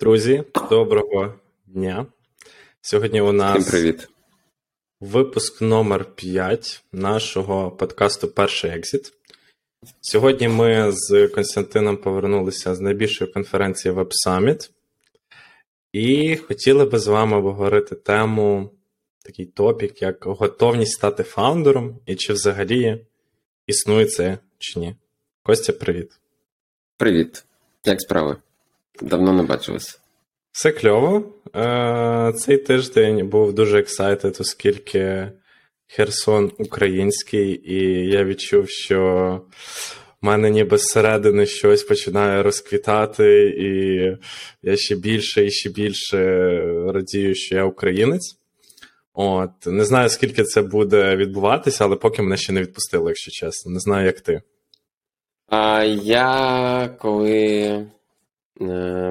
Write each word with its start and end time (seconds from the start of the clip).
Друзі, 0.00 0.44
доброго 0.70 1.34
дня. 1.66 2.06
Сьогодні 2.80 3.20
у 3.20 3.32
нас 3.32 3.58
Всім 3.58 3.70
привіт. 3.70 4.08
випуск 5.00 5.60
номер 5.62 6.04
5 6.14 6.84
нашого 6.92 7.70
подкасту 7.70 8.28
Перший 8.28 8.70
екзит. 8.70 9.12
Сьогодні 10.00 10.48
ми 10.48 10.92
з 10.92 11.28
Константином 11.28 11.96
повернулися 11.96 12.74
з 12.74 12.80
найбільшої 12.80 13.32
конференції 13.32 13.94
Web 13.94 14.10
Summit 14.26 14.70
і 15.92 16.36
хотіли 16.36 16.84
би 16.84 16.98
з 16.98 17.06
вами 17.06 17.36
обговорити 17.36 17.94
тему, 17.94 18.70
такий 19.24 19.46
топік, 19.46 20.02
як 20.02 20.24
готовність 20.24 20.92
стати 20.92 21.22
фаундером, 21.22 21.98
і 22.06 22.14
чи 22.14 22.32
взагалі 22.32 23.06
існує 23.66 24.06
це 24.06 24.38
чи 24.58 24.80
ні. 24.80 24.96
Костя, 25.42 25.72
привіт. 25.72 26.20
Привіт. 26.96 27.44
Як 27.84 28.00
справи? 28.00 28.36
Давно 29.00 29.32
не 29.32 29.42
бачилися. 29.42 29.98
Все 30.52 30.72
кльово. 30.72 31.32
Е, 31.56 32.32
Цей 32.36 32.58
тиждень 32.58 33.28
був 33.28 33.52
дуже 33.52 33.78
ексайтед, 33.78 34.36
оскільки 34.40 35.30
Херсон 35.86 36.52
український, 36.58 37.72
і 37.72 38.08
я 38.08 38.24
відчув, 38.24 38.68
що 38.68 39.40
в 40.22 40.26
мене 40.26 40.50
ніби 40.50 40.78
зсередини 40.78 41.46
щось 41.46 41.82
починає 41.82 42.42
розквітати, 42.42 43.48
і 43.48 43.68
я 44.62 44.76
ще 44.76 44.96
більше 44.96 45.46
і 45.46 45.50
ще 45.50 45.70
більше 45.70 46.18
радію, 46.92 47.34
що 47.34 47.54
я 47.54 47.64
українець. 47.64 48.36
От, 49.14 49.50
не 49.66 49.84
знаю, 49.84 50.08
скільки 50.08 50.44
це 50.44 50.62
буде 50.62 51.16
відбуватися, 51.16 51.84
але 51.84 51.96
поки 51.96 52.22
мене 52.22 52.36
ще 52.36 52.52
не 52.52 52.60
відпустили, 52.60 53.10
якщо 53.10 53.30
чесно. 53.30 53.72
Не 53.72 53.80
знаю, 53.80 54.06
як 54.06 54.20
ти. 54.20 54.42
А 55.48 55.84
я 55.84 56.96
коли 56.98 57.86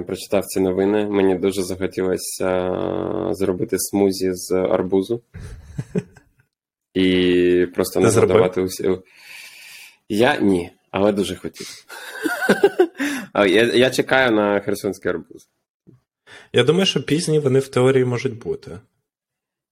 прочитав 0.07 0.45
ці 0.45 0.59
новини, 0.59 1.05
мені 1.09 1.35
дуже 1.35 1.63
захотілося 1.63 2.49
е, 2.49 3.33
зробити 3.33 3.75
смузі 3.79 4.31
з 4.33 4.51
арбузу. 4.51 5.21
І 6.93 7.67
просто 7.75 8.01
Ти 8.01 8.09
зробив? 8.09 8.29
нагодувати 8.29 8.61
усі. 8.61 8.97
Я 10.09 10.37
ні, 10.39 10.71
але 10.91 11.11
дуже 11.11 11.35
хотів. 11.35 11.67
Я, 13.35 13.63
я 13.73 13.89
чекаю 13.89 14.31
на 14.31 14.59
херсонський 14.59 15.11
арбуз. 15.11 15.47
Я 16.53 16.63
думаю, 16.63 16.85
що 16.85 17.03
пізні 17.03 17.39
вони 17.39 17.59
в 17.59 17.67
теорії 17.67 18.05
можуть 18.05 18.37
бути. 18.39 18.79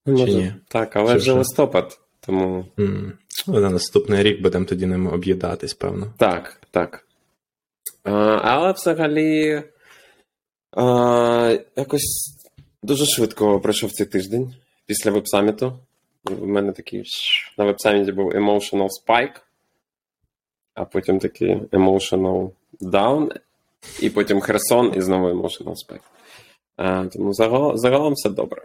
Чи 0.06 0.12
ні? 0.12 0.54
Так, 0.67 0.95
але 0.95 1.12
Чи 1.12 1.17
вже 1.17 1.34
листопад, 1.34 2.00
тому 2.20 2.66
ну, 2.78 3.14
На 3.48 3.70
наступний 3.70 4.23
рік 4.23 4.42
будемо 4.42 4.66
тоді 4.66 4.86
ними 4.86 5.12
об'їдатись, 5.12 5.73
певно. 5.73 6.14
Так, 6.17 6.62
так. 6.72 7.08
Але 8.04 8.72
взагалі 8.72 9.64
якось 11.76 12.38
дуже 12.84 13.06
швидко 13.06 13.60
пройшов 13.60 13.92
цей 13.92 14.06
тиждень 14.08 14.54
після 14.86 15.12
веб-саміту. 15.12 15.74
У 16.42 16.46
мене 16.46 16.72
такий 16.72 17.04
на 17.58 17.66
веб-саміті 17.66 18.12
був 18.12 18.32
emotional 18.32 18.88
spike, 19.08 19.42
а 20.74 20.86
потім 20.86 21.20
такий 21.20 21.56
emotional 21.56 22.52
down, 22.82 23.36
і 24.00 24.10
потім 24.10 24.42
Херсон 24.42 24.94
і 24.96 25.02
знову 25.02 25.28
emotional 25.30 25.76
spike. 25.76 27.10
Тому 27.10 27.34
загалом, 27.34 27.78
загалом 27.78 28.14
все 28.14 28.30
добре. 28.30 28.62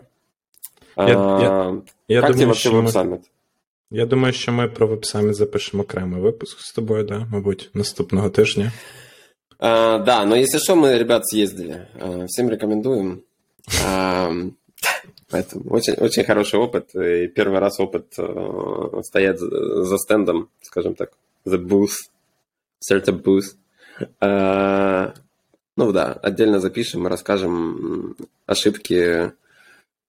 Я- 0.97 1.07
я- 1.09 1.75
Я 2.09 2.21
думаю, 2.31 2.55
що 2.55 2.73
ми, 2.73 2.81
веб-саміт? 2.81 3.21
я 3.91 4.07
думаю, 4.07 4.33
що 4.33 4.53
ми 4.53 4.69
про 4.69 4.87
веб-саміт 4.87 5.35
запишемо 5.35 5.83
окремий 5.83 6.21
випуск 6.21 6.61
з 6.61 6.73
тобою, 6.73 7.05
да? 7.05 7.27
мабуть, 7.33 7.71
наступного 7.75 8.31
тижня. 8.31 8.73
А, 9.59 9.99
да, 9.99 10.25
но 10.25 10.37
если 10.37 10.59
что, 10.59 10.77
мы, 10.77 10.99
ребят, 10.99 11.27
съездили. 11.27 11.89
А, 11.95 12.27
всем 12.27 12.49
рекомендуем. 12.51 13.25
А, 13.85 14.31
поэтому 15.31 15.71
очень, 15.71 15.95
очень 15.95 16.25
хороший 16.25 16.59
опыт. 16.59 16.95
И 16.95 17.29
первый 17.29 17.59
раз 17.59 17.81
опыт 17.81 18.15
э, 18.19 19.01
стоять 19.03 19.39
за, 19.39 19.85
за 19.85 19.99
стендом, 19.99 20.51
скажем 20.63 20.95
так, 20.95 21.13
the 21.47 21.59
booth, 21.59 22.11
startup 22.81 23.23
booth. 23.23 23.57
А, 24.21 25.15
ну 25.77 25.93
да, 25.93 26.13
отдельно 26.13 26.61
запишем, 26.61 27.07
расскажем 27.07 27.53
м, 27.55 28.17
ошибки, 28.47 28.95
э, 28.95 29.33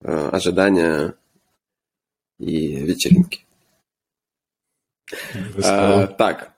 ожидания 0.02 1.14
и 2.40 2.76
вечеринки. 2.76 3.46
Е, 5.58 6.08
так. 6.18 6.57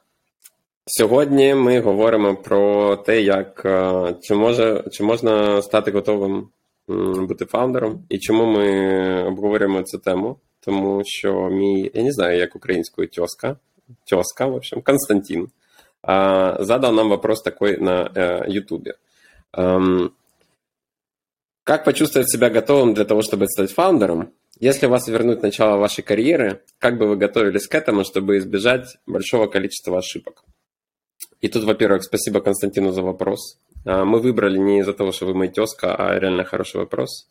Сьогодні 0.89 1.55
ми 1.55 1.81
говоримо 1.81 2.37
про 2.37 2.97
те, 2.97 3.23
як 3.23 3.63
е, 3.65 4.15
чи 4.23 4.35
може 4.35 4.85
чи 4.93 5.05
можна 5.05 5.63
стати 5.63 5.91
готовим 5.91 6.49
м, 6.91 7.27
бути 7.27 7.45
фаундером, 7.45 8.05
і 8.09 8.19
чому 8.19 8.47
ми 8.47 9.25
обговорюємо 9.25 9.83
цю 9.83 9.99
тему. 9.99 10.37
Тому 10.61 11.03
що 11.05 11.49
мій, 11.49 11.91
я 11.95 12.03
не 12.03 12.13
знаю, 12.13 12.39
як 12.39 12.57
українською 12.57 13.09
тьоска, 13.09 13.57
тьоска, 14.05 14.47
в 14.47 14.55
общем, 14.55 14.83
Константин, 14.83 15.43
е, 15.43 15.49
задал 16.61 16.95
нам 16.95 17.09
вопрос 17.09 17.43
такой 17.43 17.81
на 17.81 18.11
е, 18.17 18.45
Ютубе. 18.49 18.95
Эм, 19.53 20.11
Как 21.65 21.85
почувствовать 21.85 22.31
себя 22.31 22.51
готовым 22.51 22.93
для 22.93 23.07
того, 23.07 23.23
чтобы 23.23 23.47
стать 23.47 23.73
фаундером? 23.73 24.33
Если 24.61 24.87
вас 24.87 25.09
вернуть 25.09 25.41
в 25.41 25.43
начало 25.43 25.79
вашей 25.79 26.03
карьеры, 26.03 26.61
как 26.79 26.99
бы 26.99 27.07
вы 27.09 27.17
готовились 27.17 27.67
к 27.67 27.75
этому, 27.75 28.05
чтобы 28.05 28.37
избежать 28.37 28.99
большого 29.07 29.47
количества 29.47 29.99
ошибок? 29.99 30.45
И 31.42 31.48
тут, 31.48 31.64
во-первых, 31.64 32.04
спасибо 32.04 32.42
Константину 32.42 32.92
за 32.92 33.02
вопрос. 33.02 33.58
А, 33.86 34.04
Мы 34.06 34.20
выбрали 34.20 34.58
не 34.58 34.80
из-за 34.80 34.94
того, 34.94 35.12
что 35.12 35.26
вы 35.26 35.34
моя 35.34 35.52
тезка, 35.52 35.96
а 35.96 36.20
реально 36.20 36.44
хороший 36.44 36.78
вопрос. 36.78 37.28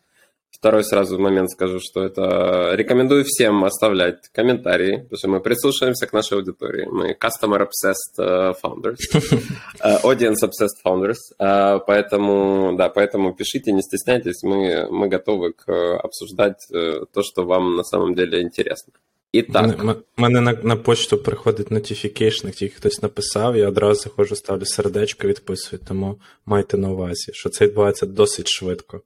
Второй 0.51 0.83
сразу 0.83 1.19
момент 1.19 1.51
скажу, 1.51 1.79
что 1.79 2.03
это 2.03 2.73
рекомендую 2.75 3.25
всем 3.25 3.65
оставлять 3.65 4.29
комментарии, 4.33 4.97
потому 4.97 5.19
что 5.19 5.29
мы 5.29 5.41
прислушиваемся 5.41 6.07
к 6.07 6.13
нашей 6.13 6.39
аудитории. 6.39 6.87
Мы 6.91 7.13
customer-obsessed 7.13 8.17
э, 8.19 8.55
founders, 8.63 8.97
э, 9.81 9.99
audience-obsessed 10.03 10.83
founders. 10.85 11.19
Э, 11.39 11.79
Поэтому, 11.87 12.75
да, 12.77 12.89
поэтому 12.89 13.35
пишите, 13.35 13.73
не 13.73 13.83
стесняйтесь, 13.83 14.43
мы, 14.43 14.89
мы 14.91 15.09
готовы 15.09 15.53
к 15.53 15.99
обсуждать 15.99 16.67
то, 16.71 17.23
что 17.23 17.45
вам 17.45 17.77
на 17.77 17.85
самом 17.85 18.15
деле 18.15 18.41
интересно. 18.43 18.95
Итак, 19.36 19.62
Мене, 19.78 19.92
м- 19.92 20.04
мене 20.18 20.42
на, 20.42 20.54
на 20.54 20.76
почту 20.76 21.18
приходить 21.18 21.72
notification, 21.72 22.52
тільки 22.52 22.76
хтось 22.76 23.02
написав, 23.02 23.58
я 23.58 23.68
одразу 23.68 24.02
заходжу, 24.02 24.36
ставлю 24.36 24.66
сердечко, 24.66 25.28
відписую, 25.28 25.82
тому 25.88 26.20
майте 26.46 26.78
на 26.78 26.90
увазі, 26.90 27.32
що 27.34 27.50
це 27.50 27.66
відбувається 27.66 28.06
досить 28.06 28.48
швидко. 28.48 29.02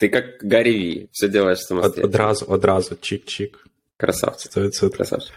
ты 0.00 0.08
как 0.08 0.24
Гарри 0.52 0.72
Ви, 0.72 1.08
все 1.12 1.28
делаешь 1.28 1.58
Од, 1.60 1.66
самостоятельно. 1.66 2.06
одразу, 2.08 2.44
одразу, 2.48 2.94
чик-чик. 2.94 3.50
Красавчик. 3.96 4.52
100%. 4.56 4.96
Красавчик. 4.96 5.32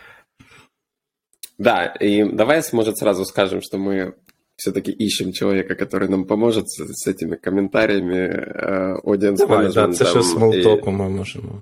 Да, 1.59 1.95
и 2.01 2.23
давай, 2.33 2.61
может, 2.73 2.97
сразу 2.97 3.25
скажем, 3.25 3.61
что 3.61 3.77
мы 3.77 4.13
все-таки 4.55 4.91
ищем 4.91 5.31
человека, 5.33 5.73
который 5.75 6.09
нам 6.09 6.25
поможет 6.25 6.65
с, 6.69 6.85
с 6.93 7.07
этими 7.07 7.35
комментариями, 7.35 8.29
э, 8.29 9.01
audience 9.03 9.37
Давай, 9.37 9.65
да, 9.73 9.87
це 9.87 10.03
management, 10.05 10.09
ще 10.09 10.19
и- 10.19 10.23
смолтоку 10.23 10.91
ми 10.91 11.09
можемо. 11.09 11.61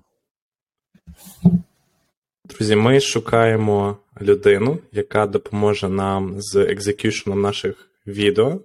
Друзі, 2.51 2.77
ми 2.77 3.01
шукаємо 3.01 3.97
людину, 4.21 4.79
яка 4.93 5.27
допоможе 5.27 5.89
нам 5.89 6.35
з 6.39 6.57
екзекюшеном 6.57 7.41
наших 7.41 7.89
відео. 8.07 8.61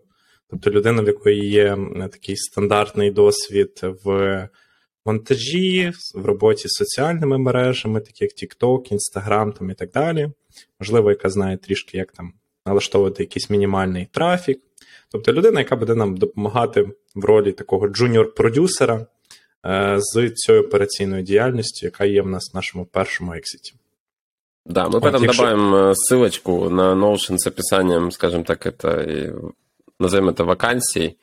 Тобто 0.50 0.72
людина, 0.72 1.02
в 1.02 1.08
якої 1.08 1.50
є 1.50 1.78
такий 2.12 2.38
стандартний 2.38 3.12
досвід 3.12 3.82
в 4.04 4.50
монтажі, 5.06 5.92
в 6.16 6.26
роботі 6.26 6.68
з 6.68 6.72
соціальними 6.72 7.38
мережами, 7.38 8.02
такі 8.02 8.24
як 8.24 8.32
TikTok, 8.32 8.94
Instagram 8.94 9.58
там 9.58 9.70
і 9.70 9.74
так 9.74 9.92
далі. 9.92 10.30
Можливо, 10.80 11.10
яка 11.10 11.30
знає 11.30 11.58
трішки, 11.58 11.98
як 11.98 12.12
там 12.12 12.34
налаштовувати 12.66 13.24
якийсь 13.24 13.50
мінімальний 13.50 14.08
трафік. 14.12 14.62
Тобто 15.12 15.34
людина, 15.34 15.60
яка 15.60 15.76
буде 15.76 15.96
нам 15.96 16.18
допомагати 16.18 16.90
в 17.16 17.26
ролі 17.26 17.52
такого 17.52 17.88
джуніор-продюсера 17.88 19.06
е, 19.66 19.96
з 20.00 20.30
цією 20.30 20.64
операційною 20.64 21.24
діяльністю, 21.24 21.86
яка 21.86 22.06
є 22.06 22.22
в 22.22 22.28
нас 22.28 22.54
в 22.54 22.56
нашому 22.56 22.86
першому 22.86 23.34
ексіті. 23.34 23.74
Да, 24.67 24.85
мы 24.87 24.93
Вот 24.93 25.03
потом 25.03 25.23
якщо- 25.23 25.43
добавим 25.43 25.75
э, 25.75 25.95
ссылочку 25.95 26.69
на 26.71 26.95
Notion 26.95 27.37
с 27.39 27.47
описанием, 27.47 28.11
скажем 28.11 28.45
так, 28.45 28.67
это, 28.67 29.01
и 29.03 29.33
назовем 29.99 30.29
это 30.29 30.45
вакансией. 30.45 31.17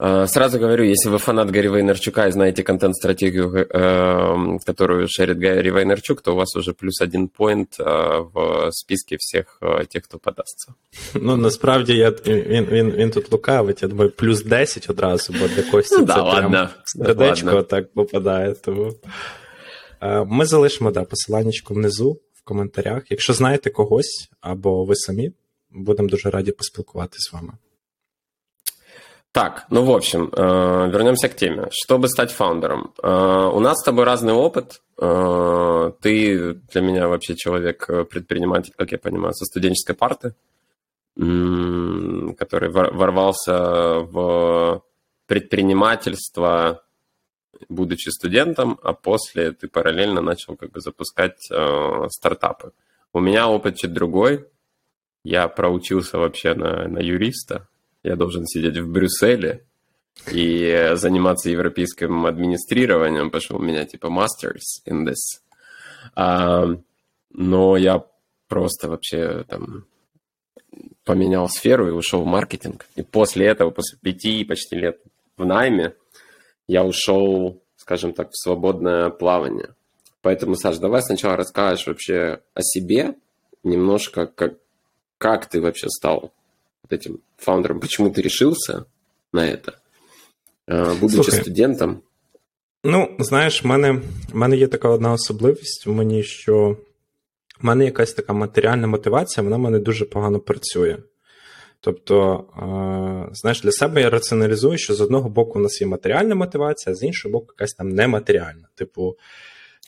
Э, 0.00 0.26
Сразу 0.28 0.58
говорю, 0.58 0.84
если 0.84 1.10
вы 1.10 1.18
фанат 1.18 1.50
Гарри 1.50 1.68
Вайнерчука 1.68 2.28
и 2.28 2.30
знаете 2.32 2.62
контент-стратегию, 2.62 3.52
э, 3.52 4.58
которую 4.66 5.08
шерит 5.08 5.38
Гарри 5.38 5.70
Вайнерчук, 5.70 6.22
то 6.22 6.32
у 6.32 6.36
вас 6.36 6.54
уже 6.56 6.72
плюс 6.72 7.00
один 7.00 7.28
поинт 7.28 7.80
э, 7.80 7.84
в 8.34 8.70
списке 8.72 9.16
всех 9.18 9.58
э, 9.62 9.86
тех, 9.86 10.02
кто 10.04 10.18
подастся. 10.18 10.72
Ну, 11.14 11.36
насправді 11.36 11.96
я, 11.96 12.10
він, 12.10 12.64
він, 12.66 12.90
він 12.90 13.10
тут 13.10 13.32
лукавить, 13.32 13.82
я 13.82 13.88
думаю, 13.88 14.10
плюс 14.10 14.42
10 14.44 14.90
одразу, 14.90 15.32
бо 15.32 15.48
для 15.48 15.62
Кості 15.70 15.94
Ну 15.94 16.00
це 16.00 16.06
да, 16.06 16.14
прям 16.14 16.52
ладно. 16.54 16.68
сердечко 16.84 17.46
Ладно. 17.46 17.62
так 17.62 17.92
попадає. 17.92 18.54
Тому. 18.54 18.92
Е, 20.02 20.24
Ми 20.28 20.44
залишимо 20.46 20.90
да, 20.90 21.04
посиланнячко 21.04 21.74
внизу 21.74 22.20
в 22.42 22.42
коментарях. 22.44 23.10
Якщо 23.10 23.32
знаєте 23.32 23.70
когось 23.70 24.30
або 24.40 24.84
ви 24.84 24.94
самі, 24.94 25.32
будемо 25.70 26.08
дуже 26.08 26.30
раді 26.30 26.52
поспілкуватися 26.52 27.30
з 27.30 27.32
вами. 27.32 27.52
Так, 29.32 29.66
ну 29.70 29.84
в 29.84 29.90
общем, 29.90 30.30
э, 30.32 30.90
вернемся 30.90 31.28
к 31.28 31.34
теме. 31.34 31.68
Чтобы 31.70 32.08
стать 32.08 32.30
фаундером, 32.30 32.92
э, 33.02 33.50
у 33.54 33.60
нас 33.60 33.78
с 33.78 33.84
тобой 33.84 34.04
разный 34.04 34.32
опыт. 34.32 34.80
Э, 35.00 35.92
ты 36.00 36.54
для 36.72 36.80
меня 36.80 37.08
вообще 37.08 37.34
человек 37.36 37.86
э, 37.88 38.04
предприниматель, 38.04 38.72
как 38.76 38.92
я 38.92 38.98
понимаю, 38.98 39.34
со 39.34 39.44
студенческой 39.44 39.94
парты, 39.94 40.34
который 41.16 42.70
ворвался 42.70 44.00
в 44.00 44.82
предпринимательство, 45.26 46.82
будучи 47.69 48.09
студентом, 48.09 48.79
а 48.83 48.93
после 48.93 49.51
ты 49.51 49.67
параллельно 49.67 50.21
начал 50.21 50.55
как 50.55 50.71
бы 50.71 50.81
запускать 50.81 51.49
э, 51.51 52.07
стартапы. 52.09 52.71
У 53.11 53.19
меня 53.19 53.47
опыт 53.47 53.77
чуть 53.77 53.93
другой. 53.93 54.45
Я 55.23 55.47
проучился 55.47 56.17
вообще 56.17 56.53
на, 56.53 56.87
на 56.87 56.99
юриста, 56.99 57.67
я 58.03 58.15
должен 58.15 58.45
сидеть 58.45 58.77
в 58.77 58.91
Брюсселе 58.91 59.63
и 60.31 60.91
заниматься 60.95 61.49
европейским 61.49 62.25
администрированием, 62.25 63.27
потому 63.27 63.41
что 63.41 63.55
у 63.55 63.61
меня 63.61 63.85
типа 63.85 64.07
masters 64.07 64.83
in 64.85 65.05
this. 65.05 65.41
А, 66.15 66.67
но 67.31 67.77
я 67.77 68.03
просто 68.47 68.89
вообще 68.89 69.45
там 69.47 69.85
поменял 71.03 71.49
сферу 71.49 71.87
и 71.87 71.91
ушел 71.91 72.23
в 72.23 72.27
маркетинг. 72.27 72.85
И 72.95 73.01
после 73.01 73.47
этого, 73.47 73.71
после 73.71 73.97
пяти 74.01 74.43
почти 74.43 74.75
лет 74.75 74.99
в 75.37 75.45
найме, 75.45 75.95
я 76.66 76.84
ушел, 76.84 77.60
скажем 77.76 78.12
так, 78.12 78.30
в 78.30 78.38
свободное 78.38 79.10
плавание. 79.10 79.74
Поэтому, 80.22 80.56
Саш, 80.56 80.78
давай 80.78 81.02
сначала 81.02 81.36
расскажешь 81.36 81.86
вообще 81.86 82.40
о 82.54 82.62
себе, 82.62 83.14
немножко, 83.62 84.26
как, 84.26 84.54
как 85.16 85.48
ты 85.48 85.60
вообще 85.60 85.88
стал 85.88 86.32
вот 86.82 86.92
этим 86.92 87.20
фаундером, 87.36 87.80
почему 87.80 88.10
ты 88.10 88.22
решился 88.22 88.86
на 89.32 89.46
это, 89.46 89.80
будучи 90.66 91.30
Слухай, 91.30 91.40
студентом? 91.40 92.02
Ну, 92.84 93.16
знаєш, 93.18 93.64
в 93.64 93.66
мене 93.66 93.92
в 94.32 94.36
мене 94.36 94.56
є 94.56 94.66
така 94.68 94.88
одна 94.88 95.12
особливість 95.12 95.86
в 95.86 95.90
мені, 95.90 96.22
що 96.22 96.76
в 97.60 97.66
мене 97.66 97.84
якась 97.84 98.12
така 98.12 98.32
матеріальна 98.32 98.86
мотивація, 98.86 99.44
вона 99.44 99.56
в 99.56 99.60
мене 99.60 99.78
дуже 99.78 100.04
погано 100.04 100.40
працює. 100.40 100.96
Тобто, 101.85 102.45
знаєш, 103.33 103.61
для 103.61 103.71
себе 103.71 104.01
я 104.01 104.09
раціоналізую, 104.09 104.77
що 104.77 104.93
з 104.93 105.01
одного 105.01 105.29
боку 105.29 105.59
у 105.59 105.61
нас 105.61 105.81
є 105.81 105.87
матеріальна 105.87 106.35
мотивація, 106.35 106.93
а 106.93 106.95
з 106.95 107.03
іншого 107.03 107.31
боку, 107.31 107.45
якась 107.49 107.73
там 107.73 107.89
нематеріальна. 107.89 108.67
Типу, 108.75 109.17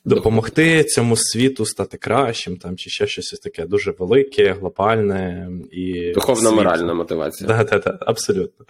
допомогти 0.05 0.83
цьому 0.83 1.15
світу 1.17 1.65
стати 1.65 1.97
кращим, 1.97 2.57
там 2.57 2.77
чи 2.77 2.89
ще 2.89 3.07
щось 3.07 3.39
таке 3.43 3.65
дуже 3.65 3.91
велике, 3.91 4.53
глобальне 4.53 5.49
і 5.71 6.11
духовно 6.11 6.51
моральна 6.51 6.93
мотивація. 6.93 7.47
Так, 7.47 7.69
так, 7.69 7.83
так, 7.83 7.97
абсолютно. 7.99 8.65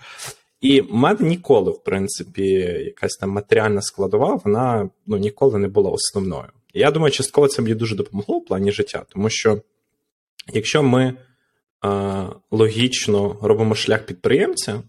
І 0.62 0.81
в 0.81 0.94
мене 0.94 1.19
ніколи, 1.21 1.71
в 1.71 1.83
принципі, 1.83 2.48
якась 2.86 3.16
там 3.16 3.30
матеріальна 3.30 3.81
складова, 3.81 4.39
вона 4.45 4.89
ну, 5.07 5.18
ніколи 5.18 5.60
не 5.60 5.68
була 5.68 5.92
основною. 5.92 6.50
Я 6.74 6.92
думаю, 6.92 7.12
частково 7.12 7.48
це 7.48 7.62
мені 7.62 7.75
дуже 7.75 7.95
допомогло 7.95 8.38
в 8.38 8.45
плані 8.45 8.71
життя, 8.71 9.06
тому 9.10 9.30
що 9.30 9.62
якщо 10.54 10.83
ми 10.83 11.04
е, 11.04 11.16
логічно 12.51 13.38
робимо 13.42 13.75
шлях 13.75 14.06
підприємця, 14.06 14.83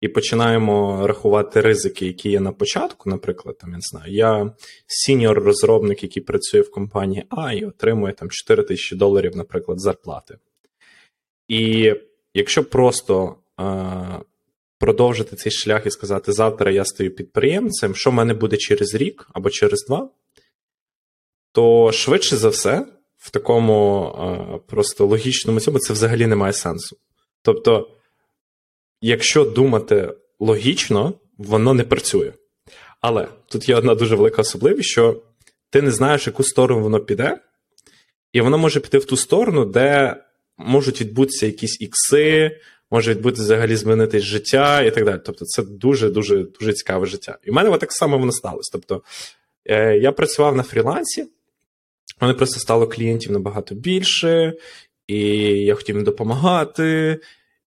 і 0.00 0.08
починаємо 0.08 1.06
рахувати 1.06 1.60
ризики, 1.60 2.06
які 2.06 2.30
є 2.30 2.40
на 2.40 2.52
початку. 2.52 3.10
Наприклад, 3.10 3.58
там 3.58 3.70
я 3.70 3.76
не 3.76 3.82
знаю, 3.82 4.12
я 4.12 4.52
сіньор-розробник, 4.86 6.02
який 6.02 6.22
працює 6.22 6.60
в 6.60 6.70
компанії 6.70 7.24
А 7.28 7.52
і 7.52 7.64
отримує 7.64 8.14
там 8.14 8.30
4 8.30 8.62
тисячі 8.62 8.96
доларів, 8.96 9.36
наприклад, 9.36 9.80
зарплати. 9.80 10.38
І 11.48 11.94
якщо 12.34 12.64
просто 12.64 13.36
продовжити 14.78 15.36
цей 15.36 15.52
шлях 15.52 15.86
і 15.86 15.90
сказати, 15.90 16.32
завтра 16.32 16.70
я 16.70 16.84
стаю 16.84 17.14
підприємцем, 17.14 17.94
що 17.94 18.10
в 18.10 18.14
мене 18.14 18.34
буде 18.34 18.56
через 18.56 18.94
рік 18.94 19.28
або 19.32 19.50
через 19.50 19.84
два, 19.88 20.10
то 21.52 21.92
швидше 21.92 22.36
за 22.36 22.48
все, 22.48 22.86
в 23.26 23.30
такому 23.30 24.62
просто 24.66 25.06
логічному 25.06 25.60
цьому 25.60 25.78
це 25.78 25.92
взагалі 25.92 26.26
не 26.26 26.36
має 26.36 26.52
сенсу. 26.52 26.96
Тобто 27.42 27.90
якщо 29.00 29.44
думати 29.44 30.14
логічно, 30.40 31.12
воно 31.38 31.74
не 31.74 31.84
працює. 31.84 32.32
Але 33.00 33.28
тут 33.48 33.68
є 33.68 33.76
одна 33.76 33.94
дуже 33.94 34.16
велика 34.16 34.42
особливість, 34.42 34.88
що 34.88 35.22
ти 35.70 35.82
не 35.82 35.90
знаєш, 35.90 36.26
яку 36.26 36.42
сторону 36.42 36.82
воно 36.82 37.00
піде, 37.00 37.38
і 38.32 38.40
воно 38.40 38.58
може 38.58 38.80
піти 38.80 38.98
в 38.98 39.04
ту 39.04 39.16
сторону, 39.16 39.64
де 39.64 40.16
можуть 40.58 41.00
відбутися 41.00 41.46
якісь 41.46 41.80
ікси, 41.80 42.60
може 42.90 43.10
відбути 43.10 43.40
взагалі 43.40 43.76
змінитись 43.76 44.22
життя 44.22 44.82
і 44.82 44.90
так 44.90 45.04
далі. 45.04 45.20
Тобто, 45.24 45.44
це 45.44 45.62
дуже-дуже 45.62 46.36
дуже 46.60 46.72
цікаве 46.72 47.06
життя. 47.06 47.38
І 47.44 47.50
в 47.50 47.54
мене 47.54 47.78
так 47.78 47.92
само 47.92 48.18
воно 48.18 48.32
сталося. 48.32 48.70
Тобто, 48.72 49.02
е, 49.64 49.98
я 49.98 50.12
працював 50.12 50.56
на 50.56 50.62
фрілансі, 50.62 51.26
в 52.20 52.22
мене 52.22 52.34
просто 52.34 52.60
стало 52.60 52.86
клієнтів 52.86 53.32
набагато 53.32 53.74
більше, 53.74 54.54
і 55.06 55.18
я 55.64 55.74
хотів 55.74 55.96
їм 55.96 56.04
допомагати. 56.04 57.20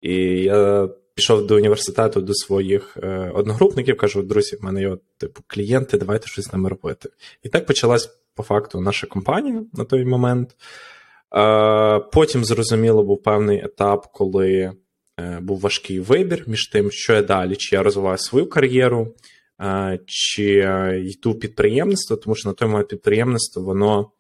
І 0.02 0.14
я 0.44 0.90
пішов 1.20 1.48
до 1.48 1.56
університету 1.56 2.22
до 2.22 2.34
своїх 2.34 2.98
е, 3.04 3.31
одногрупників, 3.36 3.98
кажу, 3.98 4.22
друзі, 4.22 4.56
в 4.56 4.64
мене 4.64 4.81
є 4.81 4.98
типу 5.18 5.42
клієнти, 5.48 5.98
давайте 5.98 6.28
щось 6.28 6.46
з 6.46 6.54
ними 6.54 6.70
робити. 6.70 7.10
І 7.44 7.50
так 7.50 7.66
почалась 7.66 8.10
по 8.36 8.44
факту 8.44 8.81
наша 8.81 9.08
компанія 9.08 9.64
на 9.74 9.86
той 9.86 10.06
момент. 10.06 10.56
Е, 11.36 12.00
потім, 12.00 12.46
зрозуміло, 12.46 13.04
був 13.04 13.24
певний 13.24 13.64
етап, 13.64 14.08
коли 14.14 14.72
е, 15.20 15.40
був 15.42 15.60
важкий 15.60 16.00
вибір 16.00 16.44
між 16.48 16.68
тим, 16.68 16.92
що 16.92 17.14
я 17.14 17.22
далі, 17.22 17.56
чи 17.56 17.76
я 17.76 17.84
розвиваю 17.84 18.18
свою 18.18 18.50
кар'єру, 18.50 19.16
чи 20.06 20.46
йду 21.06 21.36
підприємництво, 21.36 22.18
тому 22.18 22.36
що 22.36 22.50
на 22.50 22.54
той 22.54 22.68
момент 22.68 22.88
підприємництво, 22.88 23.64
воно 23.64 24.12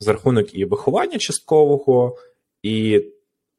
за 0.00 0.12
рахунок 0.12 0.54
і 0.54 0.64
виховання 0.64 1.18
часткового, 1.18 2.16
і 2.62 3.04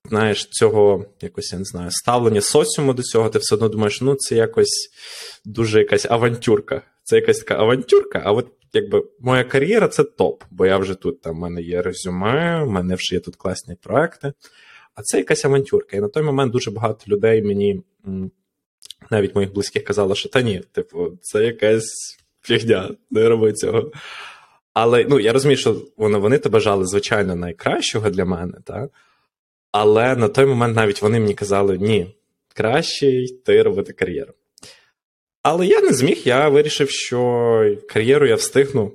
знаєш, 0.09 0.45
цього 0.45 1.05
якось 1.21 1.53
я 1.53 1.59
не 1.59 1.65
знаю, 1.65 1.91
ставлення 1.91 2.41
соціуму 2.41 2.93
до 2.93 3.03
цього, 3.03 3.29
ти 3.29 3.39
все 3.39 3.55
одно 3.55 3.69
думаєш, 3.69 4.01
ну 4.01 4.15
це 4.15 4.35
якось 4.35 4.91
дуже 5.45 5.79
якась 5.79 6.05
авантюрка. 6.05 6.81
Це 7.03 7.15
якась 7.15 7.39
така 7.39 7.55
авантюрка, 7.55 8.21
а 8.25 8.31
от 8.31 8.47
якби 8.73 9.03
моя 9.19 9.43
кар'єра 9.43 9.88
це 9.88 10.03
топ, 10.03 10.43
бо 10.51 10.65
я 10.65 10.77
вже 10.77 10.95
тут 10.95 11.21
там 11.21 11.35
в 11.35 11.39
мене 11.39 11.61
є 11.61 11.81
резюме, 11.81 12.63
в 12.63 12.69
мене 12.69 12.95
вже 12.95 13.15
є 13.15 13.19
тут 13.19 13.35
класні 13.35 13.75
проекти. 13.75 14.33
А 14.95 15.01
це 15.01 15.17
якась 15.17 15.45
авантюрка. 15.45 15.97
І 15.97 15.99
на 15.99 16.07
той 16.07 16.23
момент 16.23 16.51
дуже 16.51 16.71
багато 16.71 17.05
людей 17.07 17.41
мені, 17.41 17.83
навіть 19.11 19.35
моїх 19.35 19.53
близьких, 19.53 19.83
казали, 19.83 20.15
що 20.15 20.29
та 20.29 20.41
ні, 20.41 20.61
типу, 20.71 21.17
це 21.21 21.45
якась 21.45 22.17
фігня, 22.41 22.95
не 23.12 23.29
роби 23.29 23.53
цього. 23.53 23.91
Але 24.73 25.05
ну, 25.09 25.19
я 25.19 25.33
розумію, 25.33 25.57
що 25.57 25.75
вони, 25.97 26.17
вони 26.17 26.37
тебе 26.37 26.53
бажали, 26.53 26.85
звичайно, 26.85 27.35
найкращого 27.35 28.09
для 28.09 28.25
мене, 28.25 28.53
так? 28.65 28.89
Але 29.71 30.15
на 30.15 30.27
той 30.27 30.45
момент 30.45 30.75
навіть 30.75 31.01
вони 31.01 31.19
мені 31.19 31.33
казали, 31.33 31.77
ні, 31.77 32.15
краще 32.55 33.07
йти 33.07 33.63
робити 33.63 33.93
кар'єру. 33.93 34.33
Але 35.43 35.67
я 35.67 35.81
не 35.81 35.93
зміг, 35.93 36.21
я 36.25 36.49
вирішив, 36.49 36.89
що 36.89 37.75
кар'єру 37.89 38.27
я 38.27 38.35
встигну. 38.35 38.91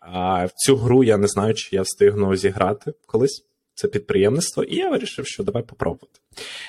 А 0.00 0.44
в 0.44 0.50
цю 0.52 0.76
гру 0.76 1.04
я 1.04 1.16
не 1.16 1.26
знаю, 1.26 1.54
чи 1.54 1.76
я 1.76 1.82
встигну 1.82 2.36
зіграти 2.36 2.92
колись. 3.06 3.46
Це 3.74 3.88
підприємництво, 3.88 4.62
і 4.64 4.76
я 4.76 4.90
вирішив, 4.90 5.26
що 5.26 5.42
давай 5.42 5.62
попробувати. 5.62 6.20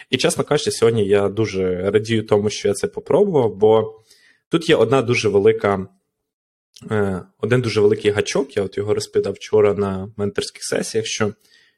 І, 0.10 0.18
чесно 0.18 0.44
кажучи, 0.44 0.72
сьогодні 0.72 1.08
я 1.08 1.30
дуже 1.30 1.92
радію 1.92 2.24
тому, 2.24 2.50
що 2.50 2.68
я 2.68 2.74
це 2.74 2.88
попробував, 2.88 3.56
бо 3.56 4.02
тут 4.50 4.70
є 4.70 4.76
одна 4.76 5.02
дуже 5.02 5.30
велика, 5.30 5.88
один 7.40 7.62
дуже 7.62 7.82
великий 7.82 8.12
гачок. 8.12 8.58
Я 8.58 8.64
от 8.64 8.78
його 8.78 8.94
розповідав 8.94 9.34
вчора 9.34 9.74
на 9.74 10.10
менторських 10.18 10.64
сесіях. 10.64 11.06
що 11.06 11.34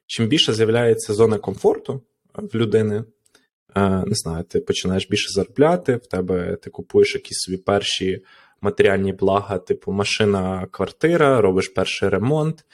чим 0.07 0.27
більше 0.27 0.53
з'являється 0.53 1.13
зона 1.13 1.37
комфорту 1.37 2.01
в 2.33 2.55
людини, 2.55 3.03
не 3.75 4.15
знаю, 4.15 4.43
ти 4.43 4.59
починаєш 4.59 5.07
більше 5.07 5.29
заробляти, 5.29 5.95
в 5.95 6.07
тебе 6.07 6.55
ти 6.55 6.69
купуєш 6.69 7.15
якісь 7.15 7.37
собі 7.37 7.57
перші 7.57 8.23
матеріальні 8.61 9.13
блага, 9.13 9.57
типу 9.57 9.91
машина, 9.91 10.67
квартира, 10.71 11.41
робиш 11.41 11.67
перший 11.67 12.09
ремонт. 12.09 12.65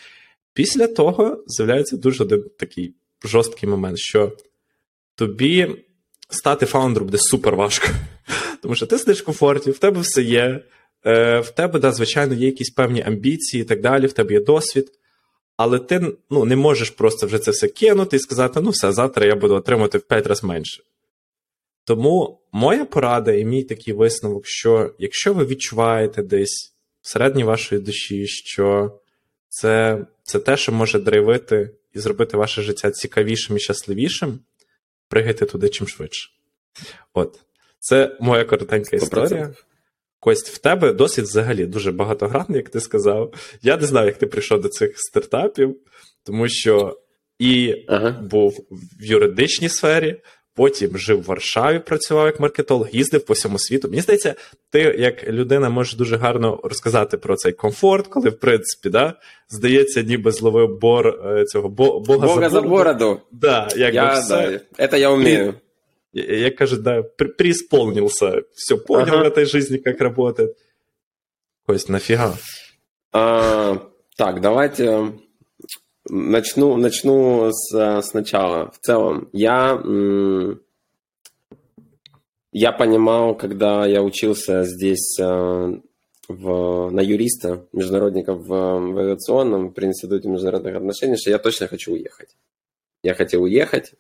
Після 0.54 0.88
того 0.88 1.44
з'являється 1.48 1.98
дуже 1.98 2.24
один 2.24 2.46
такий 2.60 2.96
жорсткий 3.24 3.70
момент, 3.70 3.98
що 4.00 4.38
тобі 5.16 5.86
стати 6.30 6.66
фаундером 6.66 7.08
буде 7.08 7.18
супер 7.18 7.56
важко. 7.56 7.88
Тому 8.62 8.76
що 8.76 8.86
ти 8.86 8.98
сидиш 8.98 9.22
в 9.22 9.26
комфорті, 9.26 9.72
в 9.72 9.78
тебе 9.78 10.02
все 10.02 10.22
є, 10.22 10.64
е, 11.06 11.40
в 11.40 11.50
тебе, 11.50 11.80
да, 11.80 11.92
звичайно, 11.92 12.34
є 12.34 12.46
якісь 12.46 12.70
певні 12.70 13.04
амбіції 13.04 13.64
і 13.64 13.66
так 13.66 13.82
далі, 13.82 14.08
в 14.08 14.14
тебе 14.14 14.34
є 14.34 14.40
досвід. 14.40 14.92
Але 15.58 15.80
ти 15.80 16.14
ну, 16.30 16.46
не 16.46 16.56
можеш 16.56 16.90
просто 16.90 17.28
вже 17.28 17.40
це 17.40 17.52
все 17.52 17.68
кинути 17.68 18.16
і 18.16 18.20
сказати: 18.20 18.62
ну 18.62 18.70
все, 18.70 18.92
завтра 18.92 19.26
я 19.26 19.36
буду 19.36 19.56
отримати 19.56 19.98
в 19.98 20.02
5 20.02 20.28
разів 20.28 20.46
менше. 20.46 20.84
Тому 21.84 22.40
моя 22.52 22.86
порада 22.86 23.32
і 23.32 23.46
мій 23.46 23.64
такий 23.64 23.94
висновок, 23.94 24.48
що 24.48 24.94
якщо 25.00 25.34
ви 25.34 25.46
відчуваєте 25.46 26.24
десь 26.24 26.74
всередині 27.02 27.44
вашої 27.44 27.82
душі, 27.82 28.28
що 28.28 29.00
це 29.50 30.06
це 30.24 30.40
те, 30.40 30.58
що 30.58 30.72
може 30.72 31.00
драйвити 31.00 31.72
і 31.94 32.00
зробити 32.00 32.38
ваше 32.38 32.62
життя 32.62 32.92
цікавішим 32.92 33.58
і 33.58 33.60
щасливішим, 33.60 34.40
пригайте 35.08 35.46
туди 35.46 35.70
чим 35.70 35.88
швидше. 35.88 36.30
От. 37.14 37.40
Це 37.80 38.18
моя 38.20 38.46
коротенька 38.46 38.96
історія. 38.96 39.54
Кость, 40.26 40.50
в 40.50 40.58
тебе 40.58 40.94
досвід 40.94 41.26
взагалі 41.26 41.66
дуже 41.66 41.92
багатогранний, 41.92 42.58
як 42.58 42.70
ти 42.70 42.80
сказав. 42.80 43.34
Я 43.62 43.78
не 43.78 43.88
знаю, 43.88 44.06
як 44.06 44.18
ти 44.18 44.28
прийшов 44.28 44.62
до 44.62 44.70
цих 44.70 44.92
стартапів, 44.96 45.76
тому 46.24 46.50
що 46.50 47.00
і 47.40 47.76
ага. 47.88 48.12
був 48.12 48.66
в 49.00 49.06
юридичній 49.06 49.70
сфері, 49.70 50.22
потім 50.56 50.98
жив 50.98 51.22
в 51.22 51.26
Варшаві, 51.26 51.80
працював 51.80 52.26
як 52.26 52.40
маркетолог, 52.40 52.88
їздив 52.92 53.26
по 53.26 53.34
всьому 53.34 53.60
світу. 53.60 53.88
Мені 53.90 54.02
здається, 54.02 54.36
ти 54.70 54.80
як 54.80 55.28
людина 55.28 55.70
можеш 55.70 55.96
дуже 55.96 56.18
гарно 56.18 56.60
розказати 56.64 57.18
про 57.18 57.36
цей 57.36 57.52
комфорт, 57.52 58.08
коли, 58.08 58.30
в 58.30 58.40
принципі, 58.40 58.90
да, 58.90 59.14
здається, 59.50 60.02
ніби 60.02 60.32
зловив 60.32 60.80
бор 60.80 61.08
е, 61.08 61.46
цього 61.46 61.70
бога, 61.70 62.00
бога 62.00 62.50
за 62.50 62.62
бороду. 62.62 63.22
Да, 63.32 63.68
як 63.76 63.94
я, 63.94 64.14
все. 64.14 64.62
Да, 64.78 64.86
это 64.86 64.98
я 64.98 65.10
умею. 65.10 65.54
Я, 66.16 66.50
кажу, 66.52 66.78
да, 66.78 67.04
преисполнился, 67.04 68.44
все 68.54 68.78
понял 68.78 69.16
ага. 69.16 69.24
в 69.24 69.28
этой 69.28 69.46
жизни, 69.46 69.78
как 69.78 70.00
работает. 70.00 70.58
Кость, 71.66 71.90
нафига? 71.90 72.34
А, 73.12 73.90
так, 74.16 74.40
давайте 74.40 75.14
Начну, 76.08 76.78
начну 76.78 77.52
с, 77.52 78.02
сначала. 78.04 78.70
В 78.70 78.78
целом, 78.78 79.28
я, 79.34 79.82
я 82.52 82.72
понимал, 82.72 83.36
когда 83.36 83.88
я 83.88 84.04
учился 84.04 84.64
здесь 84.66 85.18
э, 85.20 85.80
в, 86.28 86.90
на 86.92 87.00
юриста, 87.00 87.66
международника 87.74 88.36
в, 88.36 88.48
в 88.48 88.98
авиационном, 89.00 89.74
при 89.74 89.88
Институте 89.88 90.30
международных 90.30 90.76
отношений, 90.76 91.18
что 91.18 91.32
я 91.32 91.40
точно 91.40 91.68
хочу 91.68 91.94
уехать. 91.94 92.38
Я 93.02 93.16
хотел 93.16 93.42
уехать, 93.42 93.94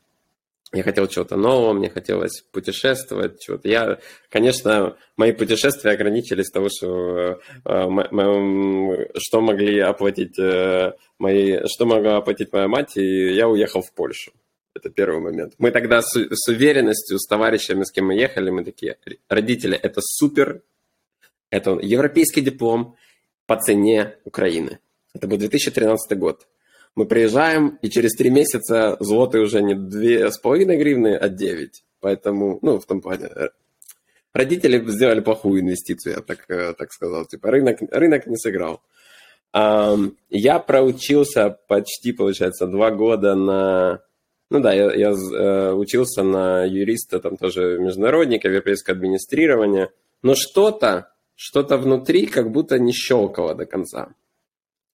я 0.73 0.83
хотел 0.83 1.07
чего-то 1.07 1.37
нового, 1.37 1.73
мне 1.73 1.89
хотелось 1.89 2.41
путешествовать, 2.51 3.39
чего-то. 3.39 3.67
Я, 3.69 3.99
конечно, 4.29 4.97
мои 5.15 5.31
путешествия 5.31 5.91
ограничились 5.91 6.49
того, 6.49 6.69
что, 6.69 7.39
э, 7.65 9.09
что 9.17 9.41
могли 9.41 9.79
оплатить 9.79 10.37
э, 10.39 10.93
мои, 11.19 11.59
что 11.67 11.85
могла 11.85 12.17
оплатить 12.17 12.51
моя 12.51 12.67
мать, 12.67 12.97
и 12.97 13.33
я 13.33 13.47
уехал 13.47 13.81
в 13.81 13.93
Польшу. 13.93 14.31
Это 14.73 14.89
первый 14.89 15.21
момент. 15.21 15.53
Мы 15.57 15.71
тогда 15.71 16.01
с, 16.01 16.13
с 16.13 16.47
уверенностью, 16.49 17.19
с 17.19 17.25
товарищами, 17.25 17.83
с 17.83 17.91
кем 17.91 18.07
мы 18.07 18.15
ехали, 18.15 18.49
мы 18.49 18.65
такие, 18.65 18.97
родители, 19.29 19.77
это 19.77 20.01
супер, 20.01 20.61
это 21.49 21.79
европейский 21.81 22.41
диплом 22.41 22.97
по 23.45 23.55
цене 23.55 24.17
Украины. 24.25 24.79
Это 25.13 25.27
был 25.27 25.37
2013 25.37 26.17
год. 26.17 26.45
Мы 26.95 27.05
приезжаем, 27.05 27.77
и 27.81 27.89
через 27.89 28.15
три 28.15 28.29
месяца 28.29 28.95
злоты 29.01 29.39
уже 29.39 29.61
не 29.61 29.75
две 29.75 30.31
с 30.31 30.37
половиной 30.37 30.77
гривны, 30.77 31.15
а 31.15 31.27
девять. 31.27 31.83
Поэтому, 31.99 32.59
ну, 32.61 32.79
в 32.79 32.85
том 32.85 33.01
плане, 33.01 33.25
э, 33.25 33.49
родители 34.33 34.81
сделали 34.89 35.19
плохую 35.19 35.61
инвестицию, 35.61 36.15
я 36.15 36.21
так, 36.21 36.45
э, 36.49 36.73
так 36.73 36.93
сказал. 36.93 37.25
Типа 37.25 37.51
рынок, 37.51 37.79
рынок 37.91 38.27
не 38.27 38.37
сыграл. 38.37 38.81
Я 39.53 40.59
проучился 40.59 41.57
почти, 41.67 42.11
получается, 42.11 42.67
два 42.67 42.91
года 42.91 43.35
на... 43.35 44.01
Ну 44.49 44.59
да, 44.59 44.73
я, 44.73 44.93
я 44.93 45.11
э, 45.11 45.71
учился 45.71 46.23
на 46.23 46.65
юриста, 46.65 47.19
там 47.19 47.37
тоже 47.37 47.79
международника, 47.79 48.49
европейское 48.49 48.95
администрирование. 48.95 49.91
Но 50.21 50.35
что-то, 50.35 51.13
что-то 51.35 51.77
внутри 51.77 52.25
как 52.25 52.51
будто 52.51 52.79
не 52.79 52.91
щелкало 52.91 53.55
до 53.55 53.65
конца. 53.65 54.13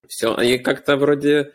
Все, 0.07 0.35
и 0.35 0.59
как-то 0.59 0.95
вроде 0.95 1.53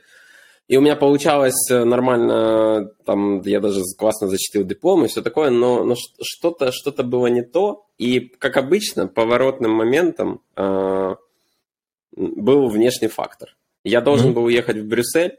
и 0.68 0.76
у 0.76 0.80
меня 0.80 0.96
получалось 0.96 1.70
э, 1.70 1.84
нормально, 1.84 2.90
там, 3.04 3.40
я 3.42 3.60
даже 3.60 3.82
классно 3.96 4.26
зачтил 4.26 4.64
диплом 4.64 5.04
и 5.04 5.08
все 5.08 5.22
такое, 5.22 5.50
но, 5.50 5.84
но 5.84 5.94
что-то 6.20 6.72
что 6.72 6.90
было 7.04 7.28
не 7.28 7.42
то. 7.42 7.86
И, 7.98 8.20
как 8.20 8.56
обычно, 8.56 9.06
поворотным 9.06 9.70
моментом 9.70 10.42
э, 10.56 11.14
был 12.16 12.68
внешний 12.68 13.08
фактор. 13.08 13.56
Я 13.84 14.00
должен 14.00 14.30
mm-hmm. 14.30 14.34
был 14.34 14.44
уехать 14.44 14.78
в 14.78 14.88
Брюссель 14.88 15.36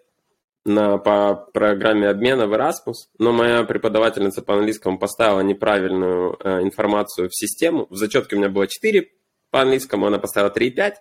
на, 0.64 0.98
по 0.98 1.36
программе 1.36 2.08
обмена 2.08 2.48
в 2.48 2.54
Erasmus, 2.54 3.10
но 3.20 3.34
моя 3.34 3.64
преподавательница 3.64 4.42
по 4.42 4.54
английскому 4.54 4.98
поставила 4.98 5.42
неправильную 5.42 6.38
э, 6.42 6.62
информацию 6.62 7.30
в 7.30 7.36
систему. 7.36 7.88
В 7.90 7.98
зачетке 7.98 8.38
у 8.38 8.40
меня 8.40 8.50
было 8.50 8.68
4 8.68 9.10
по 9.52 9.62
английскому, 9.62 10.08
она 10.08 10.20
поставила 10.20 10.50
3,5. 10.50 10.94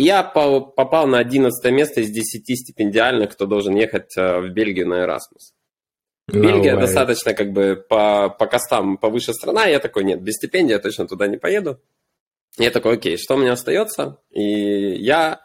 Я 0.00 0.22
попал 0.22 1.06
на 1.06 1.18
11 1.18 1.72
место 1.72 2.00
из 2.00 2.10
10 2.10 2.58
стипендиальных, 2.58 3.32
кто 3.34 3.44
должен 3.44 3.76
ехать 3.76 4.16
э, 4.16 4.40
в 4.40 4.48
Бельгию 4.48 4.88
на 4.88 5.04
Erasmus. 5.04 5.52
No 6.32 6.40
Бельгия 6.40 6.74
way. 6.74 6.80
достаточно 6.80 7.34
как 7.34 7.52
бы 7.52 7.84
по, 7.86 8.30
по 8.30 8.46
костам 8.46 8.96
повыше 8.96 9.34
страна. 9.34 9.66
Я 9.66 9.78
такой, 9.78 10.04
нет, 10.04 10.22
без 10.22 10.36
стипендии 10.36 10.72
я 10.72 10.78
точно 10.78 11.06
туда 11.06 11.26
не 11.26 11.36
поеду. 11.36 11.82
Я 12.56 12.70
такой, 12.70 12.94
окей, 12.94 13.18
что 13.18 13.34
у 13.34 13.38
меня 13.38 13.52
остается? 13.52 14.16
И 14.30 14.42
я 14.42 15.42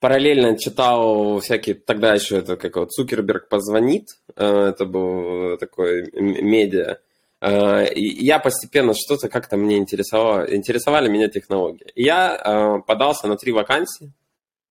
параллельно 0.00 0.58
читал 0.58 1.38
всякие, 1.38 1.76
тогда 1.76 2.12
еще 2.12 2.38
это 2.38 2.56
как 2.56 2.74
вот 2.74 2.90
Цукерберг 2.90 3.48
позвонит, 3.48 4.08
э, 4.34 4.70
это 4.70 4.84
был 4.84 5.56
такой 5.58 6.10
медиа, 6.12 6.98
и 7.42 8.24
я 8.24 8.38
постепенно 8.38 8.94
что-то 8.94 9.28
как-то 9.28 9.56
мне 9.56 9.78
интересовало, 9.78 10.44
интересовали 10.54 11.08
меня 11.08 11.28
технологии. 11.28 11.90
Я 11.96 12.36
э, 12.36 12.82
подался 12.86 13.26
на 13.26 13.36
три 13.36 13.50
вакансии. 13.50 14.12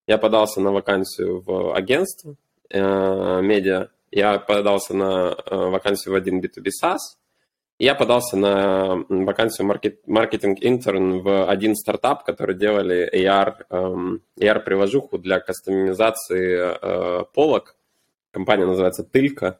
Я 0.08 0.18
подался 0.18 0.62
на 0.62 0.72
вакансию 0.72 1.42
в 1.42 1.76
агентство 1.76 2.36
э, 2.70 2.80
медиа, 3.42 3.90
я 4.10 4.40
подался 4.40 4.94
на 4.94 5.36
вакансию 5.50 6.14
в 6.14 6.18
один 6.18 6.42
B2B 6.42 6.70
SaaS, 6.84 6.98
я 7.78 7.96
подался 7.96 8.36
на 8.38 9.06
вакансию 9.10 9.68
маркетинг-интерн 10.06 11.20
в 11.20 11.50
один 11.50 11.76
стартап, 11.76 12.24
который 12.24 12.56
делали 12.56 13.10
AR, 13.14 13.66
эм, 13.70 14.22
AR-приложуху 14.40 15.18
для 15.18 15.40
кастомизации 15.40 17.26
полок. 17.34 17.76
Компания 18.32 18.66
называется 18.66 19.04
Тылька. 19.04 19.60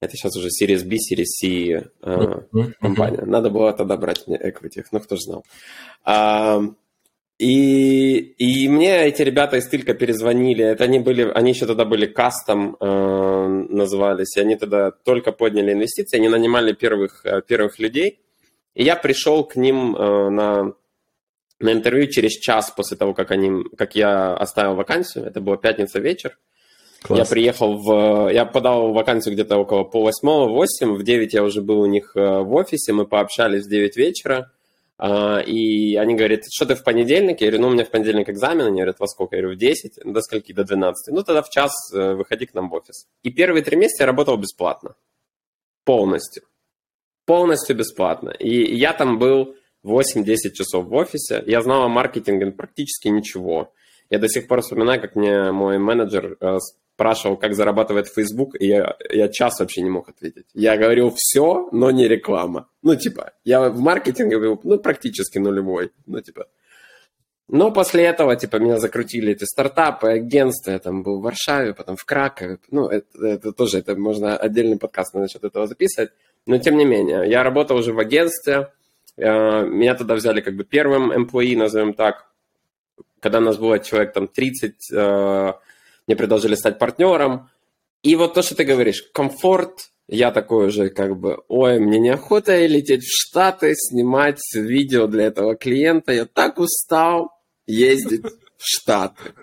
Это 0.00 0.16
сейчас 0.16 0.34
уже 0.36 0.48
Series 0.48 0.84
B, 0.84 0.96
Series 0.96 1.24
C 1.26 1.90
э, 2.02 2.70
компания. 2.80 3.22
Надо 3.26 3.50
было 3.50 3.72
тогда 3.72 3.96
брать 3.98 4.26
мне 4.26 4.38
equity, 4.38 4.82
ну 4.92 5.00
кто 5.00 5.16
же 5.16 5.22
знал. 5.22 5.44
А, 6.04 6.62
и, 7.40 8.18
и 8.18 8.68
мне 8.68 9.06
эти 9.06 9.22
ребята 9.22 9.56
из 9.56 9.66
Тылька 9.66 9.94
перезвонили. 9.94 10.64
Это 10.64 10.84
они 10.84 10.98
были, 10.98 11.30
они 11.34 11.52
еще 11.52 11.66
тогда 11.66 11.84
были 11.84 12.06
кастом 12.06 12.76
э, 12.80 13.66
назывались. 13.70 14.36
И 14.36 14.40
они 14.40 14.56
тогда 14.56 14.90
только 14.90 15.32
подняли 15.32 15.72
инвестиции, 15.72 16.18
они 16.18 16.28
нанимали 16.28 16.72
первых, 16.72 17.24
э, 17.24 17.40
первых 17.40 17.78
людей. 17.78 18.20
И 18.74 18.84
я 18.84 18.94
пришел 18.94 19.44
к 19.44 19.56
ним 19.56 19.96
э, 19.96 20.30
на, 20.30 20.74
на 21.60 21.72
интервью 21.72 22.08
через 22.08 22.32
час 22.32 22.70
после 22.70 22.98
того, 22.98 23.14
как, 23.14 23.30
они, 23.30 23.64
как 23.76 23.94
я 23.96 24.34
оставил 24.34 24.74
вакансию. 24.74 25.24
Это 25.24 25.40
была 25.40 25.56
пятница 25.56 25.98
вечер. 25.98 26.38
Класс. 27.02 27.18
Я 27.18 27.24
приехал 27.24 27.78
в... 27.78 28.28
Я 28.30 28.44
подал 28.44 28.92
вакансию 28.92 29.34
где-то 29.34 29.56
около 29.56 29.84
пол 29.84 30.04
восьмого, 30.04 30.50
восемь. 30.50 30.94
В 30.94 31.02
девять 31.02 31.32
я 31.32 31.42
уже 31.42 31.62
был 31.62 31.80
у 31.80 31.86
них 31.86 32.12
э, 32.14 32.40
в 32.40 32.52
офисе. 32.54 32.92
Мы 32.92 33.06
пообщались 33.06 33.64
в 33.64 33.70
девять 33.70 33.96
вечера. 33.96 34.52
А, 34.98 35.40
и 35.40 35.96
они 35.96 36.14
говорят, 36.14 36.42
что 36.52 36.66
ты 36.66 36.74
в 36.74 36.84
понедельник? 36.84 37.40
Я 37.40 37.46
говорю, 37.46 37.62
ну, 37.62 37.68
у 37.68 37.70
меня 37.70 37.86
в 37.86 37.90
понедельник 37.90 38.28
экзамен. 38.28 38.66
Они 38.66 38.76
говорят, 38.76 39.00
во 39.00 39.06
сколько? 39.06 39.34
Я 39.34 39.42
говорю, 39.42 39.56
в 39.56 39.58
10. 39.58 40.00
До 40.04 40.20
скольки? 40.20 40.52
До 40.52 40.62
12. 40.62 41.14
Ну, 41.14 41.22
тогда 41.22 41.40
в 41.40 41.48
час 41.48 41.72
э, 41.94 42.12
выходи 42.12 42.44
к 42.44 42.52
нам 42.52 42.68
в 42.68 42.74
офис. 42.74 43.06
И 43.22 43.30
первые 43.30 43.64
три 43.64 43.78
месяца 43.78 44.02
я 44.02 44.06
работал 44.06 44.36
бесплатно. 44.36 44.94
Полностью. 45.84 46.42
Полностью 47.24 47.76
бесплатно. 47.76 48.28
И 48.28 48.76
я 48.76 48.92
там 48.92 49.18
был 49.18 49.54
8-10 49.86 50.52
часов 50.52 50.84
в 50.84 50.94
офисе. 50.94 51.42
Я 51.46 51.62
знал 51.62 51.84
о 51.84 51.88
маркетинге 51.88 52.50
практически 52.50 53.08
ничего. 53.08 53.72
Я 54.10 54.18
до 54.18 54.28
сих 54.28 54.48
пор 54.48 54.60
вспоминаю, 54.60 55.00
как 55.00 55.16
мне 55.16 55.50
мой 55.50 55.78
менеджер 55.78 56.36
э, 56.40 56.58
спрашивал, 57.00 57.38
как 57.38 57.54
зарабатывает 57.54 58.08
Facebook, 58.08 58.56
и 58.60 58.66
я, 58.66 58.94
я 59.10 59.28
час 59.28 59.58
вообще 59.60 59.80
не 59.80 59.88
мог 59.88 60.10
ответить. 60.10 60.44
Я 60.52 60.76
говорил 60.76 61.14
все, 61.16 61.70
но 61.72 61.90
не 61.90 62.06
реклама. 62.06 62.68
Ну, 62.82 62.94
типа, 62.94 63.32
я 63.42 63.70
в 63.70 63.80
маркетинге 63.80 64.38
был, 64.38 64.60
ну, 64.64 64.78
практически 64.78 65.38
нулевой. 65.38 65.92
Ну, 66.06 66.20
типа. 66.20 66.46
Но 67.48 67.70
после 67.72 68.04
этого, 68.04 68.36
типа, 68.36 68.56
меня 68.56 68.78
закрутили 68.78 69.32
эти 69.32 69.44
стартапы, 69.44 70.08
агентства. 70.08 70.72
Я 70.72 70.78
там 70.78 71.02
был 71.02 71.20
в 71.20 71.22
Варшаве, 71.22 71.72
потом 71.72 71.96
в 71.96 72.04
Кракове. 72.04 72.58
Ну, 72.70 72.88
это, 72.88 73.26
это 73.26 73.52
тоже, 73.52 73.78
это 73.78 73.96
можно 73.96 74.36
отдельный 74.36 74.76
подкаст 74.76 75.14
насчет 75.14 75.42
этого 75.42 75.66
записывать. 75.66 76.10
Но, 76.46 76.58
тем 76.58 76.76
не 76.76 76.84
менее, 76.84 77.30
я 77.30 77.42
работал 77.42 77.78
уже 77.78 77.94
в 77.94 77.98
агентстве. 77.98 78.72
Э, 79.16 79.64
меня 79.66 79.94
тогда 79.94 80.14
взяли 80.14 80.42
как 80.42 80.54
бы 80.54 80.64
первым 80.64 81.12
employee, 81.12 81.56
назовем 81.56 81.94
так. 81.94 82.26
Когда 83.20 83.40
нас 83.40 83.56
было 83.56 83.78
человек 83.78 84.12
там 84.12 84.28
30, 84.28 84.92
мне 86.10 86.16
предложили 86.16 86.56
стать 86.56 86.80
партнером. 86.80 87.50
И 88.02 88.16
вот 88.16 88.34
то, 88.34 88.42
что 88.42 88.56
ты 88.56 88.64
говоришь, 88.64 89.04
комфорт, 89.14 89.92
я 90.08 90.32
такой 90.32 90.66
уже 90.66 90.88
как 90.88 91.16
бы, 91.16 91.38
ой, 91.46 91.78
мне 91.78 92.00
неохота 92.00 92.66
лететь 92.66 93.04
в 93.04 93.12
Штаты, 93.12 93.74
снимать 93.76 94.40
видео 94.52 95.06
для 95.06 95.26
этого 95.26 95.54
клиента, 95.54 96.12
я 96.12 96.24
так 96.26 96.58
устал 96.58 97.30
ездить 97.68 98.24
в 98.24 98.64
Штаты. 98.64 99.34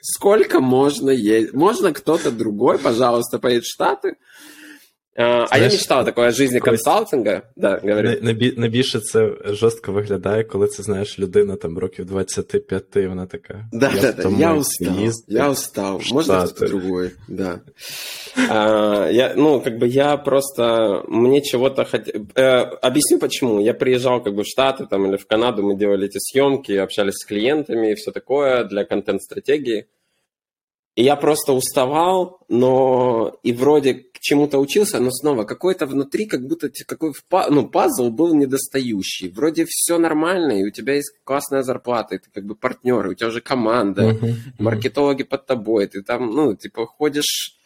Сколько 0.00 0.58
можно 0.58 1.10
ездить? 1.10 1.54
Можно 1.54 1.92
кто-то 1.92 2.32
другой, 2.32 2.80
пожалуйста, 2.80 3.38
поедет 3.38 3.62
в 3.62 3.72
Штаты? 3.72 4.16
А, 5.15 5.45
а 5.49 5.57
я 5.57 5.63
мечтав 5.63 6.05
такої 6.05 6.31
жизни 6.31 6.59
консалтинга. 6.59 7.41
Да, 7.55 7.79
говори. 7.83 8.19
Найбільше 8.57 8.99
це 8.99 9.31
жорстко 9.45 9.91
виглядає, 9.91 10.43
коли 10.43 10.67
це 10.67 10.83
знаєш 10.83 11.19
людина 11.19 11.55
там 11.55 11.77
років 11.77 12.05
25, 12.05 12.83
вона 12.95 13.25
така. 13.25 13.65
Да, 13.73 13.91
я, 13.95 14.01
да, 14.01 14.11
да. 14.11 14.29
я 14.29 14.53
устал. 14.53 14.95
Я 15.27 15.49
устал. 15.49 16.01
Можно 16.11 16.47
что-то 16.47 16.67
другое, 16.67 17.11
да. 17.27 17.59
А, 18.49 19.09
я, 19.11 19.33
ну, 19.37 19.61
как 19.61 19.77
бы 19.77 19.87
я 19.87 20.17
просто, 20.17 21.03
мне 21.07 21.41
чего-то 21.41 21.85
хотел... 21.85 22.21
Э, 22.35 22.61
объясню 22.81 23.19
почему. 23.19 23.59
Я 23.59 23.73
приезжал 23.73 24.23
как 24.23 24.33
бы 24.33 24.43
в 24.43 24.47
Штаты 24.47 24.87
там, 24.89 25.05
или 25.05 25.17
в 25.17 25.27
Канаду, 25.27 25.63
мы 25.63 25.77
делали 25.77 26.05
эти 26.05 26.19
съемки, 26.19 26.71
общались 26.71 27.15
с 27.15 27.25
клиентами 27.25 27.91
и 27.91 27.95
все 27.95 28.11
такое 28.11 28.63
для 28.63 28.85
контент-стратегии. 28.85 29.87
И 30.96 31.02
я 31.02 31.14
просто 31.14 31.52
уставал, 31.52 32.40
но 32.48 33.38
и 33.42 33.52
вроде 33.52 33.94
к 33.94 34.18
чему-то 34.18 34.58
учился, 34.58 34.98
но 34.98 35.10
снова 35.10 35.44
какой-то 35.44 35.84
внутри, 35.84 36.24
как 36.24 36.46
будто 36.46 36.70
какой 36.86 37.12
ну, 37.50 37.68
пазл 37.68 38.08
был 38.08 38.34
недостающий. 38.34 39.28
Вроде 39.28 39.66
все 39.68 39.98
нормально, 39.98 40.52
и 40.52 40.64
у 40.64 40.70
тебя 40.70 40.94
есть 40.94 41.12
классная 41.22 41.62
зарплата, 41.62 42.14
и 42.14 42.18
ты 42.18 42.30
как 42.32 42.46
бы 42.46 42.54
партнеры, 42.54 43.10
у 43.10 43.14
тебя 43.14 43.28
уже 43.28 43.42
команда, 43.42 44.12
uh-huh, 44.12 44.34
маркетологи 44.58 45.22
под 45.22 45.44
тобой, 45.44 45.86
ты 45.86 46.02
там, 46.02 46.30
ну, 46.30 46.56
типа 46.56 46.86
ходишь, 46.86 47.58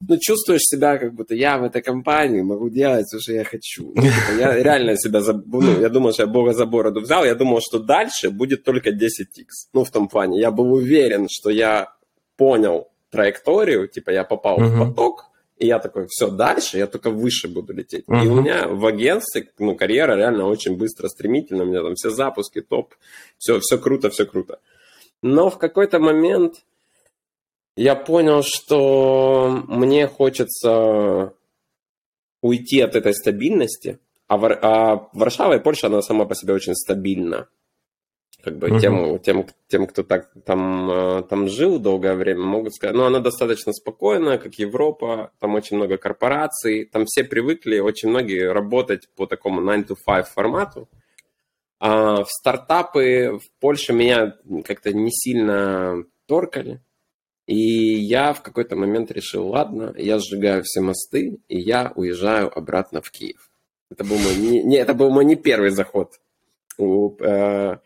ну, 0.00 0.18
чувствуешь 0.20 0.62
себя, 0.62 0.98
как 0.98 1.14
будто 1.14 1.36
я 1.36 1.58
в 1.58 1.62
этой 1.62 1.82
компании 1.82 2.42
могу 2.42 2.68
делать 2.68 3.06
все, 3.06 3.20
что 3.20 3.32
я 3.32 3.44
хочу. 3.44 3.92
Ну, 3.94 4.02
типа, 4.02 4.40
я 4.40 4.54
реально 4.60 4.96
себя, 4.96 5.20
заб... 5.20 5.44
ну, 5.46 5.80
я 5.80 5.88
думал, 5.88 6.12
что 6.12 6.24
я 6.24 6.26
бога 6.26 6.52
за 6.52 6.66
бороду 6.66 7.00
взял, 7.00 7.24
я 7.24 7.36
думал, 7.36 7.60
что 7.60 7.78
дальше 7.78 8.30
будет 8.30 8.64
только 8.64 8.90
10x. 8.90 9.70
Ну, 9.72 9.84
в 9.84 9.90
том 9.92 10.08
плане, 10.08 10.40
я 10.40 10.50
был 10.50 10.72
уверен, 10.72 11.28
что 11.30 11.48
я 11.50 11.92
понял 12.42 12.88
траекторию, 13.10 13.86
типа 13.86 14.10
я 14.10 14.24
попал 14.24 14.58
uh-huh. 14.58 14.66
в 14.66 14.88
поток, 14.88 15.26
и 15.58 15.66
я 15.68 15.78
такой, 15.78 16.08
все, 16.08 16.28
дальше 16.28 16.76
я 16.76 16.88
только 16.88 17.10
выше 17.10 17.46
буду 17.46 17.72
лететь. 17.72 18.04
Uh-huh. 18.08 18.24
И 18.24 18.26
у 18.26 18.40
меня 18.40 18.66
в 18.66 18.84
агентстве, 18.84 19.48
ну, 19.60 19.76
карьера 19.76 20.16
реально 20.16 20.48
очень 20.48 20.76
быстро, 20.76 21.06
стремительно, 21.06 21.62
у 21.62 21.66
меня 21.66 21.82
там 21.82 21.94
все 21.94 22.10
запуски, 22.10 22.60
топ, 22.60 22.94
все, 23.38 23.60
все 23.60 23.78
круто, 23.78 24.10
все 24.10 24.26
круто. 24.26 24.58
Но 25.22 25.50
в 25.50 25.58
какой-то 25.58 26.00
момент 26.00 26.64
я 27.76 27.94
понял, 27.94 28.42
что 28.42 29.62
мне 29.68 30.08
хочется 30.08 31.32
уйти 32.40 32.80
от 32.80 32.96
этой 32.96 33.14
стабильности, 33.14 34.00
а, 34.26 34.36
Вар... 34.36 34.58
а 34.62 35.08
Варшава 35.12 35.58
и 35.58 35.60
Польша, 35.60 35.86
она 35.86 36.02
сама 36.02 36.24
по 36.24 36.34
себе 36.34 36.54
очень 36.54 36.74
стабильна 36.74 37.46
как 38.42 38.58
бы 38.58 38.68
uh-huh. 38.68 38.80
тем, 38.80 39.18
тем, 39.20 39.46
тем, 39.68 39.86
кто 39.86 40.02
так 40.02 40.30
там, 40.44 40.90
э, 40.90 41.22
там 41.22 41.48
жил 41.48 41.78
долгое 41.78 42.14
время, 42.14 42.42
могут 42.42 42.74
сказать, 42.74 42.96
ну, 42.96 43.04
она 43.04 43.20
достаточно 43.20 43.72
спокойная, 43.72 44.38
как 44.38 44.54
Европа, 44.54 45.30
там 45.38 45.54
очень 45.54 45.76
много 45.76 45.96
корпораций, 45.96 46.84
там 46.84 47.04
все 47.06 47.24
привыкли, 47.24 47.78
очень 47.78 48.08
многие 48.08 48.52
работать 48.52 49.08
по 49.16 49.26
такому 49.26 49.60
9 49.62 49.90
to 49.90 49.96
5 50.04 50.28
формату. 50.28 50.88
А 51.78 52.24
в 52.24 52.28
стартапы 52.28 53.38
в 53.38 53.60
Польше 53.60 53.92
меня 53.92 54.36
как-то 54.64 54.92
не 54.92 55.10
сильно 55.10 56.04
торкали, 56.26 56.80
и 57.46 57.54
я 57.54 58.32
в 58.32 58.42
какой-то 58.42 58.76
момент 58.76 59.10
решил, 59.10 59.48
ладно, 59.48 59.92
я 59.96 60.18
сжигаю 60.18 60.62
все 60.64 60.80
мосты, 60.80 61.38
и 61.48 61.58
я 61.58 61.92
уезжаю 61.94 62.56
обратно 62.56 63.02
в 63.02 63.10
Киев. 63.10 63.50
Это 63.90 64.04
был 64.04 64.16
мой 64.18 64.36
не, 64.36 64.62
не, 64.62 64.76
это 64.76 64.94
был 64.94 65.10
мой 65.10 65.24
не 65.24 65.36
первый 65.36 65.70
заход 65.70 66.12
у, 66.78 67.16
э, 67.22 67.78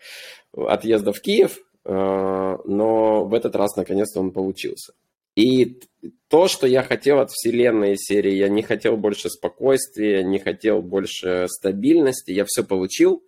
отъезда 0.57 1.13
в 1.13 1.21
Киев, 1.21 1.59
э, 1.85 1.93
но 1.93 3.25
в 3.25 3.35
этот 3.35 3.55
раз 3.57 3.77
наконец-то 3.77 4.21
он 4.21 4.31
получился. 4.33 4.93
И 5.35 5.81
то, 6.29 6.49
что 6.49 6.67
я 6.67 6.83
хотел 6.83 7.21
от 7.21 7.31
вселенной 7.31 7.97
серии, 7.99 8.35
я 8.35 8.49
не 8.49 8.63
хотел 8.63 8.97
больше 8.97 9.29
спокойствия, 9.29 10.25
не 10.25 10.39
хотел 10.39 10.81
больше 10.81 11.47
стабильности, 11.49 12.31
я 12.31 12.45
все 12.47 12.65
получил. 12.65 13.23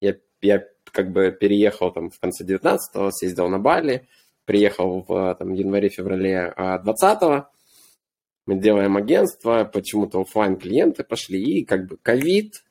Я, 0.00 0.16
я 0.42 0.62
как 0.84 1.10
бы 1.10 1.30
переехал 1.32 1.90
там 1.90 2.10
в 2.10 2.20
конце 2.20 2.44
19-го, 2.44 3.10
съездил 3.10 3.48
на 3.48 3.58
Бали, 3.58 4.06
приехал 4.44 5.04
в 5.08 5.38
январе-феврале 5.40 6.52
20-го, 6.56 7.48
мы 8.46 8.56
делаем 8.56 8.96
агентство, 8.96 9.64
почему-то 9.64 10.20
офлайн 10.20 10.56
клиенты 10.56 11.02
пошли, 11.02 11.60
и 11.60 11.64
как 11.64 11.86
бы 11.86 11.96
ковид, 11.96 12.63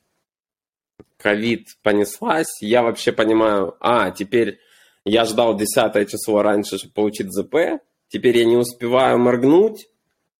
ковид 1.16 1.68
понеслась, 1.82 2.60
я 2.60 2.82
вообще 2.82 3.12
понимаю, 3.12 3.76
а, 3.80 4.10
теперь 4.10 4.58
я 5.04 5.24
ждал 5.24 5.56
10 5.56 6.10
число 6.10 6.42
раньше, 6.42 6.78
чтобы 6.78 6.94
получить 6.94 7.32
ЗП, 7.32 7.80
теперь 8.08 8.38
я 8.38 8.44
не 8.44 8.56
успеваю 8.56 9.18
моргнуть, 9.18 9.86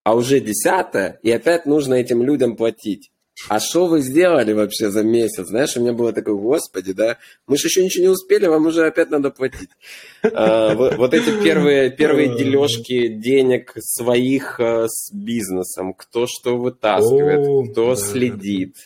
а 0.02 0.14
уже 0.14 0.40
10 0.40 1.16
и 1.22 1.30
опять 1.30 1.66
нужно 1.66 1.94
этим 1.94 2.22
людям 2.22 2.56
платить. 2.56 3.10
А 3.48 3.58
что 3.58 3.86
вы 3.86 4.00
сделали 4.00 4.52
вообще 4.52 4.90
за 4.90 5.02
месяц? 5.02 5.48
Знаешь, 5.48 5.76
у 5.76 5.80
меня 5.80 5.92
было 5.92 6.12
такое, 6.12 6.34
господи, 6.34 6.92
да, 6.92 7.18
мы 7.46 7.56
же 7.56 7.66
еще 7.66 7.84
ничего 7.84 8.04
не 8.04 8.10
успели, 8.10 8.46
вам 8.46 8.66
уже 8.66 8.86
опять 8.86 9.10
надо 9.10 9.30
платить. 9.30 9.70
А, 10.22 10.74
вот, 10.74 11.14
эти 11.14 11.42
первые, 11.42 11.90
первые 11.90 12.36
дележки 12.36 13.08
денег 13.08 13.72
своих 13.80 14.60
а, 14.60 14.86
с 14.88 15.12
бизнесом, 15.12 15.94
кто 15.94 16.26
что 16.26 16.56
вытаскивает, 16.56 17.72
кто 17.72 17.96
следит. 17.96 18.76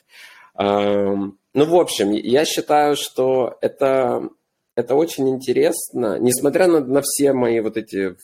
Ну, 1.58 1.64
в 1.64 1.74
общем, 1.74 2.12
я 2.12 2.44
считаю, 2.44 2.94
что 2.94 3.58
это, 3.60 4.28
это 4.76 4.94
очень 4.94 5.28
интересно. 5.28 6.16
Несмотря 6.16 6.68
на, 6.68 6.78
на 6.78 7.02
все 7.02 7.32
мои 7.32 7.58
вот 7.58 7.76
эти 7.76 8.14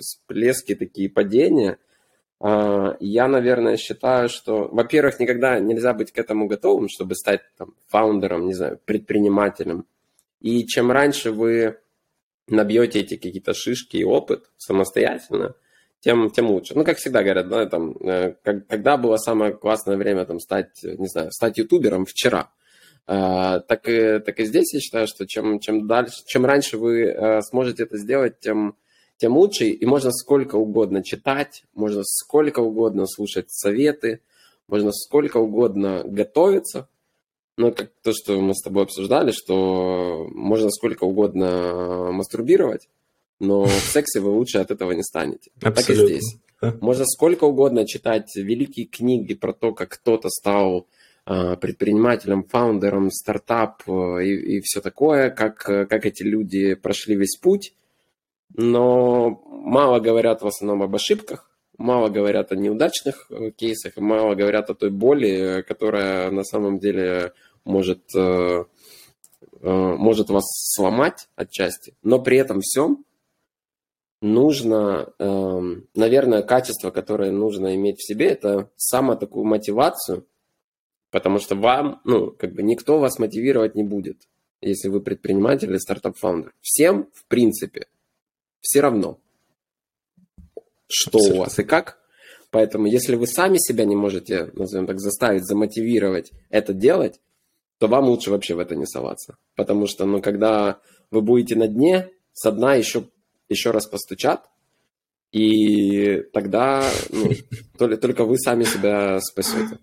всплески, 0.00 0.74
такие 0.74 1.08
падения, 1.08 1.78
а, 2.40 2.96
я, 2.98 3.28
наверное, 3.28 3.76
считаю, 3.76 4.28
что, 4.28 4.68
во-первых, 4.72 5.20
никогда 5.20 5.60
нельзя 5.60 5.94
быть 5.94 6.10
к 6.10 6.18
этому 6.18 6.48
готовым, 6.48 6.88
чтобы 6.88 7.14
стать 7.14 7.42
там, 7.56 7.72
фаундером, 7.86 8.46
не 8.46 8.54
знаю, 8.54 8.80
предпринимателем. 8.84 9.86
И 10.40 10.66
чем 10.66 10.90
раньше 10.90 11.30
вы 11.30 11.78
набьете 12.48 12.98
эти 12.98 13.14
какие-то 13.14 13.54
шишки 13.54 13.98
и 13.98 14.04
опыт 14.04 14.50
самостоятельно, 14.56 15.54
тем, 16.00 16.32
тем 16.32 16.50
лучше. 16.50 16.74
Ну, 16.74 16.82
как 16.82 16.98
всегда 16.98 17.22
говорят, 17.22 17.48
да, 17.48 17.64
там, 17.66 17.92
э, 18.00 18.34
когда 18.42 18.96
было 18.96 19.18
самое 19.18 19.52
классное 19.52 19.96
время 19.96 20.24
там, 20.24 20.40
стать, 20.40 20.82
не 20.82 21.06
знаю, 21.06 21.30
стать 21.30 21.58
ютубером 21.58 22.06
вчера– 22.06 22.50
так 23.06 23.88
и, 23.88 24.20
так 24.20 24.38
и 24.38 24.44
здесь 24.44 24.72
я 24.74 24.80
считаю, 24.80 25.06
что 25.06 25.26
чем, 25.26 25.58
чем 25.60 25.86
дальше, 25.86 26.22
чем 26.26 26.44
раньше 26.44 26.78
вы 26.78 27.02
э, 27.02 27.40
сможете 27.42 27.82
это 27.82 27.98
сделать, 27.98 28.38
тем, 28.40 28.76
тем 29.16 29.36
лучше. 29.36 29.66
И 29.66 29.84
можно 29.86 30.12
сколько 30.12 30.56
угодно 30.56 31.02
читать, 31.02 31.64
можно 31.74 32.02
сколько 32.04 32.60
угодно 32.60 33.06
слушать 33.06 33.50
советы, 33.50 34.20
можно 34.68 34.92
сколько 34.92 35.38
угодно 35.38 36.02
готовиться. 36.04 36.88
Ну, 37.58 37.70
как 37.72 37.90
то, 38.02 38.12
что 38.14 38.40
мы 38.40 38.54
с 38.54 38.62
тобой 38.62 38.84
обсуждали, 38.84 39.30
что 39.30 40.26
можно 40.30 40.70
сколько 40.70 41.04
угодно 41.04 42.10
мастурбировать, 42.10 42.88
но 43.40 43.64
в 43.64 43.70
сексе 43.70 44.20
вы 44.20 44.30
лучше 44.30 44.58
от 44.58 44.70
этого 44.70 44.92
не 44.92 45.02
станете. 45.02 45.50
Абсолютно. 45.60 45.82
Так 45.82 45.90
и 45.90 45.94
здесь. 45.94 46.38
Можно 46.80 47.04
сколько 47.04 47.44
угодно 47.44 47.86
читать 47.86 48.34
великие 48.36 48.86
книги 48.86 49.34
про 49.34 49.52
то, 49.52 49.72
как 49.72 49.90
кто-то 49.90 50.28
стал 50.30 50.86
предпринимателям, 51.24 52.44
фаундерам, 52.44 53.10
стартап 53.10 53.82
э, 53.86 54.24
и, 54.24 54.56
и 54.56 54.60
все 54.60 54.80
такое, 54.80 55.30
как, 55.30 55.68
э, 55.68 55.86
как 55.86 56.04
эти 56.04 56.24
люди 56.24 56.74
прошли 56.74 57.14
весь 57.14 57.36
путь. 57.36 57.74
Но 58.54 59.40
мало 59.46 60.00
говорят 60.00 60.42
в 60.42 60.46
основном 60.46 60.82
об 60.82 60.94
ошибках, 60.94 61.50
мало 61.78 62.08
говорят 62.08 62.52
о 62.52 62.56
неудачных 62.56 63.30
кейсах, 63.56 63.96
мало 63.96 64.34
говорят 64.34 64.68
о 64.68 64.74
той 64.74 64.90
боли, 64.90 65.64
которая 65.66 66.30
на 66.30 66.44
самом 66.44 66.78
деле 66.78 67.32
может, 67.64 68.02
может 69.62 70.28
вас 70.28 70.44
сломать 70.74 71.28
отчасти. 71.34 71.94
Но 72.02 72.18
при 72.18 72.36
этом 72.36 72.60
всем 72.60 73.06
нужно, 74.20 75.14
эм, 75.18 75.88
наверное, 75.94 76.42
качество, 76.42 76.90
которое 76.90 77.30
нужно 77.30 77.74
иметь 77.74 78.00
в 78.00 78.06
себе, 78.06 78.26
это 78.26 78.70
само 78.76 79.14
такую 79.14 79.46
мотивацию– 79.46 80.26
Потому 81.12 81.38
что 81.38 81.54
вам, 81.54 82.00
ну, 82.04 82.30
как 82.32 82.54
бы 82.54 82.62
никто 82.62 82.98
вас 82.98 83.18
мотивировать 83.18 83.74
не 83.74 83.84
будет, 83.84 84.16
если 84.62 84.88
вы 84.88 85.02
предприниматель 85.02 85.68
или 85.70 85.76
стартап-фаундер. 85.76 86.52
Всем, 86.62 87.08
в 87.12 87.26
принципе, 87.26 87.86
все 88.60 88.80
равно, 88.80 89.18
что 90.88 91.18
Абсолютно. 91.18 91.40
у 91.40 91.44
вас 91.44 91.58
и 91.58 91.64
как. 91.64 91.98
Поэтому, 92.50 92.86
если 92.86 93.14
вы 93.16 93.26
сами 93.26 93.58
себя 93.58 93.84
не 93.84 93.94
можете, 93.94 94.50
назовем 94.54 94.86
так, 94.86 95.00
заставить, 95.00 95.44
замотивировать 95.46 96.32
это 96.48 96.72
делать, 96.72 97.20
то 97.78 97.88
вам 97.88 98.06
лучше 98.06 98.30
вообще 98.30 98.54
в 98.54 98.58
это 98.58 98.74
не 98.74 98.86
соваться. 98.86 99.36
Потому 99.54 99.86
что, 99.86 100.06
ну, 100.06 100.22
когда 100.22 100.80
вы 101.10 101.20
будете 101.20 101.56
на 101.56 101.68
дне, 101.68 102.08
со 102.32 102.52
дна 102.52 102.74
еще, 102.74 103.04
еще 103.50 103.70
раз 103.70 103.86
постучат, 103.86 104.48
и 105.30 106.22
тогда 106.32 106.88
ну, 107.10 107.30
только 107.98 108.24
вы 108.24 108.38
сами 108.38 108.64
себя 108.64 109.20
спасете. 109.20 109.78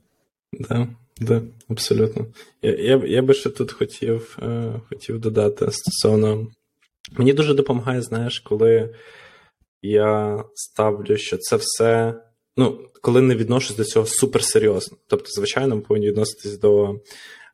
Да, 0.52 0.90
да, 1.22 1.42
абсолютно. 1.70 2.26
Я 2.62 2.76
я, 2.76 3.02
я 3.06 3.22
би 3.22 3.34
ще 3.34 3.50
тут 3.50 3.72
хотів 3.72 4.38
е, 4.42 4.74
хотів 4.90 5.20
додати 5.20 5.72
стосовно. 5.72 6.48
Мені 7.12 7.34
дуже 7.34 7.54
допомагає, 7.54 8.02
знаєш, 8.02 8.40
коли 8.40 8.96
я 9.82 10.44
ставлю, 10.54 11.18
що 11.18 11.38
це 11.38 11.56
все 11.56 12.16
ну, 12.58 12.80
коли 13.02 13.22
не 13.22 13.36
відношусь 13.36 13.78
до 13.78 13.84
цього 13.84 14.06
суперсерйозно. 14.06 14.98
Тобто, 15.08 15.26
звичайно, 15.30 15.76
ми 15.76 15.82
повинні 15.82 16.08
відноситись 16.08 16.60
до 16.60 17.00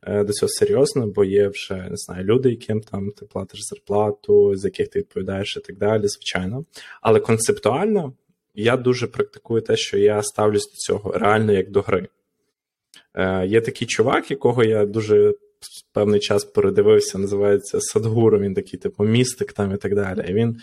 е, 0.02 0.24
до 0.24 0.32
цього 0.32 0.50
серйозно, 0.50 1.06
бо 1.06 1.24
є 1.24 1.48
вже 1.48 1.74
не 1.74 1.96
знаю, 1.96 2.24
люди, 2.24 2.50
яким 2.50 2.80
там 2.80 3.10
ти 3.10 3.26
платиш 3.26 3.60
зарплату, 3.62 4.56
з 4.56 4.64
яких 4.64 4.88
ти 4.88 4.98
відповідаєш 4.98 5.56
і 5.56 5.60
так 5.60 5.78
далі, 5.78 6.08
звичайно. 6.08 6.64
Але 7.02 7.20
концептуально 7.20 8.12
я 8.54 8.76
дуже 8.76 9.06
практикую 9.06 9.62
те, 9.62 9.76
що 9.76 9.98
я 9.98 10.22
ставлюсь 10.22 10.70
до 10.70 10.76
цього 10.76 11.12
реально 11.12 11.52
як 11.52 11.70
до 11.70 11.80
гри. 11.80 12.08
Е, 13.14 13.46
Є 13.46 13.60
такий 13.60 13.88
чувак, 13.88 14.30
якого 14.30 14.64
я 14.64 14.86
дуже 14.86 15.34
певний 15.92 16.20
час 16.20 16.44
передивився, 16.44 17.18
називається 17.18 17.80
Садгуру, 17.80 18.38
він 18.38 18.54
такий, 18.54 18.80
типу, 18.80 19.04
містик 19.04 19.52
там 19.52 19.74
і 19.74 19.76
так 19.76 19.94
далі. 19.94 20.24
І 20.28 20.32
він 20.32 20.60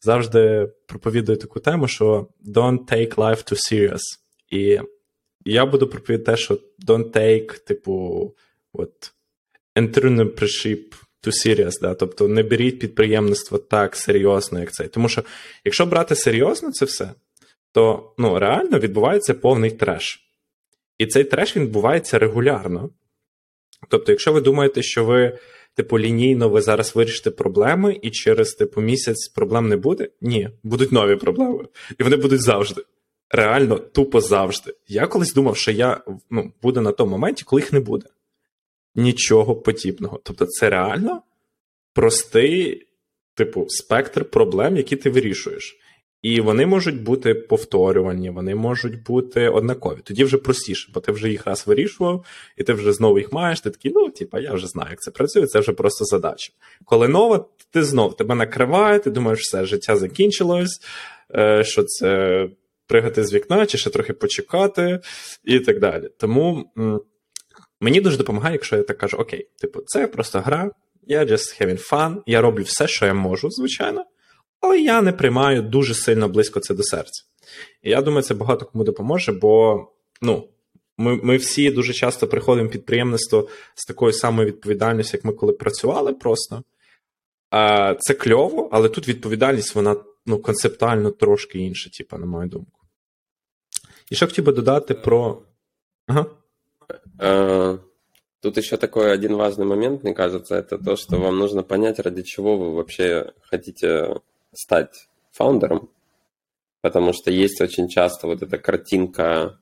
завжди 0.00 0.68
проповідує 0.86 1.38
таку 1.38 1.60
тему, 1.60 1.88
що 1.88 2.28
don't 2.46 2.92
take 2.92 3.14
life 3.14 3.52
too 3.52 3.72
serious. 3.72 4.00
І 4.50 4.80
я 5.44 5.66
буду 5.66 5.86
проповідати 5.86 6.32
те, 6.32 6.36
що 6.36 6.58
don't 6.88 7.10
take, 7.10 7.64
типу, 7.64 8.34
от, 8.72 9.12
entrepreneurship 9.76 10.82
too 11.22 11.32
serious, 11.32 11.72
да? 11.80 11.94
тобто 11.94 12.28
не 12.28 12.42
беріть 12.42 12.78
підприємництво 12.78 13.58
так 13.58 13.96
серйозно, 13.96 14.60
як 14.60 14.72
це. 14.72 14.88
Тому 14.88 15.08
що, 15.08 15.22
якщо 15.64 15.86
брати 15.86 16.14
серйозно 16.14 16.72
це 16.72 16.84
все, 16.84 17.10
то 17.72 18.14
ну, 18.18 18.38
реально 18.38 18.78
відбувається 18.78 19.34
повний 19.34 19.70
треш. 19.70 20.25
І 20.98 21.06
цей 21.06 21.24
треш 21.24 21.56
відбувається 21.56 22.18
регулярно. 22.18 22.90
Тобто, 23.88 24.12
якщо 24.12 24.32
ви 24.32 24.40
думаєте, 24.40 24.82
що 24.82 25.04
ви, 25.04 25.38
типу, 25.74 25.98
лінійно 25.98 26.48
ви 26.48 26.60
зараз 26.60 26.96
вирішите 26.96 27.30
проблеми, 27.30 27.98
і 28.02 28.10
через 28.10 28.52
типу 28.52 28.80
місяць 28.80 29.28
проблем 29.28 29.68
не 29.68 29.76
буде, 29.76 30.08
ні, 30.20 30.50
будуть 30.62 30.92
нові 30.92 31.16
проблеми. 31.16 31.64
І 31.98 32.02
вони 32.02 32.16
будуть 32.16 32.40
завжди. 32.40 32.82
Реально, 33.30 33.78
тупо 33.78 34.20
завжди. 34.20 34.74
Я 34.88 35.06
колись 35.06 35.34
думав, 35.34 35.56
що 35.56 35.70
я 35.70 36.00
ну, 36.30 36.52
буду 36.62 36.80
на 36.80 36.92
тому 36.92 37.10
моменті, 37.10 37.44
коли 37.44 37.62
їх 37.62 37.72
не 37.72 37.80
буде. 37.80 38.06
Нічого 38.94 39.56
подібного. 39.56 40.20
Тобто, 40.22 40.46
це 40.46 40.70
реально 40.70 41.22
простий, 41.92 42.86
типу, 43.34 43.66
спектр 43.68 44.24
проблем, 44.24 44.76
які 44.76 44.96
ти 44.96 45.10
вирішуєш. 45.10 45.78
І 46.26 46.40
вони 46.40 46.66
можуть 46.66 47.02
бути 47.02 47.34
повторювані, 47.34 48.30
вони 48.30 48.54
можуть 48.54 49.02
бути 49.02 49.48
однакові. 49.48 49.98
Тоді 50.04 50.24
вже 50.24 50.38
простіше, 50.38 50.90
бо 50.94 51.00
ти 51.00 51.12
вже 51.12 51.28
їх 51.28 51.46
раз 51.46 51.66
вирішував, 51.66 52.24
і 52.56 52.62
ти 52.62 52.72
вже 52.72 52.92
знову 52.92 53.18
їх 53.18 53.32
маєш. 53.32 53.60
Ти 53.60 53.70
такий, 53.70 53.92
ну, 53.94 54.10
типа, 54.10 54.40
я 54.40 54.52
вже 54.52 54.66
знаю, 54.66 54.90
як 54.90 55.00
це 55.00 55.10
працює, 55.10 55.46
це 55.46 55.60
вже 55.60 55.72
просто 55.72 56.04
задача. 56.04 56.52
Коли 56.84 57.08
нова, 57.08 57.44
ти 57.70 57.84
знов 57.84 58.16
тебе 58.16 58.34
накриває, 58.34 58.98
ти 58.98 59.10
думаєш, 59.10 59.40
все, 59.40 59.64
життя 59.64 59.96
закінчилось, 59.96 60.80
е, 61.34 61.64
що 61.64 61.82
це 61.82 62.48
пригати 62.86 63.24
з 63.24 63.34
вікна, 63.34 63.66
чи 63.66 63.78
ще 63.78 63.90
трохи 63.90 64.12
почекати, 64.12 65.00
і 65.44 65.60
так 65.60 65.80
далі. 65.80 66.08
Тому 66.18 66.72
мені 67.80 68.00
дуже 68.00 68.16
допомагає, 68.16 68.54
якщо 68.54 68.76
я 68.76 68.82
так 68.82 68.98
кажу: 68.98 69.16
окей, 69.16 69.48
типу, 69.60 69.80
це 69.86 70.06
просто 70.06 70.40
гра, 70.40 70.70
я 71.06 71.24
just 71.24 71.62
having 71.62 71.90
fun, 71.90 72.16
я 72.26 72.40
роблю 72.40 72.62
все, 72.62 72.88
що 72.88 73.06
я 73.06 73.14
можу, 73.14 73.50
звичайно 73.50 74.04
але 74.59 74.79
я 74.79 75.01
не 75.01 75.11
приймаю 75.11 75.61
дуже 75.61 75.93
сильно 75.93 76.29
близько 76.29 76.59
це 76.59 76.73
до 76.73 76.83
серця. 76.83 77.23
І 77.81 77.89
я 77.89 78.01
думаю, 78.01 78.23
це 78.23 78.33
багато 78.33 78.65
кому 78.65 78.83
допоможе, 78.83 79.31
бо 79.31 79.85
ну, 80.21 80.47
ми 80.97 81.15
ми 81.23 81.37
всі 81.37 81.71
дуже 81.71 81.93
часто 81.93 82.27
приходимо 82.27 82.67
в 82.67 82.71
підприємництво 82.71 83.49
з 83.75 83.85
такою 83.85 84.13
самою 84.13 84.47
відповідальністю, 84.47 85.17
як 85.17 85.25
ми 85.25 85.33
коли 85.33 85.53
працювали 85.53 86.13
просто. 86.13 86.63
А, 87.49 87.95
Це 87.99 88.13
кльово, 88.13 88.69
але 88.71 88.89
тут 88.89 89.07
відповідальність, 89.07 89.75
вона 89.75 89.95
ну, 90.25 90.39
концептуально 90.39 91.11
трошки 91.11 91.59
інша, 91.59 91.89
типу, 91.89 92.17
на 92.17 92.25
мою 92.25 92.49
думку. 92.49 92.79
І 94.09 94.15
що 94.15 94.27
хотів 94.27 94.45
би 94.45 94.51
додати 94.51 94.93
про. 94.93 95.41
Ага. 96.07 96.25
Uh... 97.19 97.79
Тут 98.41 98.57
еще 98.57 98.77
такой 98.77 99.13
один 99.13 99.35
важный 99.35 99.65
момент, 99.65 100.03
мне 100.03 100.15
кажется, 100.15 100.55
это 100.55 100.79
то, 100.79 100.95
что 100.95 101.17
вам 101.17 101.37
нужно 101.37 101.61
понять, 101.61 101.99
ради 101.99 102.23
чего 102.23 102.57
вы 102.57 102.73
вообще 102.73 103.33
хотите 103.41 104.15
стать 104.56 105.08
фаундером, 105.32 105.90
потому 106.80 107.12
что 107.12 107.30
есть 107.30 107.60
очень 107.60 107.88
часто 107.88 108.26
вот 108.26 108.42
эта 108.42 108.58
картинка 108.58 109.58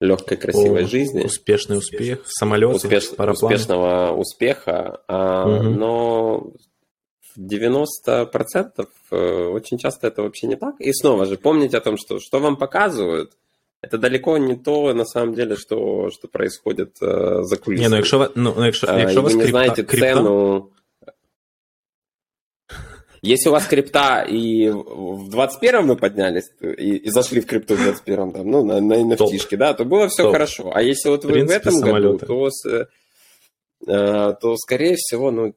легкой, 0.00 0.36
красивой 0.36 0.84
О, 0.84 0.86
жизни. 0.86 1.22
Успешный 1.22 1.78
успех, 1.78 2.20
самолет, 2.26 2.74
успеш, 2.76 3.10
успешного 3.12 4.12
успеха, 4.12 5.00
а, 5.06 5.46
угу. 5.46 5.62
но 5.68 6.52
в 7.34 7.40
90% 7.40 8.88
э, 9.10 9.16
очень 9.46 9.78
часто 9.78 10.08
это 10.08 10.22
вообще 10.22 10.46
не 10.46 10.56
так. 10.56 10.80
И 10.80 10.92
снова 10.92 11.24
же 11.24 11.36
помните 11.36 11.78
о 11.78 11.80
том, 11.80 11.96
что 11.96 12.18
что 12.20 12.40
вам 12.40 12.56
показывают, 12.56 13.32
это 13.80 13.98
далеко 13.98 14.38
не 14.38 14.56
то, 14.56 14.92
на 14.92 15.04
самом 15.04 15.34
деле, 15.34 15.56
что, 15.56 16.10
что 16.10 16.28
происходит 16.28 16.96
э, 17.00 17.42
за 17.42 17.56
кулисами. 17.56 17.84
Не, 17.84 17.88
ну 17.88 17.96
якщо, 17.96 18.30
ну, 18.34 18.54
якщо, 18.64 18.86
якщо 18.98 19.20
а, 19.20 19.22
ви 19.22 19.34
не 19.34 19.46
знаете 19.46 19.82
крипта... 19.82 20.14
цену 20.14 20.68
если 23.22 23.48
у 23.48 23.52
вас 23.52 23.66
крипта 23.66 24.22
и 24.22 24.68
в 24.68 25.30
21-м 25.30 25.86
вы 25.86 25.96
поднялись 25.96 26.50
и, 26.60 26.96
и 26.96 27.10
зашли 27.10 27.40
в 27.40 27.46
крипту 27.46 27.76
в 27.76 27.80
21-м, 27.80 28.32
там, 28.32 28.50
ну, 28.50 28.64
на, 28.64 28.80
на 28.80 28.94
nft 28.94 29.56
да, 29.56 29.74
то 29.74 29.84
было 29.84 30.08
все 30.08 30.24
Топ. 30.24 30.32
хорошо. 30.32 30.72
А 30.74 30.82
если 30.82 31.08
вот 31.08 31.24
вы 31.24 31.30
в, 31.30 31.32
принципе, 31.34 31.58
в 31.58 31.62
этом 31.62 31.74
самолеты. 31.74 32.26
году, 32.26 32.50
то, 32.50 32.50
э, 33.86 34.34
то, 34.40 34.56
скорее 34.56 34.96
всего, 34.96 35.30
ну, 35.30 35.54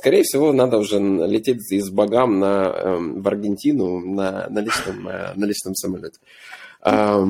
скорее 0.00 0.22
всего, 0.22 0.52
надо 0.54 0.78
уже 0.78 0.98
лететь 0.98 1.70
из 1.70 1.90
богам 1.90 2.40
на, 2.40 2.72
э, 2.74 2.96
в 2.96 3.28
Аргентину 3.28 4.00
на, 4.00 4.48
на, 4.48 4.60
личном, 4.60 5.06
э, 5.06 5.32
на 5.34 5.44
личном 5.44 5.74
самолете. 5.74 6.18
Э, 6.82 7.26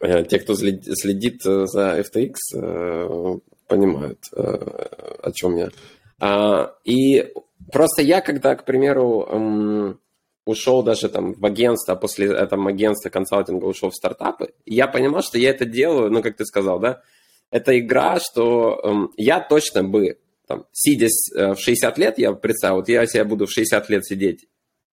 те, 0.00 0.38
кто 0.38 0.54
следит 0.54 1.42
за 1.42 2.00
FTX, 2.00 2.34
э, 2.54 3.38
понимают, 3.66 4.20
э, 4.32 4.40
о 4.42 5.32
чем 5.32 5.56
я. 5.56 5.70
А, 6.18 6.74
и 6.84 7.32
Просто 7.72 8.02
я, 8.02 8.20
когда, 8.20 8.54
к 8.54 8.64
примеру, 8.64 9.26
эм, 9.28 10.00
ушел 10.44 10.82
даже 10.82 11.08
там 11.08 11.34
в 11.34 11.44
агентство, 11.44 11.94
а 11.94 11.96
после 11.96 12.26
этого 12.26 12.68
агентства 12.70 13.10
консалтинга 13.10 13.64
ушел 13.64 13.90
в 13.90 13.94
стартапы, 13.94 14.54
я 14.64 14.86
понимал, 14.86 15.22
что 15.22 15.38
я 15.38 15.50
это 15.50 15.64
делаю, 15.64 16.10
ну, 16.10 16.22
как 16.22 16.36
ты 16.36 16.44
сказал, 16.44 16.78
да, 16.78 17.02
это 17.50 17.78
игра, 17.78 18.18
что 18.20 18.80
эм, 18.82 19.12
я 19.16 19.40
точно 19.40 19.84
бы, 19.84 20.18
там, 20.46 20.66
сидя 20.72 21.08
э, 21.34 21.54
в 21.54 21.58
60 21.58 21.98
лет, 21.98 22.18
я 22.18 22.32
представил, 22.32 22.76
вот 22.76 22.88
я 22.88 23.06
себя 23.06 23.24
буду 23.24 23.46
в 23.46 23.52
60 23.52 23.88
лет 23.90 24.06
сидеть, 24.06 24.46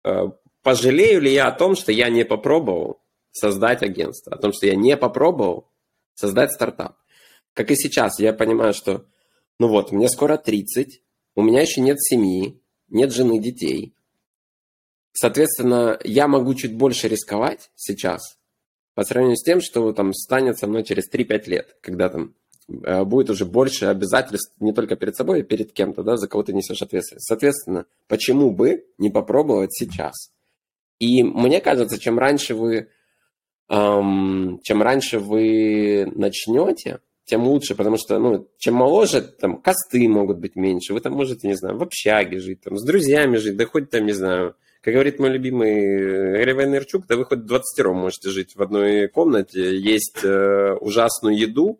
э, 0.06 0.30
пожалею 0.64 1.22
ли 1.22 1.32
я 1.32 1.48
о 1.48 1.52
том, 1.52 1.76
что 1.76 1.92
я 1.92 2.10
не 2.10 2.24
попробовал 2.24 3.02
создать 3.32 3.84
агентство, 3.84 4.34
о 4.34 4.38
том, 4.38 4.54
что 4.54 4.68
я 4.68 4.76
не 4.76 4.96
попробовал 4.96 5.70
создать 6.14 6.52
стартап. 6.52 6.96
Как 7.54 7.72
и 7.72 7.76
сейчас, 7.76 8.20
я 8.20 8.34
понимаю, 8.34 8.74
что, 8.74 9.06
ну 9.60 9.68
вот, 9.68 9.92
мне 9.92 10.08
скоро 10.10 10.38
30, 10.38 11.02
у 11.36 11.42
меня 11.42 11.62
еще 11.62 11.82
нет 11.82 12.02
семьи, 12.02 12.60
нет 12.90 13.12
жены, 13.12 13.40
детей. 13.40 13.94
Соответственно, 15.14 16.00
я 16.04 16.28
могу 16.28 16.54
чуть 16.56 16.76
больше 16.76 17.08
рисковать 17.08 17.70
сейчас 17.76 18.38
по 18.94 19.04
сравнению 19.04 19.38
с 19.38 19.44
тем, 19.44 19.62
что 19.62 19.92
там 19.94 20.14
станет 20.14 20.58
со 20.58 20.68
мной 20.68 20.84
через 20.84 21.10
3-5 21.10 21.50
лет, 21.50 21.76
когда 21.82 22.10
там 22.10 22.34
э, 22.68 23.04
будет 23.04 23.30
уже 23.30 23.46
больше 23.46 23.86
обязательств 23.86 24.54
не 24.60 24.74
только 24.74 24.96
перед 24.96 25.16
собой, 25.16 25.42
а 25.42 25.44
перед 25.44 25.72
кем-то, 25.72 26.04
да, 26.04 26.18
за 26.18 26.28
кого 26.28 26.44
ты 26.44 26.54
несешь 26.54 26.82
ответственность. 26.82 27.28
Соответственно, 27.28 27.86
почему 28.08 28.52
бы 28.52 28.86
не 28.98 29.10
попробовать 29.10 29.74
сейчас? 29.74 30.32
И 31.00 31.24
мне 31.24 31.62
кажется, 31.62 31.98
чем 31.98 32.20
раньше 32.20 32.54
вы, 32.54 32.90
эм, 33.70 34.60
чем 34.64 34.82
раньше 34.82 35.20
вы 35.20 36.12
начнете, 36.14 37.00
тем 37.32 37.48
лучше, 37.48 37.76
потому 37.76 37.98
что, 37.98 38.20
ну, 38.20 38.50
чем 38.58 38.74
моложе, 38.74 39.22
там, 39.22 39.62
косты 39.62 40.06
могут 40.10 40.40
быть 40.40 40.58
меньше, 40.58 40.94
вы 40.94 41.00
там 41.00 41.14
можете, 41.14 41.48
не 41.48 41.56
знаю, 41.56 41.78
в 41.78 41.82
общаге 41.82 42.40
жить, 42.40 42.60
там, 42.60 42.78
с 42.78 42.84
друзьями 42.84 43.38
жить, 43.38 43.56
да 43.56 43.66
хоть 43.66 43.90
там, 43.90 44.06
не 44.06 44.12
знаю, 44.12 44.56
как 44.82 44.94
говорит 44.96 45.18
мой 45.18 45.30
любимый 45.30 46.34
Гарри 46.34 46.52
Вайнерчук, 46.52 47.08
да 47.08 47.16
вы 47.16 47.24
хоть 47.24 47.46
20 47.46 47.86
можете 47.86 48.30
жить 48.32 48.58
в 48.58 48.62
одной 48.62 49.08
комнате, 49.08 49.80
есть 49.80 50.26
э, 50.26 50.74
ужасную 50.82 51.38
еду, 51.38 51.80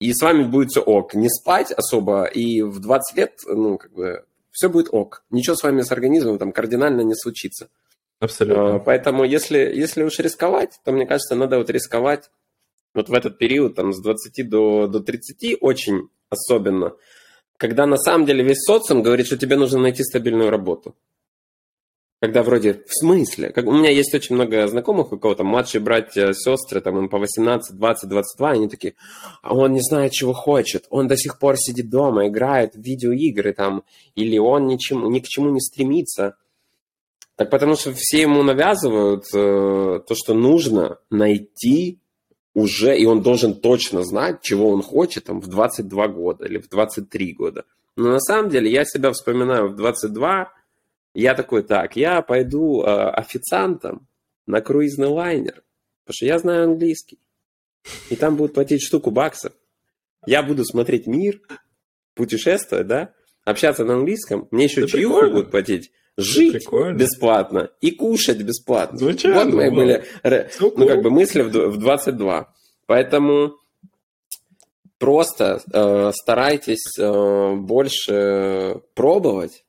и 0.00 0.12
с 0.12 0.20
вами 0.20 0.42
будет 0.42 0.70
все 0.70 0.80
ок. 0.80 1.14
Не 1.14 1.28
спать 1.28 1.70
особо, 1.70 2.24
и 2.24 2.62
в 2.62 2.80
20 2.80 3.16
лет, 3.16 3.32
ну, 3.46 3.78
как 3.78 3.92
бы, 3.92 4.24
все 4.50 4.68
будет 4.68 4.88
ок. 4.90 5.22
Ничего 5.30 5.54
с 5.54 5.62
вами 5.62 5.82
с 5.82 5.92
организмом 5.92 6.38
там 6.38 6.50
кардинально 6.50 7.02
не 7.02 7.14
случится. 7.14 7.68
Абсолютно. 8.18 8.74
А, 8.74 8.78
поэтому 8.80 9.22
если, 9.22 9.58
если 9.58 10.02
уж 10.02 10.18
рисковать, 10.18 10.80
то, 10.84 10.90
мне 10.90 11.06
кажется, 11.06 11.36
надо 11.36 11.58
вот 11.58 11.70
рисковать 11.70 12.30
вот 12.96 13.08
в 13.08 13.14
этот 13.14 13.38
период, 13.38 13.74
там, 13.76 13.92
с 13.92 14.00
20 14.00 14.48
до, 14.48 14.86
до 14.86 15.00
30 15.00 15.58
очень 15.60 16.08
особенно, 16.28 16.94
когда 17.56 17.86
на 17.86 17.96
самом 17.96 18.26
деле 18.26 18.42
весь 18.42 18.64
социум 18.64 19.02
говорит, 19.02 19.26
что 19.26 19.38
тебе 19.38 19.56
нужно 19.56 19.78
найти 19.78 20.02
стабильную 20.02 20.50
работу. 20.50 20.96
Когда 22.18 22.42
вроде, 22.42 22.82
в 22.86 22.92
смысле? 22.92 23.50
Как, 23.50 23.66
у 23.66 23.72
меня 23.72 23.90
есть 23.90 24.14
очень 24.14 24.34
много 24.34 24.66
знакомых, 24.68 25.12
у 25.12 25.18
кого-то 25.18 25.44
младшие 25.44 25.82
братья, 25.82 26.32
сестры, 26.32 26.80
там 26.80 26.98
им 26.98 27.08
по 27.10 27.18
18, 27.18 27.76
20, 27.76 28.08
22, 28.08 28.50
они 28.50 28.68
такие, 28.68 28.94
а 29.42 29.54
он 29.54 29.72
не 29.72 29.80
знает, 29.82 30.12
чего 30.12 30.32
хочет, 30.32 30.86
он 30.88 31.08
до 31.08 31.16
сих 31.16 31.38
пор 31.38 31.56
сидит 31.58 31.90
дома, 31.90 32.26
играет 32.26 32.74
в 32.74 32.78
видеоигры 32.78 33.52
там, 33.52 33.84
или 34.14 34.38
он 34.38 34.66
ничему, 34.66 35.10
ни 35.10 35.20
к 35.20 35.28
чему 35.28 35.50
не 35.50 35.60
стремится. 35.60 36.36
Так 37.36 37.50
потому 37.50 37.76
что 37.76 37.92
все 37.92 38.22
ему 38.22 38.42
навязывают 38.42 39.26
э, 39.34 40.00
то, 40.08 40.14
что 40.14 40.32
нужно 40.32 40.98
найти 41.10 42.00
уже, 42.56 42.96
и 42.96 43.04
он 43.04 43.20
должен 43.20 43.54
точно 43.54 44.02
знать, 44.02 44.40
чего 44.40 44.70
он 44.70 44.80
хочет 44.80 45.24
там 45.24 45.42
в 45.42 45.46
22 45.46 46.08
года 46.08 46.46
или 46.46 46.56
в 46.56 46.70
23 46.70 47.34
года. 47.34 47.66
Но 47.96 48.08
на 48.08 48.18
самом 48.18 48.48
деле 48.48 48.70
я 48.70 48.86
себя 48.86 49.12
вспоминаю 49.12 49.68
в 49.68 49.76
22, 49.76 50.50
я 51.12 51.34
такой, 51.34 51.62
так, 51.62 51.96
я 51.96 52.22
пойду 52.22 52.82
э, 52.82 52.86
официантом 52.86 54.08
на 54.46 54.62
круизный 54.62 55.08
лайнер, 55.08 55.62
потому 56.04 56.14
что 56.14 56.24
я 56.24 56.38
знаю 56.38 56.64
английский. 56.64 57.18
И 58.08 58.16
там 58.16 58.36
будут 58.36 58.54
платить 58.54 58.82
штуку 58.82 59.10
баксов. 59.10 59.52
Я 60.24 60.42
буду 60.42 60.64
смотреть 60.64 61.06
мир, 61.06 61.38
путешествовать, 62.14 62.86
да, 62.86 63.12
общаться 63.44 63.84
на 63.84 63.96
английском. 63.96 64.48
Мне 64.50 64.64
еще 64.64 64.88
чаевую 64.88 65.30
будут 65.30 65.50
платить 65.50 65.92
жить 66.16 66.52
Прикольно. 66.52 66.96
бесплатно 66.96 67.70
и 67.80 67.90
кушать 67.90 68.42
бесплатно. 68.42 68.98
Звучит, 68.98 69.34
вот 69.34 69.52
мои 69.52 69.70
были, 69.70 70.04
ну, 70.24 70.86
как 70.86 71.02
бы 71.02 71.10
мысли 71.10 71.42
в 71.42 71.76
22. 71.76 72.52
Поэтому 72.86 73.56
просто 74.98 75.60
э, 75.72 76.12
старайтесь 76.14 76.98
э, 76.98 77.54
больше 77.56 78.80
пробовать. 78.94 79.64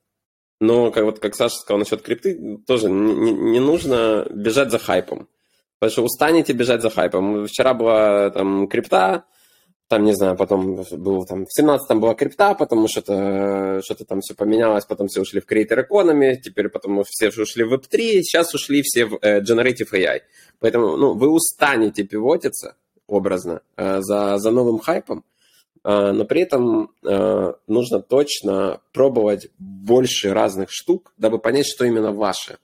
Но, 0.60 0.90
как, 0.90 1.04
вот, 1.04 1.18
как 1.20 1.36
Саша 1.36 1.56
сказал 1.56 1.78
насчет 1.78 2.02
крипты, 2.02 2.58
тоже 2.66 2.90
не, 2.90 3.32
не 3.32 3.60
нужно 3.60 4.26
бежать 4.30 4.70
за 4.70 4.78
хайпом. 4.78 5.28
Потому 5.78 5.92
что 5.92 6.04
устанете 6.04 6.52
бежать 6.52 6.82
за 6.82 6.90
хайпом. 6.90 7.46
Вчера 7.46 7.74
была 7.74 8.30
там 8.30 8.66
крипта, 8.66 9.24
там, 9.88 10.04
не 10.04 10.12
знаю, 10.12 10.36
потом 10.36 10.84
был 10.92 11.24
там, 11.24 11.46
в 11.46 11.60
17-м 11.60 12.00
была 12.00 12.14
крипта, 12.14 12.54
потому 12.54 12.88
что 12.88 13.80
что-то 13.82 14.04
там 14.04 14.20
все 14.20 14.34
поменялось, 14.34 14.84
потом 14.84 15.08
все 15.08 15.22
ушли 15.22 15.40
в 15.40 15.50
Creator 15.50 15.86
Economy, 15.88 16.36
теперь 16.36 16.68
потом 16.68 17.02
все 17.04 17.28
ушли 17.28 17.64
в 17.64 17.72
Web3, 17.72 18.20
сейчас 18.22 18.54
ушли 18.54 18.82
все 18.82 19.06
в 19.06 19.18
э, 19.22 19.40
Generative 19.40 19.90
AI. 19.92 20.20
Поэтому, 20.60 20.96
ну, 20.98 21.14
вы 21.14 21.30
устанете 21.30 22.04
пивотиться, 22.04 22.76
образно, 23.06 23.62
э, 23.76 24.00
за, 24.02 24.36
за 24.36 24.50
новым 24.50 24.78
хайпом, 24.78 25.24
э, 25.84 26.12
но 26.12 26.26
при 26.26 26.42
этом 26.42 26.90
э, 27.02 27.52
нужно 27.66 28.02
точно 28.02 28.80
пробовать 28.92 29.48
больше 29.58 30.34
разных 30.34 30.68
штук, 30.70 31.14
дабы 31.16 31.38
понять, 31.38 31.66
что 31.66 31.86
именно 31.86 32.12
ваше, 32.12 32.58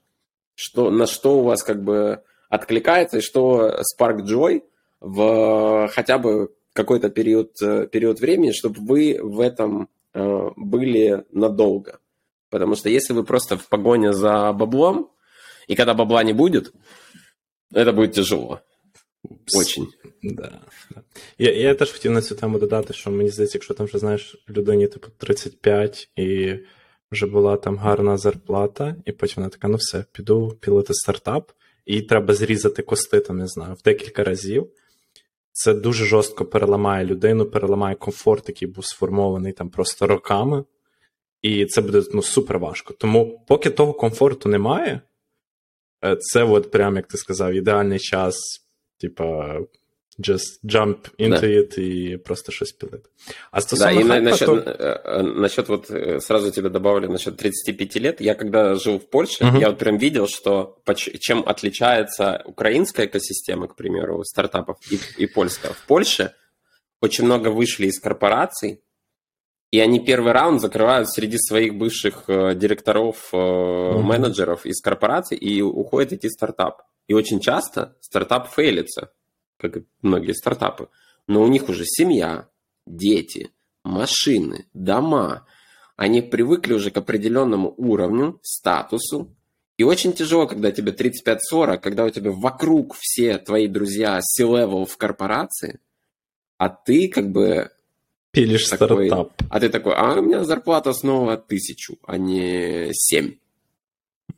что, 0.53 0.91
на 0.91 1.07
что 1.07 1.39
у 1.39 1.43
вас 1.43 1.63
как 1.63 1.83
бы 1.83 2.21
откликается, 2.49 3.17
и 3.17 3.21
что 3.21 3.79
Spark 3.81 4.19
Joy 4.19 4.61
в 4.99 5.89
хотя 5.91 6.19
бы 6.19 6.51
какой-то 6.74 7.10
период, 7.10 7.50
э, 7.62 7.86
период 7.86 8.20
времени, 8.20 8.52
чтобы 8.52 8.80
вы 8.80 9.18
в 9.22 9.40
этом 9.40 9.88
э, 10.14 10.50
были 10.56 11.24
надолго. 11.32 12.00
Потому 12.50 12.74
что 12.74 12.88
если 12.88 13.12
вы 13.12 13.24
просто 13.24 13.56
в 13.56 13.68
погоне 13.68 14.12
за 14.12 14.52
баблом, 14.52 15.10
и 15.68 15.76
когда 15.76 15.94
бабла 15.94 16.24
не 16.24 16.32
будет, 16.32 16.72
это 17.72 17.92
будет 17.92 18.12
тяжело. 18.12 18.60
Очень. 19.54 19.88
Да. 20.22 20.60
Я 21.38 21.52
я 21.52 21.74
теж 21.74 21.92
хотів 21.92 22.12
на 22.12 22.22
цю 22.22 22.34
тему 22.34 22.58
додати, 22.58 22.94
що 22.94 23.10
мені 23.10 23.30
здається, 23.30 23.58
якщо 23.58 23.74
там 23.74 23.86
вже 23.86 23.98
знаєш 23.98 24.36
людині 24.48 24.88
типу 24.88 25.08
35 25.18 26.10
і 26.16 26.54
вже 27.12 27.26
була 27.26 27.56
там 27.56 27.76
гарна 27.76 28.16
зарплата, 28.16 28.96
і 29.04 29.12
потім 29.12 29.34
вона 29.36 29.48
така: 29.48 29.68
ну 29.68 29.76
все, 29.76 30.04
піду 30.12 30.58
пілити 30.60 30.94
стартап, 30.94 31.52
і 31.86 32.02
треба 32.02 32.34
зрізати 32.34 32.82
кости, 32.82 33.20
там 33.20 33.38
не 33.38 33.46
знаю, 33.46 33.74
в 33.74 33.82
декілька 33.82 34.24
разів 34.24 34.70
Це 35.57 35.73
дуже 35.73 36.05
жорстко 36.05 36.45
переламає 36.45 37.05
людину, 37.05 37.45
переламає 37.45 37.95
комфорт, 37.95 38.49
який 38.49 38.67
був 38.67 38.85
сформований 38.85 39.53
там 39.53 39.69
просто 39.69 40.07
роками, 40.07 40.63
і 41.41 41.65
це 41.65 41.81
буде 41.81 42.03
ну, 42.13 42.21
супер 42.21 42.59
важко. 42.59 42.93
Тому, 42.93 43.45
поки 43.47 43.69
того 43.69 43.93
комфорту 43.93 44.49
немає, 44.49 45.01
е, 46.05 46.15
це 46.15 46.43
от 46.43 46.71
прям, 46.71 46.95
як 46.95 47.07
ти 47.07 47.17
сказав, 47.17 47.53
ідеальний 47.53 47.99
час, 47.99 48.35
типа, 48.99 49.59
just 50.19 50.59
jump 50.63 51.09
into 51.17 51.41
да. 51.41 51.47
it 51.47 51.75
и 51.77 52.17
просто 52.17 52.51
щось 52.51 52.71
пилить. 52.71 53.05
А 53.51 53.61
стосовно 53.61 53.93
да, 53.93 54.01
и 54.01 54.03
хайпа, 54.03 54.29
насчет, 54.29 54.45
то... 54.47 54.55
Э, 54.55 55.01
э, 55.03 55.21
насчет 55.21 55.69
вот 55.69 55.89
э, 55.89 56.19
сразу 56.19 56.51
тебе 56.51 56.69
добавлю 56.69 57.09
насчет 57.09 57.37
35 57.37 57.95
лет. 57.95 58.21
Я 58.21 58.35
когда 58.35 58.75
жил 58.75 58.99
в 58.99 59.09
Польше, 59.09 59.45
угу. 59.45 59.57
я 59.57 59.69
вот 59.69 59.77
прям 59.77 59.97
видел, 59.97 60.27
что 60.27 60.81
чем 61.19 61.43
отличается 61.45 62.41
украинская 62.45 63.07
экосистема, 63.07 63.67
к 63.67 63.75
примеру, 63.75 64.23
стартапов 64.23 64.77
и, 64.89 64.99
и 65.17 65.25
польская. 65.27 65.73
В 65.73 65.85
Польше 65.85 66.33
очень 67.01 67.25
много 67.25 67.49
вышли 67.49 67.87
из 67.87 67.99
корпораций, 67.99 68.81
и 69.71 69.79
они 69.79 69.99
первый 69.99 70.31
раунд 70.31 70.61
закрывают 70.61 71.09
среди 71.09 71.37
своих 71.37 71.75
бывших 71.75 72.23
директоров, 72.27 73.33
угу. 73.33 73.99
менеджеров 73.99 74.65
из 74.65 74.79
корпораций 74.81 75.37
и 75.37 75.61
уходят 75.61 76.13
идти 76.13 76.29
стартап. 76.29 76.83
И 77.07 77.13
очень 77.13 77.41
часто 77.41 77.97
стартап 77.99 78.49
фейлится 78.49 79.11
как 79.57 79.77
и 79.77 79.85
многие 80.01 80.33
стартапы, 80.33 80.89
но 81.27 81.43
у 81.43 81.47
них 81.47 81.69
уже 81.69 81.83
семья, 81.85 82.47
дети, 82.85 83.51
машины, 83.83 84.65
дома. 84.73 85.45
Они 85.95 86.21
привыкли 86.21 86.73
уже 86.73 86.91
к 86.91 86.97
определенному 86.97 87.73
уровню, 87.77 88.39
статусу. 88.43 89.33
И 89.77 89.83
очень 89.83 90.13
тяжело, 90.13 90.47
когда 90.47 90.71
тебе 90.71 90.91
35-40, 90.91 91.77
когда 91.79 92.05
у 92.05 92.09
тебя 92.09 92.31
вокруг 92.31 92.95
все 92.99 93.37
твои 93.37 93.67
друзья 93.67 94.19
C-level 94.21 94.85
в 94.85 94.97
корпорации, 94.97 95.79
а 96.57 96.69
ты 96.69 97.09
как 97.09 97.31
бы... 97.31 97.71
Пилишь 98.31 98.67
такой, 98.67 99.07
стартап. 99.07 99.33
А 99.49 99.59
ты 99.59 99.69
такой, 99.69 99.93
а 99.95 100.19
у 100.19 100.21
меня 100.21 100.43
зарплата 100.43 100.93
снова 100.93 101.37
тысячу, 101.37 101.97
а 102.05 102.17
не 102.17 102.89
семь. 102.91 103.35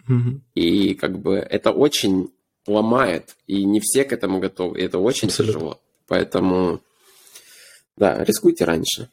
Mm-hmm. 0.07 0.39
И 0.55 0.93
как 0.93 1.19
бы 1.19 1.35
это 1.35 1.71
очень 1.71 2.31
ломает, 2.66 3.36
и 3.46 3.64
не 3.64 3.80
все 3.80 4.04
к 4.04 4.12
этому 4.12 4.40
готовы. 4.40 4.80
И 4.80 4.84
это 4.84 4.98
очень 4.98 5.28
Абсолютно. 5.28 5.52
тяжело. 5.52 5.80
Поэтому, 6.08 6.80
да, 7.96 8.24
рискуйте 8.24 8.64
раньше. 8.64 9.08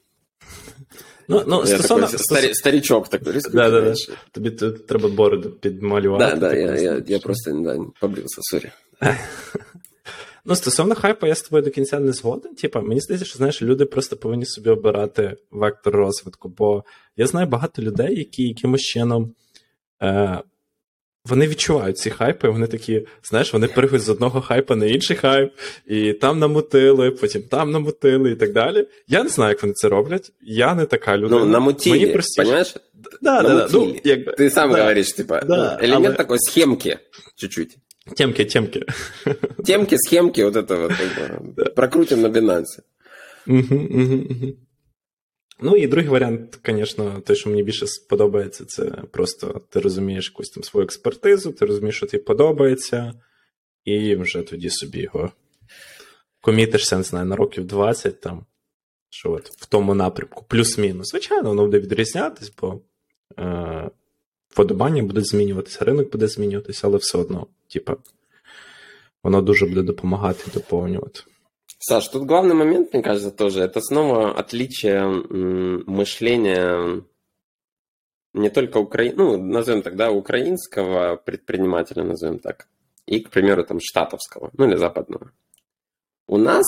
Ну, 1.28 1.44
ну, 1.46 1.60
я 1.60 1.78
стосовно... 1.78 2.08
такой 2.08 2.20
старі, 2.20 2.54
старичок 2.54 3.10
такой, 3.10 3.34
рискуйте 3.34 3.58
да, 3.58 3.70
да, 3.70 3.82
раніше. 3.82 4.12
Да. 4.12 4.18
Тобі 4.32 4.52
треба 4.88 5.10
бороду 5.10 5.50
підмалювати. 5.50 6.26
Да, 6.26 6.36
да, 6.36 6.56
я, 6.56 6.76
я, 6.76 7.04
я 7.08 7.20
просто 7.20 7.52
да, 7.52 7.80
побрився, 8.00 8.42
сорі. 8.42 8.72
Ну, 10.46 10.56
стосовно 10.56 10.96
хайпа, 10.96 11.28
я 11.28 11.36
з 11.36 11.42
тобою 11.42 11.64
до 11.64 11.70
кінця 11.70 12.00
не 12.00 12.12
згоден. 12.12 12.56
Типа, 12.56 12.82
мені 12.82 13.02
здається, 13.02 13.26
що 13.26 13.38
знаєш, 13.38 13.62
люди 13.62 13.86
просто 13.86 14.18
повинні 14.18 14.46
собі 14.46 14.70
обирати 14.70 15.36
вектор 15.52 15.96
розвитку. 15.96 16.50
Бо 16.50 16.84
я 17.18 17.28
знаю 17.28 17.48
багато 17.48 17.82
людей, 17.82 18.18
які 18.18 18.44
якимось 18.44 18.82
чином 18.82 19.34
е, 20.02 20.42
вони 21.26 21.48
відчувають 21.48 21.98
ці 21.98 22.10
хайпи, 22.10 22.50
вони 22.50 22.68
такі, 22.68 23.08
знаєш, 23.24 23.54
вони 23.54 23.68
переходять 23.68 24.06
з 24.06 24.10
одного 24.10 24.42
хайпа 24.42 24.76
на 24.76 24.86
інший 24.86 25.18
хайп, 25.18 25.54
і 25.88 26.14
там 26.14 26.40
намутили, 26.40 27.12
потім 27.12 27.42
там 27.42 27.72
намутили 27.72 28.32
і 28.32 28.36
так 28.36 28.54
далі. 28.54 28.88
Я 29.08 29.24
не 29.24 29.30
знаю, 29.30 29.50
як 29.50 29.62
вони 29.62 29.74
це 29.74 29.88
роблять. 29.90 30.32
Я 30.42 30.76
не 30.76 30.86
така 30.86 31.18
людина. 31.18 31.40
Ну, 31.40 31.46
намутили, 31.46 32.00
Мені 32.00 32.12
простіше... 32.12 32.44
понимаешь? 32.44 32.76
Да, 33.22 33.42
да, 33.42 33.50
да. 33.50 33.68
Ну, 33.74 33.96
якби, 34.04 34.32
Ты 34.32 34.50
сам 34.50 34.72
да, 34.72 34.80
говоришь, 34.80 35.12
типа, 35.14 35.42
да, 35.42 35.80
ну, 35.82 35.88
элемент 35.88 36.06
але... 36.06 36.16
такой 36.16 36.40
схемки 36.40 37.00
чуть-чуть. 37.36 37.78
Темки, 38.16 38.46
темки. 38.46 38.86
Темки, 39.66 39.98
схемки, 39.98 40.42
вот 40.42 40.56
это 40.56 40.76
вот, 40.76 40.92
да. 41.56 41.66
прокрутим 41.66 42.22
на 42.22 42.28
Binance. 42.28 42.82
Угу, 43.48 43.76
угу, 43.76 44.26
угу. 44.30 44.56
Ну 45.67 45.77
і 45.77 45.87
другий 45.87 46.11
варіант, 46.11 46.59
звісно, 46.67 47.21
те, 47.21 47.35
що 47.35 47.51
мені 47.51 47.63
більше 47.63 47.87
подобається, 48.09 48.65
це 48.65 48.85
просто 48.85 49.61
ти 49.71 49.81
розумієш 49.81 50.31
якусь 50.31 50.51
там 50.51 50.65
свою 50.65 50.85
експертизу, 50.85 51.53
ти 51.53 51.67
розумієш, 51.67 51.97
що 51.97 52.07
тобі 52.07 52.23
подобається, 52.23 53.15
і 53.85 54.15
вже 54.15 54.43
тоді 54.43 54.71
собі 54.71 55.01
його 55.01 55.31
комітишся, 56.41 56.97
не 56.97 57.03
знаю, 57.03 57.27
на 57.27 57.37
років 57.37 57.67
20 57.67 58.21
там, 58.21 58.47
що 59.11 59.33
от 59.33 59.51
в 59.51 59.67
тому 59.67 59.95
напрямку, 59.95 60.45
плюс-мінус. 60.49 61.11
Звичайно, 61.11 61.49
воно 61.49 61.65
буде 61.65 61.79
відрізнятись, 61.79 62.53
бо 62.61 62.81
е, 63.39 63.91
вподобання 64.49 65.03
будуть 65.03 65.27
змінюватися, 65.27 65.85
ринок 65.85 66.13
буде 66.13 66.29
змінюватися, 66.29 66.87
але 66.87 66.97
все 66.97 67.19
одно, 67.19 67.47
типа, 67.69 67.97
воно 69.23 69.43
дуже 69.43 69.67
буде 69.67 69.83
допомагати 69.83 70.51
доповнювати. 70.55 71.21
Саш, 71.87 72.09
тут 72.09 72.25
главный 72.25 72.55
момент, 72.55 72.95
мне 72.95 73.03
кажется, 73.03 73.31
тоже, 73.31 73.61
это 73.61 73.83
снова 73.83 74.35
отличие 74.35 75.07
мышления 75.87 77.05
не 78.33 78.49
только 78.49 78.79
укра... 78.79 79.05
ну, 79.15 79.37
назовем 79.37 79.83
тогда 79.83 80.11
украинского 80.11 81.17
предпринимателя, 81.17 82.03
назовем 82.03 82.39
так, 82.39 82.69
и, 83.05 83.21
к 83.21 83.29
примеру, 83.29 83.65
там, 83.65 83.81
штатовского, 83.83 84.49
ну, 84.55 84.67
или 84.67 84.77
западного. 84.77 85.33
У 86.27 86.39
нас 86.39 86.65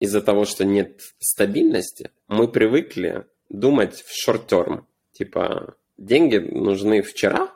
из-за 0.00 0.20
того, 0.20 0.44
что 0.44 0.66
нет 0.66 1.00
стабильности, 1.18 2.10
мы 2.28 2.46
привыкли 2.46 3.24
думать 3.48 4.02
в 4.02 4.12
шорт-терм. 4.14 4.86
Типа, 5.12 5.76
деньги 5.96 6.36
нужны 6.36 7.00
вчера, 7.00 7.50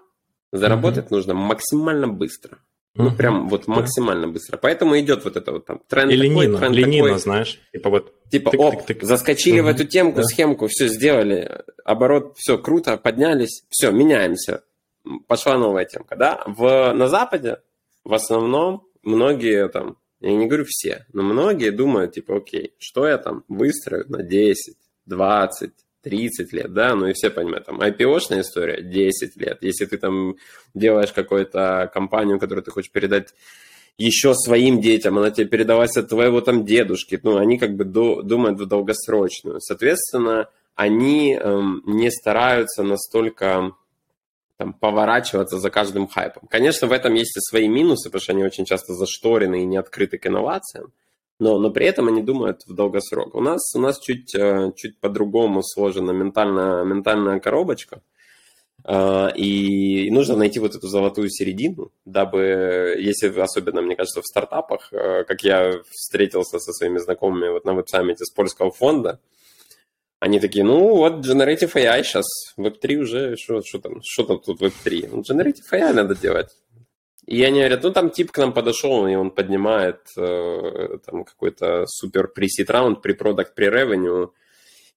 заработать 0.50 1.08
mm-hmm. 1.08 1.14
нужно 1.14 1.34
максимально 1.34 2.08
быстро. 2.08 2.58
Ну, 2.96 3.10
прям 3.10 3.48
вот 3.48 3.66
максимально 3.66 4.28
быстро. 4.28 4.56
Поэтому 4.56 4.98
идет 4.98 5.24
вот 5.24 5.36
это 5.36 5.52
вот 5.52 5.66
там 5.66 5.80
тренд 5.88 6.10
И 6.10 6.16
такой, 6.16 6.28
ленина, 6.28 6.58
тренд 6.58 6.76
ленина, 6.76 7.08
такой. 7.08 7.20
знаешь. 7.20 7.60
Типа 7.72 7.90
вот 7.90 8.12
Типа, 8.30 8.50
тык, 8.50 8.60
оп, 8.60 8.86
тык, 8.86 8.86
тык. 8.86 9.02
заскочили 9.04 9.60
угу. 9.60 9.68
в 9.68 9.70
эту 9.70 9.84
темку, 9.84 10.18
да. 10.18 10.24
схемку, 10.24 10.66
все 10.68 10.88
сделали, 10.88 11.62
оборот, 11.84 12.34
все 12.36 12.58
круто, 12.58 12.96
поднялись, 12.96 13.64
все, 13.70 13.90
меняемся. 13.92 14.64
пошла 15.28 15.56
новая 15.56 15.84
темка, 15.84 16.16
да? 16.16 16.42
В, 16.46 16.92
на 16.92 17.08
Западе 17.08 17.58
в 18.04 18.14
основном 18.14 18.86
многие 19.02 19.68
там, 19.68 19.96
я 20.20 20.32
не 20.32 20.46
говорю 20.46 20.64
все, 20.66 21.06
но 21.12 21.22
многие 21.22 21.70
думают, 21.70 22.14
типа, 22.14 22.36
окей, 22.36 22.74
что 22.78 23.06
я 23.06 23.18
там 23.18 23.44
выстрою 23.48 24.04
на 24.08 24.22
10, 24.22 24.76
20, 25.06 25.70
30 26.06 26.52
лет, 26.52 26.72
да, 26.72 26.94
ну 26.94 27.08
и 27.08 27.14
все 27.14 27.30
понимают, 27.30 27.66
там, 27.66 27.80
IPO-шная 27.80 28.42
история 28.42 28.80
10 28.80 29.36
лет. 29.36 29.58
Если 29.60 29.86
ты 29.86 29.98
там 29.98 30.36
делаешь 30.72 31.12
какую-то 31.12 31.90
компанию, 31.92 32.38
которую 32.38 32.62
ты 32.62 32.70
хочешь 32.70 32.92
передать 32.92 33.34
еще 33.98 34.32
своим 34.34 34.80
детям, 34.80 35.18
она 35.18 35.32
тебе 35.32 35.48
передалась 35.48 35.96
от 35.96 36.08
твоего 36.08 36.40
там 36.40 36.64
дедушки, 36.64 37.18
ну, 37.24 37.38
они 37.38 37.58
как 37.58 37.74
бы 37.74 37.84
думают 37.84 38.60
в 38.60 38.66
долгосрочную. 38.66 39.60
Соответственно, 39.60 40.48
они 40.76 41.34
эм, 41.34 41.82
не 41.86 42.12
стараются 42.12 42.84
настолько 42.84 43.72
там, 44.58 44.74
поворачиваться 44.74 45.58
за 45.58 45.70
каждым 45.70 46.06
хайпом. 46.06 46.46
Конечно, 46.48 46.86
в 46.86 46.92
этом 46.92 47.14
есть 47.14 47.36
и 47.36 47.40
свои 47.40 47.66
минусы, 47.66 48.10
потому 48.10 48.22
что 48.22 48.32
они 48.32 48.44
очень 48.44 48.64
часто 48.64 48.92
зашторены 48.92 49.62
и 49.62 49.66
не 49.66 49.76
открыты 49.76 50.18
к 50.18 50.26
инновациям, 50.28 50.92
но, 51.38 51.58
но 51.58 51.70
при 51.70 51.86
этом 51.86 52.08
они 52.08 52.22
думают 52.22 52.62
в 52.66 52.74
долгосрок. 52.74 53.34
У 53.34 53.40
нас, 53.40 53.74
у 53.74 53.80
нас 53.80 53.98
чуть, 53.98 54.34
э, 54.34 54.72
чуть 54.76 54.98
по-другому 55.00 55.62
сложена 55.62 56.12
ментальная, 56.12 56.84
ментальная 56.84 57.40
коробочка, 57.40 58.02
э, 58.84 59.28
и 59.36 60.10
нужно 60.10 60.36
найти 60.36 60.58
вот 60.60 60.74
эту 60.74 60.88
золотую 60.88 61.28
середину, 61.28 61.92
дабы, 62.04 62.96
если 62.98 63.28
особенно, 63.38 63.82
мне 63.82 63.96
кажется, 63.96 64.22
в 64.22 64.26
стартапах, 64.26 64.92
э, 64.92 65.24
как 65.24 65.42
я 65.42 65.82
встретился 65.90 66.58
со 66.58 66.72
своими 66.72 66.98
знакомыми 66.98 67.50
вот 67.50 67.64
на 67.64 67.74
веб-саммите 67.74 68.24
с 68.24 68.30
польского 68.30 68.70
фонда, 68.70 69.20
они 70.18 70.40
такие, 70.40 70.64
ну 70.64 70.96
вот 70.96 71.26
Generative 71.26 71.74
AI 71.74 72.02
сейчас, 72.02 72.24
Web3 72.56 72.96
уже, 72.96 73.36
что 73.36 73.60
там, 73.78 74.00
что 74.02 74.24
там 74.24 74.38
тут 74.40 74.62
Web3? 74.62 75.10
Ну, 75.12 75.20
Generative 75.20 75.70
AI 75.70 75.92
надо 75.92 76.14
делать. 76.16 76.48
И 77.26 77.42
они 77.42 77.58
говорят, 77.58 77.82
ну 77.82 77.92
там 77.92 78.10
тип 78.10 78.30
к 78.30 78.38
нам 78.38 78.52
подошел, 78.52 79.06
и 79.06 79.14
он 79.16 79.30
поднимает 79.32 80.00
э, 80.16 80.98
там 81.04 81.24
какой-то 81.24 81.84
супер 81.86 82.28
пресид 82.28 82.70
раунд 82.70 83.02
при 83.02 83.14
продукт 83.14 83.54
при 83.54 83.64
ревеню. 83.64 84.32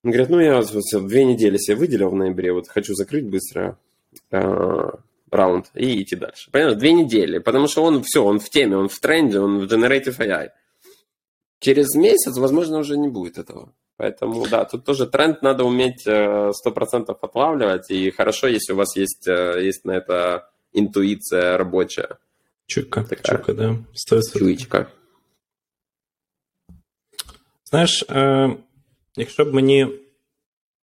Он 0.03 0.11
говорит, 0.11 0.29
ну 0.29 0.39
я 0.39 0.61
вот, 0.61 0.69
две 1.07 1.25
недели 1.25 1.57
себе 1.57 1.77
выделил 1.77 2.09
в 2.09 2.15
ноябре, 2.15 2.53
вот 2.53 2.67
хочу 2.67 2.93
закрыть 2.93 3.25
быстро 3.25 3.79
э, 4.31 4.89
раунд 5.31 5.71
и 5.73 6.03
идти 6.03 6.15
дальше. 6.15 6.51
Понимаешь, 6.51 6.77
две 6.77 6.93
недели, 6.93 7.39
потому 7.39 7.67
что 7.67 7.83
он 7.83 8.03
все, 8.03 8.23
он 8.23 8.39
в 8.39 8.49
теме, 8.49 8.77
он 8.77 8.89
в 8.89 8.99
тренде, 8.99 9.39
он 9.39 9.59
в 9.59 9.63
Generative 9.71 10.17
AI. 10.19 10.49
Через 11.59 11.95
месяц, 11.95 12.37
возможно, 12.37 12.77
уже 12.77 12.95
не 12.97 13.09
будет 13.09 13.39
этого. 13.39 13.73
Поэтому, 13.97 14.47
да, 14.47 14.63
тут 14.63 14.85
тоже 14.85 15.07
тренд 15.07 15.41
надо 15.41 15.65
уметь 15.65 16.07
100% 16.07 16.53
э, 16.55 17.15
отлавливать, 17.21 17.89
и 17.89 18.11
хорошо, 18.11 18.47
если 18.47 18.73
у 18.73 18.75
вас 18.77 18.95
есть, 18.95 19.27
э, 19.27 19.61
есть 19.61 19.83
на 19.83 19.91
это 19.91 20.49
интуиция 20.73 21.57
рабочая. 21.57 22.17
Чуйка, 22.65 23.03
Такая. 23.03 23.37
чуйка, 23.37 23.53
да. 23.53 23.77
Чуйка. 24.37 24.91
Знаєш, 27.65 28.05
е, 28.09 28.55
якщо 29.15 29.45
б 29.45 29.53
мені, 29.53 29.87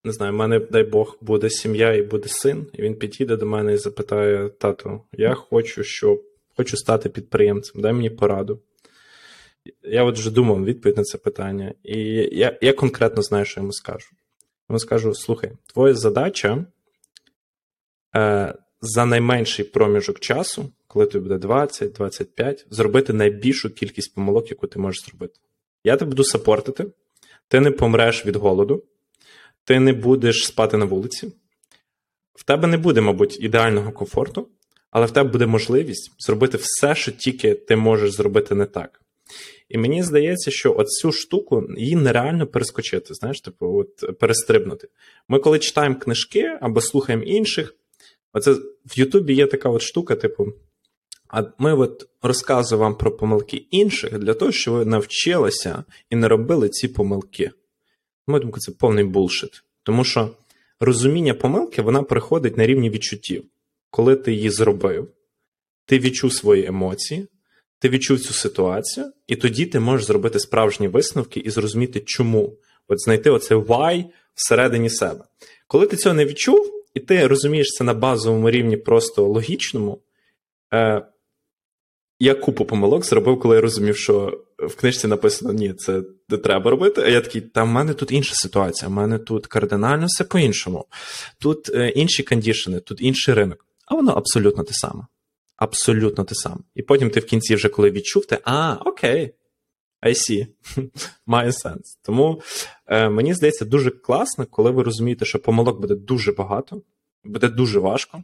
не 0.03 0.11
знаю, 0.11 0.33
в 0.33 0.35
мене, 0.35 0.59
дай 0.59 0.83
Бог, 0.83 1.17
буде 1.21 1.49
сім'я 1.49 1.93
і 1.93 2.01
буде 2.01 2.27
син, 2.27 2.67
і 2.73 2.81
він 2.81 2.95
підійде 2.95 3.35
до 3.37 3.45
мене 3.45 3.73
і 3.73 3.77
запитає: 3.77 4.49
тату, 4.49 5.01
я 5.11 5.33
хочу, 5.33 5.83
щоб 5.83 6.23
хочу 6.57 6.77
стати 6.77 7.09
підприємцем, 7.09 7.81
дай 7.81 7.93
мені 7.93 8.09
пораду. 8.09 8.59
Я 9.83 10.03
от 10.03 10.17
вже 10.17 10.31
думав 10.31 10.65
відповідь 10.65 10.97
на 10.97 11.03
це 11.03 11.17
питання, 11.17 11.73
і 11.83 11.99
я 12.31 12.57
я 12.61 12.73
конкретно 12.73 13.21
знаю, 13.21 13.45
що 13.45 13.59
йому 13.59 13.73
скажу. 13.73 14.09
Йому 14.69 14.79
скажу: 14.79 15.15
слухай, 15.15 15.51
твоя 15.73 15.93
задача 15.93 16.65
е, 18.15 18.53
за 18.85 19.05
найменший 19.05 19.65
проміжок 19.65 20.19
часу, 20.19 20.71
коли 20.87 21.05
тобі 21.05 21.29
буде 21.29 21.47
20-25, 21.47 22.65
зробити 22.69 23.13
найбільшу 23.13 23.69
кількість 23.69 24.15
помилок, 24.15 24.49
яку 24.49 24.67
ти 24.67 24.79
можеш 24.79 25.05
зробити. 25.05 25.39
Я 25.83 25.97
тебе 25.97 26.09
буду 26.09 26.23
сапортити, 26.23 26.85
ти 27.47 27.59
не 27.59 27.71
помреш 27.71 28.25
від 28.25 28.35
голоду, 28.35 28.83
ти 29.63 29.79
не 29.79 29.93
будеш 29.93 30.45
спати 30.45 30.77
на 30.77 30.85
вулиці. 30.85 31.31
В 32.35 32.43
тебе 32.43 32.67
не 32.67 32.77
буде, 32.77 33.01
мабуть, 33.01 33.39
ідеального 33.39 33.91
комфорту, 33.91 34.47
але 34.91 35.05
в 35.05 35.11
тебе 35.11 35.29
буде 35.29 35.45
можливість 35.45 36.11
зробити 36.19 36.57
все, 36.57 36.95
що 36.95 37.11
тільки 37.11 37.55
ти 37.55 37.75
можеш 37.75 38.11
зробити 38.11 38.55
не 38.55 38.65
так. 38.65 39.01
І 39.69 39.77
мені 39.77 40.03
здається, 40.03 40.51
що 40.51 40.75
оцю 40.75 41.11
штуку 41.11 41.67
її 41.77 41.95
нереально 41.95 42.47
перескочити, 42.47 43.13
знаєш, 43.13 43.41
типу, 43.41 43.79
от 43.79 44.19
перестрибнути. 44.19 44.87
Ми, 45.27 45.39
коли 45.39 45.59
читаємо 45.59 45.95
книжки 45.95 46.57
або 46.61 46.81
слухаємо 46.81 47.23
інших, 47.23 47.75
оце 48.33 48.53
в 48.85 48.99
Ютубі 48.99 49.33
є 49.33 49.47
така 49.47 49.69
от 49.69 49.81
штука, 49.81 50.15
типу. 50.15 50.53
А 51.27 51.43
ми 51.57 51.73
от 51.73 52.09
розказуємо 52.21 52.83
вам 52.83 52.97
про 52.97 53.11
помилки 53.11 53.57
інших 53.57 54.19
для 54.19 54.33
того, 54.33 54.51
щоб 54.51 54.73
ви 54.73 54.85
навчилися 54.85 55.83
і 56.09 56.15
не 56.15 56.27
робили 56.27 56.69
ці 56.69 56.87
помилки. 56.87 57.51
Мою 58.27 58.41
думку, 58.41 58.59
це 58.59 58.71
повний 58.71 59.03
булшит. 59.03 59.63
Тому 59.83 60.03
що 60.03 60.29
розуміння 60.79 61.33
помилки 61.33 61.81
вона 61.81 62.03
приходить 62.03 62.57
на 62.57 62.65
рівні 62.65 62.89
відчуттів. 62.89 63.43
Коли 63.89 64.15
ти 64.15 64.33
її 64.33 64.49
зробив, 64.49 65.11
ти 65.85 65.99
відчув 65.99 66.33
свої 66.33 66.65
емоції, 66.65 67.27
ти 67.79 67.89
відчув 67.89 68.19
цю 68.19 68.33
ситуацію, 68.33 69.11
і 69.27 69.35
тоді 69.35 69.65
ти 69.65 69.79
можеш 69.79 70.07
зробити 70.07 70.39
справжні 70.39 70.87
висновки 70.87 71.39
і 71.39 71.49
зрозуміти, 71.49 71.99
чому. 72.05 72.57
От 72.87 73.01
знайти 73.01 73.29
оце 73.29 73.55
why 73.55 74.05
всередині 74.35 74.89
себе. 74.89 75.25
Коли 75.67 75.87
ти 75.87 75.97
цього 75.97 76.15
не 76.15 76.25
відчув, 76.25 76.82
і 76.93 76.99
ти 76.99 77.27
розумієш 77.27 77.67
це 77.67 77.83
на 77.83 77.93
базовому 77.93 78.49
рівні 78.49 78.77
просто 78.77 79.27
логічному. 79.27 80.01
Е, 80.73 81.05
Я 82.19 82.35
купу 82.35 82.65
помилок 82.65 83.05
зробив, 83.05 83.39
коли 83.39 83.55
я 83.55 83.61
розумів, 83.61 83.97
що 83.97 84.43
в 84.57 84.75
книжці 84.75 85.07
написано: 85.07 85.53
ні, 85.53 85.73
це 85.73 86.03
не 86.29 86.37
треба 86.37 86.71
робити. 86.71 87.01
А 87.01 87.07
я 87.07 87.21
такий, 87.21 87.41
та 87.41 87.63
в 87.63 87.67
мене 87.67 87.93
тут 87.93 88.11
інша 88.11 88.33
ситуація, 88.35 88.89
в 88.89 88.91
мене 88.91 89.19
тут 89.19 89.47
кардинально 89.47 90.05
все 90.05 90.23
по-іншому. 90.23 90.85
Тут 91.39 91.69
е, 91.69 91.89
інші 91.89 92.23
кондішени, 92.23 92.79
тут 92.79 93.01
інший 93.01 93.33
ринок. 93.33 93.65
А 93.85 93.95
воно 93.95 94.11
абсолютно 94.11 94.63
те 94.63 94.73
саме 94.73 95.03
абсолютно 95.63 96.23
те 96.23 96.35
саме. 96.35 96.61
І 96.75 96.81
потім 96.81 97.09
ти 97.09 97.19
в 97.19 97.25
кінці, 97.25 97.55
вже 97.55 97.69
коли 97.69 97.91
відчув, 97.91 98.25
ти 98.25 98.39
а, 98.43 98.73
окей, 98.73 99.33
I 100.01 100.09
see, 100.09 100.47
має 101.25 101.53
сенс. 101.53 101.99
Тому 102.01 102.41
мені 102.93 103.33
здається 103.33 103.65
дуже 103.65 103.91
класно, 103.91 104.45
коли 104.45 104.71
ви 104.71 104.83
розумієте, 104.83 105.25
що 105.25 105.39
помилок 105.39 105.81
буде 105.81 105.95
дуже 105.95 106.31
багато, 106.31 106.81
буде 107.23 107.49
дуже 107.49 107.79
важко. 107.79 108.23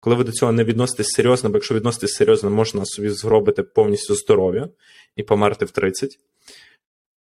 Коли 0.00 0.16
ви 0.16 0.24
до 0.24 0.32
цього 0.32 0.52
не 0.52 0.64
відноситесь 0.64 1.08
серйозно, 1.08 1.50
бо 1.50 1.56
якщо 1.56 1.74
відноситись 1.74 2.14
серйозно, 2.14 2.50
можна 2.50 2.84
собі 2.84 3.10
зробити 3.10 3.62
повністю 3.62 4.14
здоров'я 4.14 4.68
і 5.16 5.22
померти 5.22 5.64
в 5.64 5.70
30. 5.70 6.18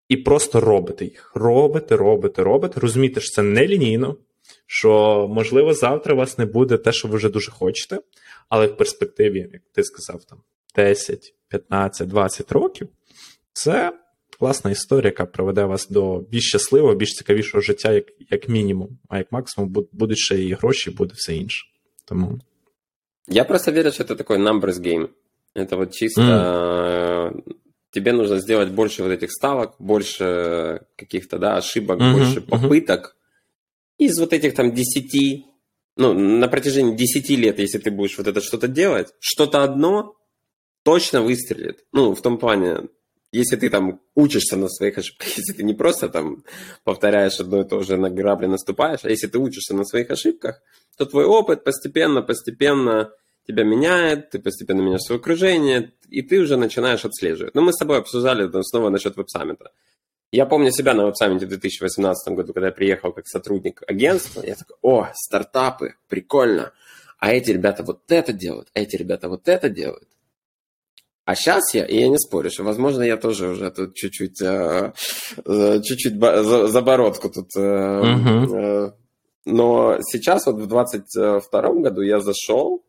І 0.10 0.18
просто 0.18 0.60
робите 0.60 1.06
їх. 1.06 1.32
Робите, 1.36 1.96
робите, 1.96 2.44
робите. 2.44 2.80
Розумієте, 2.80 3.22
що 3.22 3.30
це 3.30 3.42
не 3.42 3.68
лінійно, 3.68 4.16
що, 4.66 5.28
можливо, 5.32 5.74
завтра 5.74 6.14
у 6.14 6.18
вас 6.18 6.38
не 6.38 6.46
буде 6.46 6.78
те, 6.78 6.92
що 6.92 7.08
ви 7.08 7.18
вже 7.18 7.30
дуже 7.30 7.52
хочете, 7.52 8.00
але 8.50 8.68
в 8.68 8.78
перспективі, 8.78 9.50
як 9.54 9.62
ти 9.72 9.84
сказав, 9.84 10.24
там 10.24 10.40
10, 10.76 11.34
15, 11.48 12.08
20 12.08 12.52
років, 12.52 12.88
це 13.54 13.94
класна 14.39 14.71
історія, 14.71 15.09
яка 15.09 15.27
приведе 15.27 15.65
вас 15.65 15.89
до 15.89 16.19
більш 16.19 16.45
щасливого, 16.45 16.95
більш 16.95 17.11
цікавішого 17.11 17.61
життя, 17.61 17.93
як 17.93 18.05
як 18.31 18.49
мінімум. 18.49 18.99
А 19.09 19.19
як 19.19 19.33
максимум 19.33 19.75
будуть 19.93 20.19
ще 20.19 20.43
і 20.43 20.53
гроші, 20.53 20.91
буде 20.91 21.13
все 21.17 21.37
інше. 21.37 21.67
Тому. 22.05 22.41
Я 23.29 23.45
просто 23.45 23.73
верю, 23.73 23.93
что 23.93 24.05
это 24.05 24.17
такой 24.17 24.39
numbers 24.39 24.81
game. 24.81 25.09
Это 25.55 25.77
вот 25.77 25.95
чисто 25.95 26.23
mm. 26.23 27.55
тебе 27.91 28.13
нужно 28.13 28.41
сделать 28.41 28.71
больше 28.71 29.03
вот 29.03 29.13
этих 29.13 29.31
ставок, 29.31 29.75
больше 29.79 30.81
каких-то 30.97 31.39
да, 31.39 31.57
ошибок, 31.57 32.01
mm-hmm, 32.01 32.13
больше 32.13 32.41
попыток. 32.41 33.01
Mm-hmm. 33.01 34.07
Из 34.07 34.19
вот 34.19 34.33
этих 34.33 34.55
там 34.55 34.73
10 34.73 35.45
ну, 35.97 36.15
на 36.15 36.49
протяжении 36.49 36.97
10 36.97 37.31
лет, 37.31 37.59
если 37.59 37.79
ты 37.79 37.91
будешь 37.91 38.17
вот 38.19 38.27
это 38.27 38.41
что-то 38.41 38.69
делать, 38.69 39.15
что-то 39.21 39.63
одно 39.63 40.17
точно 40.83 41.23
выстрелит. 41.23 41.85
Ну, 41.93 42.15
в 42.15 42.23
том 42.23 42.39
плане, 42.39 42.89
если 43.32 43.56
ты 43.56 43.70
там 43.70 44.00
учишься 44.16 44.56
на 44.56 44.70
своих 44.70 44.98
ошибках, 44.98 45.28
если 45.38 45.54
ты 45.54 45.64
не 45.64 45.74
просто 45.74 46.10
там 46.10 46.44
повторяешь 46.84 47.40
одно 47.40 47.62
и 47.62 47.68
то 47.68 47.82
же, 47.84 47.98
на 47.98 48.10
грабли 48.10 48.48
наступаешь, 48.48 49.02
а 49.04 49.10
если 49.10 49.28
ты 49.28 49.38
учишься 49.38 49.76
на 49.76 49.86
своих 49.86 50.10
ошибках, 50.12 50.62
то 50.98 51.06
твой 51.06 51.26
опыт 51.26 51.64
постепенно, 51.64 52.22
постепенно 52.22 53.12
тебя 53.48 53.64
меняет, 53.64 54.32
ты 54.32 54.40
постепенно 54.40 54.82
меняешь 54.82 55.04
свое 55.04 55.20
окружение, 55.20 55.94
и 56.10 56.22
ты 56.22 56.40
уже 56.40 56.58
начинаешь 56.58 57.06
отслеживать. 57.06 57.56
Ну, 57.56 57.62
мы 57.62 57.72
с 57.72 57.78
тобой 57.78 58.00
обсуждали 58.00 58.50
снова 58.64 58.90
насчет 58.90 59.16
веб-саммита. 59.16 59.72
Я 60.32 60.46
помню 60.46 60.72
себя 60.72 60.94
на 60.94 61.06
веб-саммите 61.06 61.46
в 61.46 61.50
2018 61.50 62.34
году, 62.34 62.54
когда 62.54 62.68
я 62.68 62.74
приехал 62.74 63.14
как 63.14 63.28
сотрудник 63.28 63.82
агентства. 63.88 64.44
Я 64.46 64.56
такой, 64.56 64.76
о, 64.82 65.08
стартапы, 65.14 65.96
прикольно. 66.10 66.74
А 67.20 67.32
эти 67.32 67.52
ребята 67.52 67.84
вот 67.84 68.02
это 68.12 68.34
делают, 68.34 68.68
а 68.74 68.82
эти 68.82 68.98
ребята 68.98 69.30
вот 69.30 69.48
это 69.48 69.70
делают. 69.70 70.10
А 71.28 71.36
сейчас 71.36 71.74
я, 71.74 71.86
и 71.86 72.00
я 72.00 72.08
не 72.08 72.18
спорю, 72.18 72.50
что, 72.50 72.64
возможно, 72.64 73.04
я 73.04 73.18
тоже 73.18 73.50
уже 73.50 73.70
тут 73.70 73.96
чуть-чуть, 73.96 74.42
э, 74.42 74.94
э, 75.46 75.82
чуть-чуть 75.82 76.18
за, 76.18 76.82
бородку 76.82 77.30
тут. 77.30 77.50
Uh-huh. 77.54 78.94
Но 79.44 79.98
сейчас 80.10 80.46
вот 80.46 80.56
в 80.56 80.68
22 80.68 81.62
году 81.82 82.02
я 82.02 82.22
зашел, 82.22 82.86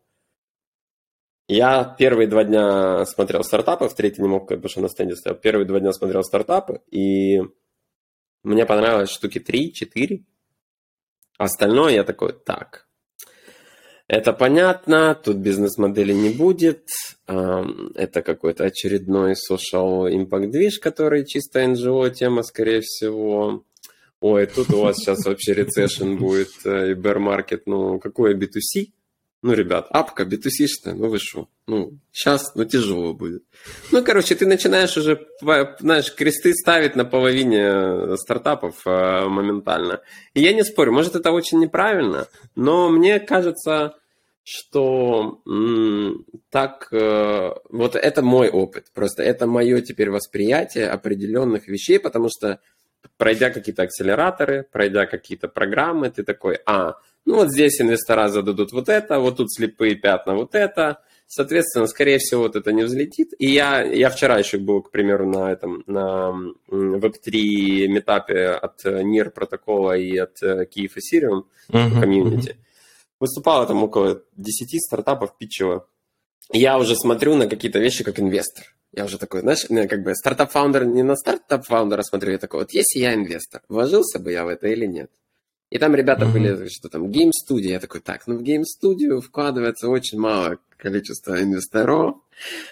Я 1.49 1.83
первые 1.83 2.29
два 2.29 2.45
дня 2.45 3.05
смотрел 3.05 3.43
стартапы, 3.43 3.89
в 3.89 3.93
третий 3.93 4.21
не 4.21 4.29
мог, 4.29 4.47
потому 4.47 4.69
что 4.69 4.81
на 4.81 4.87
стенде 4.87 5.17
стоял. 5.17 5.37
Первые 5.37 5.65
два 5.65 5.81
дня 5.81 5.91
смотрел 5.91 6.23
стартапы, 6.23 6.79
и 6.91 7.41
мне 8.43 8.65
понравилось 8.65 9.09
штуки 9.09 9.39
3-4. 9.39 10.23
Остальное 11.37 11.91
я 11.91 12.03
такой, 12.05 12.31
так, 12.31 12.87
это 14.09 14.33
понятно, 14.33 15.13
тут 15.13 15.37
бизнес-модели 15.37 16.13
не 16.13 16.31
будет. 16.31 16.87
Это 17.27 18.23
какой-то 18.23 18.65
очередной 18.65 19.33
social 19.33 20.11
impact 20.11 20.47
движ, 20.47 20.79
который 20.79 21.27
чисто 21.27 21.63
NGO 21.63 22.09
тема, 22.09 22.41
скорее 22.41 22.81
всего. 22.81 23.63
Ой, 24.19 24.47
тут 24.47 24.71
у 24.71 24.81
вас 24.81 24.97
сейчас 24.97 25.25
вообще 25.25 25.53
рецессион 25.53 26.17
будет 26.17 26.49
э, 26.65 26.91
и 26.91 26.93
bear 26.93 27.19
market. 27.19 27.61
Ну, 27.67 27.99
какое 27.99 28.35
B2C? 28.35 28.89
Ну, 29.41 29.53
ребят, 29.53 29.87
апка, 29.91 30.23
B2C-шная, 30.23 30.95
ну 30.95 31.07
вы 31.07 31.19
что? 31.19 31.47
Ну, 31.67 31.93
сейчас, 32.11 32.53
ну, 32.55 32.65
тяжело 32.65 33.13
будет. 33.13 33.43
Ну, 33.91 34.03
короче, 34.03 34.35
ты 34.35 34.45
начинаешь 34.45 34.97
уже, 34.97 35.25
знаешь, 35.39 36.13
кресты 36.13 36.53
ставить 36.53 36.97
на 36.97 37.05
половине 37.05 38.17
стартапов 38.17 38.85
э, 38.85 39.27
моментально. 39.27 40.01
И 40.33 40.41
я 40.41 40.51
не 40.51 40.63
спорю, 40.63 40.91
может, 40.91 41.15
это 41.15 41.31
очень 41.31 41.59
неправильно, 41.59 42.27
но 42.55 42.89
мне 42.89 43.19
кажется, 43.21 43.98
что 44.51 45.43
так, 46.49 46.87
э, 46.91 47.51
вот 47.69 47.95
это 47.95 48.21
мой 48.23 48.49
опыт, 48.49 48.87
просто 48.95 49.21
это 49.21 49.45
мое 49.45 49.81
теперь 49.81 50.09
восприятие 50.09 50.89
определенных 50.89 51.67
вещей, 51.67 51.99
потому 51.99 52.29
что 52.29 52.59
пройдя 53.17 53.51
какие-то 53.51 53.83
акселераторы, 53.83 54.65
пройдя 54.71 55.05
какие-то 55.05 55.49
программы, 55.49 56.09
ты 56.09 56.23
такой, 56.23 56.57
а, 56.65 56.95
ну 57.25 57.35
вот 57.35 57.51
здесь 57.51 57.79
инвестора 57.79 58.29
зададут 58.29 58.71
вот 58.71 58.89
это, 58.89 59.19
вот 59.19 59.37
тут 59.37 59.53
слепые 59.53 59.93
пятна 59.93 60.33
вот 60.33 60.55
это. 60.55 60.97
Соответственно, 61.27 61.85
скорее 61.85 62.17
всего, 62.17 62.41
вот 62.41 62.55
это 62.55 62.71
не 62.71 62.81
взлетит. 62.81 63.33
И 63.37 63.51
я, 63.51 63.83
я 63.83 64.09
вчера 64.09 64.39
еще 64.39 64.57
был, 64.57 64.81
к 64.81 64.89
примеру, 64.89 65.29
на 65.29 65.51
этом, 65.51 65.83
на 65.85 66.33
Web3 66.71 67.85
митапе 67.87 68.47
от 68.47 68.83
NEAR 68.83 69.29
протокола 69.29 69.95
и 69.95 70.17
от 70.17 70.41
Kiev 70.41 70.93
Ethereum 70.97 71.43
uh-huh, 71.69 72.01
комьюнити. 72.01 72.49
Uh-huh. 72.49 72.68
Выступало 73.19 73.65
там 73.65 73.83
около 73.83 74.21
10 74.37 74.81
стартапов 74.81 75.37
питчило. 75.37 75.87
Я 76.51 76.79
уже 76.79 76.95
смотрю 76.95 77.35
на 77.35 77.47
какие-то 77.47 77.79
вещи 77.79 78.03
как 78.03 78.19
инвестор. 78.19 78.65
Я 78.91 79.05
уже 79.05 79.17
такой, 79.19 79.41
знаешь, 79.41 79.65
ну, 79.69 79.87
как 79.87 80.03
бы 80.03 80.15
стартап-фаундер 80.15 80.85
не 80.85 81.03
на 81.03 81.15
стартап-фаундера 81.15 82.01
смотрю, 82.01 82.31
я 82.31 82.37
такой, 82.39 82.61
вот 82.61 82.71
если 82.71 82.99
я 82.99 83.13
инвестор, 83.13 83.61
вложился 83.69 84.19
бы 84.19 84.31
я 84.31 84.45
в 84.45 84.47
это 84.47 84.67
или 84.67 84.87
нет? 84.87 85.11
И 85.69 85.77
там 85.77 85.93
ребята 85.93 86.25
mm-hmm. 86.25 86.31
были, 86.33 86.67
что 86.69 86.89
там, 86.89 87.11
game-студия. 87.11 87.73
Я 87.73 87.79
такой, 87.79 88.01
так, 88.01 88.25
ну 88.25 88.37
в 88.37 88.41
game-студию 88.41 89.21
вкладывается 89.21 89.87
очень 89.87 90.19
мало 90.19 90.57
количество 90.77 91.39
инвесторов. 91.39 92.15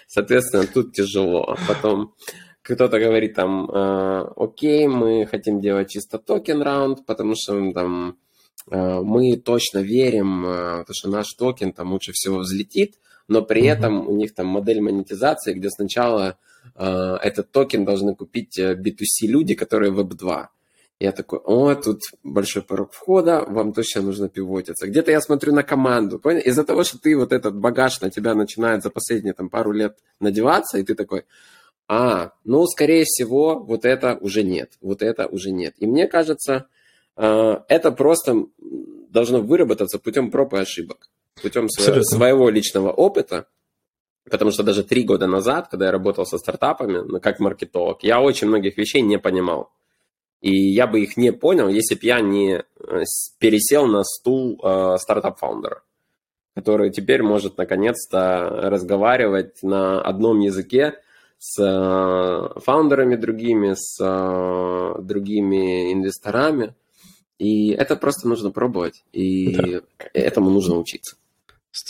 Соответственно, 0.08 0.66
тут 0.66 0.94
тяжело. 0.94 1.56
Потом 1.68 2.14
кто-то 2.62 2.98
говорит 2.98 3.34
там, 3.34 3.70
э, 3.70 4.32
окей, 4.36 4.88
мы 4.88 5.26
хотим 5.26 5.60
делать 5.60 5.90
чисто 5.90 6.18
токен 6.18 6.60
раунд, 6.60 7.06
потому 7.06 7.34
что 7.36 7.72
там 7.72 8.18
мы 8.70 9.36
точно 9.36 9.78
верим, 9.78 10.44
э, 10.46 10.84
что 10.90 11.08
наш 11.08 11.32
токен 11.34 11.72
там 11.72 11.92
лучше 11.92 12.12
всего 12.12 12.38
взлетит, 12.38 12.96
но 13.28 13.42
при 13.42 13.62
mm-hmm. 13.62 13.72
этом 13.72 14.08
у 14.08 14.16
них 14.16 14.34
там 14.34 14.46
модель 14.46 14.80
монетизации, 14.80 15.54
где 15.54 15.70
сначала 15.70 16.38
э, 16.74 17.16
этот 17.22 17.50
токен 17.50 17.84
должны 17.84 18.14
купить 18.14 18.58
B2C 18.58 19.26
люди, 19.26 19.54
которые 19.54 19.92
Web2. 19.92 20.46
Я 21.00 21.12
такой, 21.12 21.38
о, 21.44 21.74
тут 21.76 22.00
большой 22.24 22.62
порог 22.62 22.92
входа, 22.92 23.44
вам 23.46 23.72
точно 23.72 24.02
нужно 24.02 24.28
пивотиться. 24.28 24.88
Где-то 24.88 25.12
я 25.12 25.20
смотрю 25.20 25.54
на 25.54 25.62
команду, 25.62 26.18
понял? 26.18 26.40
Из-за 26.40 26.64
того, 26.64 26.82
что 26.82 26.98
ты 26.98 27.16
вот 27.16 27.32
этот 27.32 27.56
багаж 27.56 28.00
на 28.00 28.10
тебя 28.10 28.34
начинает 28.34 28.82
за 28.82 28.90
последние 28.90 29.32
там 29.32 29.48
пару 29.48 29.70
лет 29.70 29.96
надеваться, 30.18 30.78
и 30.78 30.82
ты 30.82 30.96
такой, 30.96 31.24
а, 31.86 32.32
ну, 32.44 32.66
скорее 32.66 33.04
всего, 33.04 33.60
вот 33.60 33.84
это 33.84 34.18
уже 34.20 34.42
нет, 34.42 34.72
вот 34.80 35.02
это 35.02 35.28
уже 35.28 35.52
нет. 35.52 35.74
И 35.78 35.86
мне 35.86 36.08
кажется, 36.08 36.52
э, 36.52 36.77
это 37.18 37.92
просто 37.92 38.46
должно 39.10 39.40
выработаться 39.40 39.98
путем 39.98 40.30
проб 40.30 40.54
и 40.54 40.58
ошибок, 40.58 41.10
путем 41.42 41.68
своего, 41.68 42.02
своего 42.02 42.48
личного 42.50 42.90
опыта, 42.90 43.46
потому 44.30 44.50
что 44.50 44.62
даже 44.62 44.84
три 44.84 45.02
года 45.02 45.26
назад, 45.26 45.68
когда 45.68 45.86
я 45.86 45.92
работал 45.92 46.26
со 46.26 46.38
стартапами, 46.38 46.98
ну, 46.98 47.20
как 47.20 47.40
маркетолог, 47.40 48.02
я 48.02 48.20
очень 48.20 48.48
многих 48.48 48.76
вещей 48.76 49.02
не 49.02 49.18
понимал. 49.18 49.70
И 50.40 50.54
я 50.72 50.86
бы 50.86 51.00
их 51.00 51.16
не 51.16 51.32
понял, 51.32 51.68
если 51.68 51.96
бы 51.96 52.00
я 52.02 52.20
не 52.20 52.58
э, 52.58 53.02
пересел 53.40 53.86
на 53.86 54.04
стул 54.04 54.60
э, 54.62 54.96
стартап-фаундера, 54.98 55.82
который 56.54 56.90
теперь 56.90 57.22
может 57.22 57.58
наконец-то 57.58 58.48
разговаривать 58.70 59.62
на 59.62 60.00
одном 60.00 60.38
языке 60.38 60.94
с 61.38 61.60
э, 61.60 62.60
фаундерами 62.60 63.16
другими, 63.16 63.74
с 63.74 63.98
э, 64.00 65.02
другими 65.02 65.92
инвесторами. 65.92 66.74
І 67.38 67.78
це 67.88 67.96
просто 67.96 68.28
нужно 68.28 68.50
пробувати, 68.50 68.98
і 69.12 69.56
да. 69.56 69.80
этому 70.14 70.50
нужно 70.50 70.78
учитися. 70.78 71.16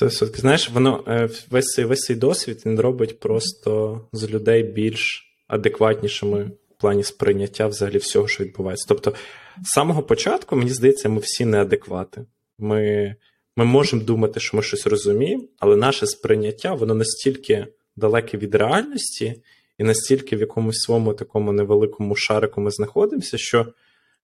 100%. 0.02 0.40
Знаєш, 0.40 0.70
воно 0.70 1.04
весь 1.50 1.64
цей 1.64 1.84
весь 1.84 2.00
цей 2.00 2.16
досвід 2.16 2.62
він 2.66 2.80
робить 2.80 3.20
просто 3.20 4.00
з 4.12 4.30
людей 4.30 4.62
більш 4.62 5.32
адекватнішими 5.46 6.44
в 6.44 6.80
плані 6.80 7.04
сприйняття 7.04 7.66
взагалі 7.66 7.98
всього, 7.98 8.28
що 8.28 8.44
відбувається. 8.44 8.86
Тобто, 8.88 9.14
з 9.62 9.68
самого 9.68 10.02
початку, 10.02 10.56
мені 10.56 10.70
здається, 10.70 11.08
ми 11.08 11.20
всі 11.20 11.44
неадеквати. 11.44 12.24
Ми 12.58 13.14
ми 13.56 13.64
можемо 13.64 14.02
думати, 14.02 14.40
що 14.40 14.56
ми 14.56 14.62
щось 14.62 14.86
розуміємо, 14.86 15.44
але 15.58 15.76
наше 15.76 16.06
сприйняття 16.06 16.74
воно 16.74 16.94
настільки 16.94 17.66
далеке 17.96 18.38
від 18.38 18.54
реальності, 18.54 19.42
і 19.78 19.84
настільки 19.84 20.36
в 20.36 20.40
якомусь 20.40 20.78
своєму 20.78 21.12
такому 21.12 21.52
невеликому 21.52 22.16
шарику 22.16 22.60
ми 22.60 22.70
знаходимося, 22.70 23.38
що 23.38 23.66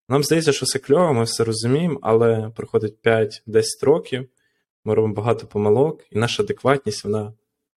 нам 0.08 0.24
здається, 0.24 0.52
що 0.52 0.66
все 0.66 0.78
кльово, 0.78 1.14
ми 1.14 1.24
все 1.24 1.44
розуміємо, 1.44 1.98
але 2.02 2.50
проходить 2.56 2.94
5-10 3.04 3.62
років, 3.82 4.28
ми 4.84 4.94
робимо 4.94 5.14
багато 5.14 5.46
помилок, 5.46 6.04
і 6.10 6.18
наша 6.18 6.42
адекватність 6.42 7.04
вона 7.04 7.32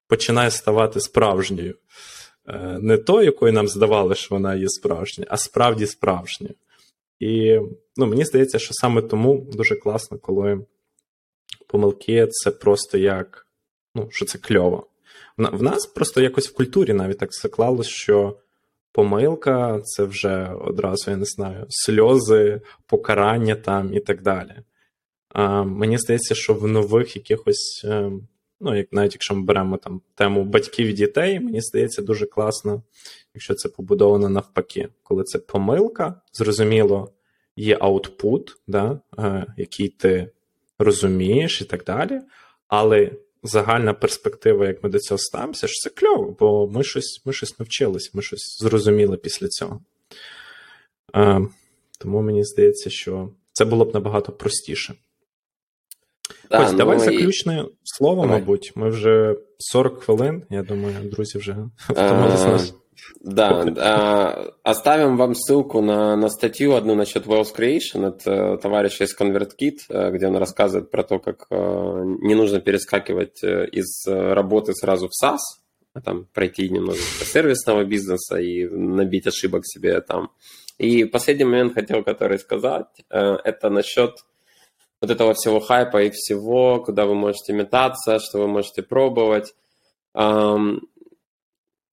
починає 0.08 0.52
ставати 0.52 1.00
справжньою. 1.00 1.76
Е, 2.48 2.78
не 2.82 2.98
то, 2.98 3.24
якою 3.24 3.54
нам 3.54 3.68
здавали, 3.68 4.16
що 4.16 4.36
вона 4.36 4.56
є 4.56 4.70
справжня, 4.70 5.26
а 5.30 5.38
справді 5.38 5.88
справжня. 5.88 6.50
І 7.20 7.60
ну, 7.98 8.06
мені 8.06 8.26
здається, 8.26 8.60
що 8.60 8.74
саме 8.74 9.02
тому 9.02 9.48
дуже 9.54 9.76
класно, 9.76 10.18
коли 10.18 10.66
помилки 11.68 12.28
це 12.28 12.52
просто 12.52 12.98
як, 12.98 13.48
ну, 13.96 14.08
що 14.12 14.26
це 14.26 14.38
кльово. 14.38 14.88
В 15.38 15.64
нас 15.64 15.86
просто 15.86 16.22
якось 16.22 16.50
в 16.50 16.54
культурі 16.54 16.94
навіть 16.94 17.18
так 17.18 17.34
заклалось, 17.34 17.88
що 17.88 18.38
помилка 18.98 19.82
це 19.84 20.04
вже 20.04 20.52
одразу, 20.62 21.12
я 21.12 21.18
не 21.18 21.26
знаю, 21.26 21.66
сльози, 21.70 22.62
покарання 22.86 23.56
там 23.56 23.94
і 23.94 24.00
так 24.00 24.22
далі. 24.22 24.52
А, 25.30 25.64
Мені 25.64 25.98
здається, 25.98 26.36
що 26.36 26.54
в 26.54 26.68
нових 26.68 27.16
якихось 27.16 27.86
ем, 27.86 28.28
Ну, 28.60 28.78
як 28.78 28.94
навіть 28.94 29.14
якщо 29.14 29.36
ми 29.36 29.44
беремо 29.44 29.78
там 29.78 30.02
тему 30.16 30.44
батьків 30.44 30.88
і 30.88 30.94
дітей, 30.94 31.40
мені 31.40 31.62
здається 31.62 32.02
дуже 32.02 32.26
класно, 32.26 32.84
якщо 33.34 33.54
це 33.54 33.70
побудовано 33.70 34.30
навпаки, 34.30 34.90
коли 35.04 35.24
це 35.24 35.40
помилка, 35.40 36.22
зрозуміло, 36.34 37.14
є 37.56 37.78
аутпут, 37.82 38.58
да, 38.68 39.00
е, 39.20 39.46
який 39.58 39.88
ти 39.88 40.32
розумієш 40.80 41.62
і 41.62 41.66
так 41.66 41.84
далі. 41.84 42.22
Але 42.68 43.12
загальна 43.44 43.94
перспектива, 43.94 44.68
як 44.68 44.84
ми 44.84 44.90
до 44.90 45.00
цього 45.00 45.18
ставимося, 45.18 45.68
що 45.68 45.90
це 45.90 45.90
кльово, 45.90 46.36
бо 46.40 46.68
ми 46.68 46.84
щось 46.84 47.22
ми 47.26 47.34
щось 47.34 47.60
навчилися, 47.60 48.10
ми 48.14 48.22
щось 48.22 48.58
зрозуміли 48.62 49.18
після 49.18 49.48
цього. 49.48 49.82
Е, 51.16 51.42
Тому 52.00 52.22
мені 52.22 52.44
здається, 52.44 52.90
що 52.90 53.30
це 53.52 53.66
було 53.66 53.86
б 53.86 53.94
набагато 53.94 54.32
простіше. 54.32 54.94
Да, 56.52 56.64
Ось, 56.64 56.72
ну, 56.72 56.78
давай 56.78 57.00
заключне 57.00 57.60
і... 57.60 57.72
слово, 57.84 58.22
давай. 58.22 58.40
мабуть. 58.40 58.72
Ми 58.76 58.90
вже 58.90 59.36
40 59.58 60.04
хвилин, 60.04 60.44
я 60.50 60.64
думаю, 60.64 60.96
друзі 61.04 61.38
вже 61.38 61.58
втомилися. 61.90 62.74
Да, 63.20 64.54
оставим 64.64 65.18
вам 65.18 65.36
ссылку 65.36 65.82
на, 65.82 66.16
на 66.16 66.30
статью 66.30 66.76
одну 66.76 66.96
насчет 66.96 67.26
Wealth 67.26 67.56
Creation 67.56 68.06
от 68.06 68.26
э, 68.26 68.58
товарища 68.58 69.04
из 69.04 69.16
ConvertKit, 69.18 69.80
э, 69.90 70.12
где 70.12 70.28
он 70.28 70.38
рассказывает 70.38 70.92
про 70.92 71.04
то, 71.04 71.20
как 71.20 71.48
э, 71.50 71.56
не 72.22 72.36
нужно 72.36 72.60
перескакивать 72.60 73.44
из 73.44 74.06
работы 74.08 74.74
сразу 74.74 75.10
в 75.10 75.12
SaaS, 75.24 75.40
а 75.94 76.02
там 76.02 76.28
пройти 76.34 76.70
немножко 76.70 77.26
сервисного 77.26 77.84
бизнеса 77.84 78.38
и 78.38 78.68
набить 78.68 79.28
ошибок 79.28 79.66
себе 79.66 80.02
там. 80.02 80.32
И 80.78 81.06
последний 81.06 81.46
момент 81.46 81.74
хотел, 81.74 82.04
который 82.04 82.38
сказать, 82.38 82.86
это 83.10 83.70
насчет 83.70 84.12
вот 85.02 85.10
этого 85.10 85.34
всего 85.34 85.60
хайпа 85.60 86.04
и 86.04 86.12
всего, 86.12 86.80
куда 86.84 87.06
вы 87.06 87.16
можете 87.16 87.54
метаться, 87.54 88.20
что 88.20 88.40
вы 88.40 88.48
можете 88.48 88.84
пробовать. 88.84 89.56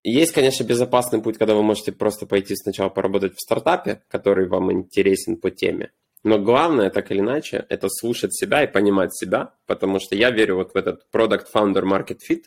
Есть, 0.06 0.32
конечно, 0.32 0.64
безопасный 0.64 1.22
путь, 1.22 1.38
когда 1.38 1.54
вы 1.54 1.62
можете 1.62 1.90
просто 1.90 2.26
пойти 2.26 2.54
сначала 2.56 2.90
поработать 2.90 3.34
в 3.34 3.40
стартапе, 3.40 4.02
который 4.08 4.46
вам 4.46 4.70
интересен 4.70 5.38
по 5.38 5.50
теме. 5.50 5.92
Но 6.22 6.38
главное, 6.38 6.90
так 6.90 7.10
или 7.10 7.20
иначе, 7.20 7.64
это 7.70 7.88
слушать 7.88 8.34
себя 8.34 8.62
и 8.62 8.70
понимать 8.70 9.16
себя, 9.16 9.54
потому 9.66 10.00
что 10.00 10.14
я 10.14 10.30
верю 10.30 10.56
вот 10.56 10.74
в 10.74 10.76
этот 10.76 11.06
product 11.10 11.46
founder 11.54 11.84
market 11.84 12.18
fit, 12.28 12.44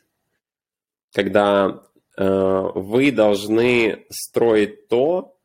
когда 1.11 1.83
э, 2.15 2.71
вы 2.75 3.11
должны 3.11 4.05
строить 4.11 4.87
то, 4.87 5.35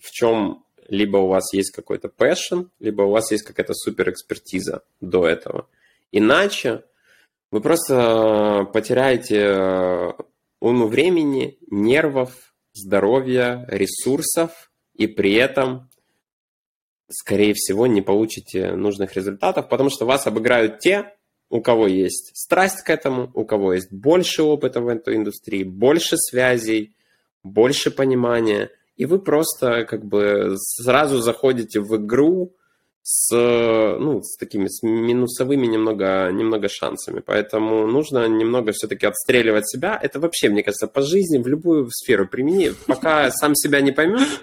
в 0.00 0.12
чем 0.12 0.64
либо 0.88 1.16
у 1.18 1.26
вас 1.26 1.52
есть 1.52 1.72
какой-то 1.72 2.08
passion, 2.08 2.68
либо 2.78 3.02
у 3.02 3.10
вас 3.10 3.32
есть 3.32 3.44
какая-то 3.44 3.74
супер 3.74 4.10
экспертиза 4.10 4.84
до 5.00 5.26
этого. 5.26 5.68
Иначе 6.12 6.84
вы 7.50 7.60
просто 7.60 8.68
потеряете 8.72 10.14
уйму 10.60 10.86
времени, 10.86 11.58
нервов, 11.70 12.54
здоровья, 12.72 13.64
ресурсов, 13.68 14.70
и 14.94 15.06
при 15.06 15.34
этом, 15.34 15.88
скорее 17.08 17.54
всего, 17.54 17.86
не 17.86 18.02
получите 18.02 18.72
нужных 18.72 19.14
результатов, 19.14 19.68
потому 19.68 19.90
что 19.90 20.06
вас 20.06 20.26
обыграют 20.26 20.80
те, 20.80 21.14
у 21.50 21.62
кого 21.62 21.86
есть 21.86 22.36
страсть 22.36 22.82
к 22.82 22.90
этому, 22.90 23.30
у 23.34 23.44
кого 23.44 23.74
есть 23.74 23.92
больше 23.92 24.42
опыта 24.42 24.80
в 24.80 24.88
этой 24.88 25.16
индустрии, 25.16 25.64
больше 25.64 26.16
связей, 26.16 26.94
больше 27.42 27.90
понимания, 27.90 28.70
и 28.96 29.06
вы 29.06 29.20
просто 29.20 29.84
как 29.84 30.04
бы 30.04 30.56
сразу 30.58 31.20
заходите 31.20 31.80
в 31.80 31.96
игру 31.96 32.56
с, 33.02 33.32
ну, 33.32 34.22
с 34.22 34.36
такими 34.36 34.68
с 34.68 34.82
минусовыми 34.82 35.66
немного, 35.66 36.30
немного 36.30 36.68
шансами. 36.68 37.20
Поэтому 37.20 37.86
нужно 37.86 38.28
немного 38.28 38.72
все-таки 38.72 39.06
отстреливать 39.06 39.68
себя. 39.68 39.98
Это 40.00 40.20
вообще, 40.20 40.48
мне 40.48 40.62
кажется, 40.62 40.88
по 40.88 41.02
жизни 41.02 41.38
в 41.38 41.46
любую 41.46 41.88
сферу 41.90 42.28
примени. 42.28 42.72
Пока 42.86 43.30
сам 43.30 43.54
себя 43.54 43.80
не 43.80 43.92
поймешь, 43.92 44.42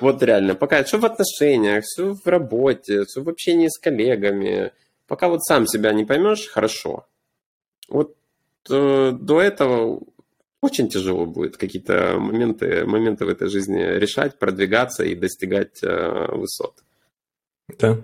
вот 0.00 0.22
реально, 0.22 0.54
пока 0.54 0.82
все 0.84 0.98
в 0.98 1.04
отношениях, 1.04 1.84
все 1.84 2.14
в 2.14 2.26
работе, 2.26 3.04
все 3.04 3.22
в 3.22 3.28
общении 3.28 3.68
с 3.68 3.78
коллегами, 3.78 4.72
пока 5.08 5.28
вот 5.28 5.42
сам 5.42 5.66
себя 5.66 5.92
не 5.92 6.04
поймешь, 6.04 6.48
хорошо. 6.48 7.06
Вот 7.88 8.14
э, 8.70 9.12
до 9.12 9.40
этого 9.40 10.00
очень 10.60 10.88
тяжело 10.88 11.26
будет 11.26 11.56
какие-то 11.56 12.16
моменты, 12.18 12.86
моменты 12.86 13.24
в 13.24 13.28
этой 13.28 13.48
жизни 13.48 13.80
решать, 13.80 14.38
продвигаться 14.38 15.04
и 15.04 15.16
достигать 15.16 15.82
э, 15.82 16.28
висот. 16.36 16.84
Так, 17.76 17.98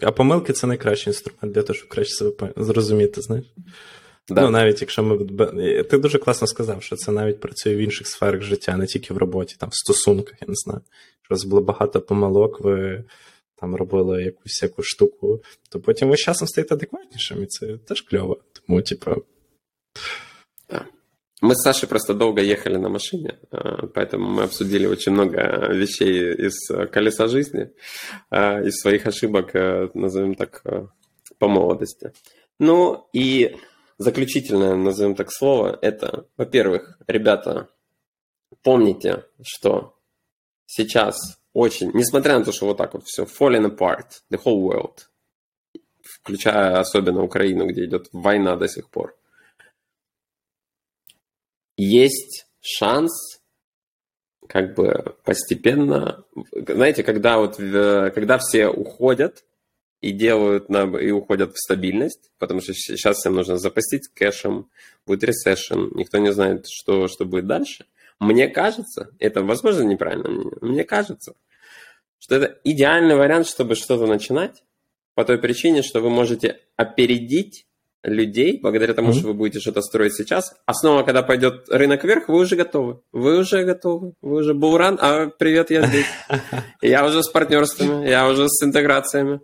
а 0.00 0.12
помилки 0.12 0.52
це 0.52 0.66
найкращий 0.66 1.10
інструмент 1.10 1.54
для 1.54 1.62
того, 1.62 1.74
щоб 1.74 1.88
краще 1.88 2.14
себе 2.14 2.52
зрозуміти, 2.56 3.20
знаєш? 3.20 3.46
Да. 4.28 4.42
Ну, 4.42 4.50
навіть 4.50 4.80
якщо 4.80 5.02
ми. 5.02 5.18
Ти 5.82 5.98
дуже 5.98 6.18
класно 6.18 6.46
сказав, 6.46 6.82
що 6.82 6.96
це 6.96 7.12
навіть 7.12 7.40
працює 7.40 7.74
в 7.74 7.78
інших 7.78 8.06
сферах 8.06 8.42
життя, 8.42 8.76
не 8.76 8.86
тільки 8.86 9.14
в 9.14 9.16
роботі, 9.16 9.56
там 9.58 9.68
в 9.68 9.76
стосунках, 9.76 10.34
я 10.40 10.48
не 10.48 10.54
знаю. 10.54 10.80
Що 11.22 11.34
у 11.34 11.34
вас 11.34 11.44
було 11.44 11.62
багато 11.62 12.00
помилок, 12.00 12.60
ви 12.60 13.04
там 13.60 13.74
робили 13.74 14.22
якусь 14.22 14.62
яку 14.62 14.82
штуку, 14.82 15.42
то 15.70 15.80
потім 15.80 16.08
ви 16.08 16.16
з 16.16 16.20
часом 16.20 16.48
стаєте 16.48 16.74
адекватнішим, 16.74 17.42
і 17.42 17.46
це 17.46 17.76
теж 17.76 18.00
кльово. 18.00 18.40
Тому, 18.52 18.82
типу. 18.82 19.10
Мы 21.44 21.56
с 21.56 21.62
Сашей 21.62 21.86
просто 21.86 22.14
долго 22.14 22.40
ехали 22.40 22.76
на 22.76 22.88
машине, 22.88 23.38
а, 23.50 23.86
поэтому 23.88 24.30
мы 24.30 24.44
обсудили 24.44 24.86
очень 24.86 25.12
много 25.12 25.68
вещей 25.70 26.32
из 26.32 26.54
колеса 26.90 27.28
жизни, 27.28 27.70
а, 28.30 28.62
из 28.62 28.80
своих 28.80 29.06
ошибок, 29.06 29.52
назовем 29.92 30.36
так, 30.36 30.62
по 31.38 31.48
молодости. 31.48 32.14
Ну 32.58 33.10
и 33.12 33.56
заключительное, 33.98 34.74
назовем 34.74 35.14
так, 35.14 35.30
слово, 35.30 35.78
это, 35.82 36.26
во-первых, 36.38 36.98
ребята, 37.06 37.68
помните, 38.62 39.24
что 39.42 39.98
сейчас 40.64 41.16
очень, 41.52 41.90
несмотря 41.92 42.38
на 42.38 42.44
то, 42.46 42.52
что 42.52 42.64
вот 42.64 42.78
так 42.78 42.94
вот 42.94 43.04
все 43.04 43.24
falling 43.24 43.66
apart, 43.66 44.22
the 44.32 44.40
whole 44.42 44.62
world, 44.62 44.96
включая 46.22 46.78
особенно 46.78 47.22
Украину, 47.22 47.66
где 47.66 47.84
идет 47.84 48.08
война 48.12 48.56
до 48.56 48.66
сих 48.66 48.88
пор, 48.88 49.14
есть 51.76 52.46
шанс 52.60 53.40
как 54.48 54.74
бы 54.74 55.16
постепенно, 55.24 56.24
знаете, 56.52 57.02
когда 57.02 57.38
вот, 57.38 57.56
когда 57.56 58.38
все 58.38 58.68
уходят 58.68 59.44
и 60.00 60.12
делают, 60.12 60.68
на, 60.68 60.84
и 60.98 61.10
уходят 61.10 61.54
в 61.54 61.58
стабильность, 61.58 62.30
потому 62.38 62.60
что 62.60 62.74
сейчас 62.74 63.18
всем 63.18 63.34
нужно 63.34 63.56
запастить 63.56 64.08
кэшем, 64.14 64.70
будет 65.06 65.24
ресессион, 65.24 65.92
никто 65.94 66.18
не 66.18 66.32
знает, 66.32 66.66
что, 66.68 67.08
что 67.08 67.24
будет 67.24 67.46
дальше. 67.46 67.86
Мне 68.20 68.48
кажется, 68.48 69.10
это, 69.18 69.42
возможно, 69.42 69.82
неправильно 69.82 70.28
мне 70.60 70.84
кажется, 70.84 71.34
что 72.18 72.36
это 72.36 72.58
идеальный 72.64 73.16
вариант, 73.16 73.46
чтобы 73.46 73.74
что-то 73.74 74.06
начинать, 74.06 74.62
по 75.14 75.24
той 75.24 75.38
причине, 75.38 75.82
что 75.82 76.00
вы 76.00 76.10
можете 76.10 76.60
опередить 76.76 77.66
людей, 78.04 78.60
благодаря 78.60 78.94
тому, 78.94 79.10
mm-hmm. 79.10 79.18
что 79.18 79.26
вы 79.28 79.34
будете 79.34 79.60
что-то 79.60 79.80
строить 79.80 80.14
сейчас. 80.14 80.54
А 80.66 80.74
снова, 80.74 81.02
когда 81.02 81.22
пойдет 81.22 81.68
рынок 81.68 82.04
вверх, 82.04 82.28
вы 82.28 82.40
уже 82.40 82.54
готовы. 82.54 83.00
Вы 83.12 83.38
уже 83.38 83.64
готовы. 83.64 84.12
Вы 84.20 84.36
уже 84.36 84.54
буран. 84.54 84.98
А 85.00 85.26
привет, 85.26 85.70
я 85.70 85.86
здесь. 85.86 86.06
Я 86.82 87.04
уже 87.06 87.22
с 87.22 87.30
партнерствами, 87.30 88.06
я 88.06 88.28
уже 88.28 88.46
с 88.46 88.62
интеграциями. 88.62 89.40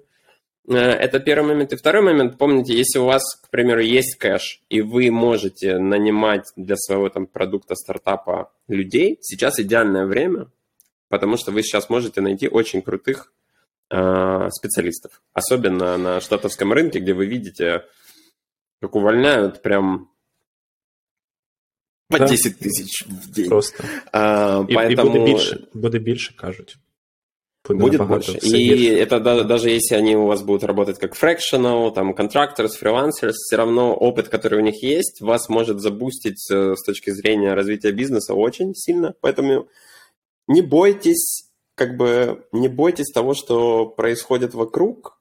Э, 0.68 0.74
это 0.74 1.18
первый 1.20 1.48
момент. 1.48 1.72
И 1.72 1.76
второй 1.76 2.02
момент, 2.02 2.36
помните, 2.38 2.74
если 2.76 2.98
у 2.98 3.06
вас, 3.06 3.22
к 3.42 3.48
примеру, 3.50 3.80
есть 3.80 4.16
кэш, 4.16 4.62
и 4.68 4.82
вы 4.82 5.10
можете 5.10 5.78
нанимать 5.78 6.44
для 6.56 6.76
своего 6.76 7.08
там 7.08 7.26
продукта, 7.26 7.74
стартапа 7.74 8.52
людей, 8.68 9.18
сейчас 9.22 9.58
идеальное 9.58 10.04
время, 10.06 10.48
потому 11.08 11.36
что 11.36 11.50
вы 11.50 11.62
сейчас 11.62 11.88
можете 11.88 12.20
найти 12.20 12.46
очень 12.46 12.82
крутых 12.82 13.32
э, 13.90 14.48
специалистов. 14.50 15.22
Особенно 15.32 15.96
на 15.96 16.20
штатовском 16.20 16.72
рынке, 16.72 16.98
где 16.98 17.14
вы 17.14 17.26
видите 17.26 17.84
как 18.81 18.95
увольняют 18.95 19.61
прям 19.61 20.09
по 22.07 22.19
да. 22.19 22.27
10 22.27 22.59
тысяч 22.59 23.05
в 23.07 23.31
день. 23.31 23.49
Просто. 23.49 23.83
А, 24.11 24.65
і, 24.69 24.75
поэтому... 24.75 24.91
і 24.91 24.95
буде 24.95 25.25
більше, 25.25 25.67
буде 25.73 25.99
більше, 25.99 26.35
кажуть. 26.37 26.77
Буде, 27.67 27.79
будет 27.79 28.07
больше. 28.07 28.31
И 28.43 28.51
більше. 28.51 29.03
это 29.03 29.19
да, 29.19 29.43
даже 29.43 29.69
если 29.69 29.95
они 29.95 30.15
у 30.15 30.25
вас 30.25 30.41
будут 30.43 30.63
работать 30.63 30.99
как 30.99 31.15
fractional, 31.15 31.91
там, 31.93 32.13
contractors, 32.13 32.79
freelancers, 32.81 33.31
все 33.31 33.57
равно 33.57 33.95
опыт, 33.95 34.27
который 34.27 34.59
у 34.59 34.61
них 34.61 34.83
есть, 34.83 35.21
вас 35.21 35.49
может 35.49 35.79
забустить 35.79 36.51
э, 36.51 36.75
с 36.75 36.83
точки 36.83 37.09
зрения 37.09 37.55
развития 37.55 37.91
бизнеса 37.91 38.35
очень 38.35 38.75
сильно. 38.75 39.15
Поэтому 39.21 39.67
не 40.47 40.61
бойтесь, 40.61 41.49
как 41.73 41.97
бы, 41.97 42.43
не 42.51 42.67
бойтесь 42.67 43.11
того, 43.11 43.33
что 43.33 43.87
происходит 43.87 44.53
вокруг, 44.53 45.17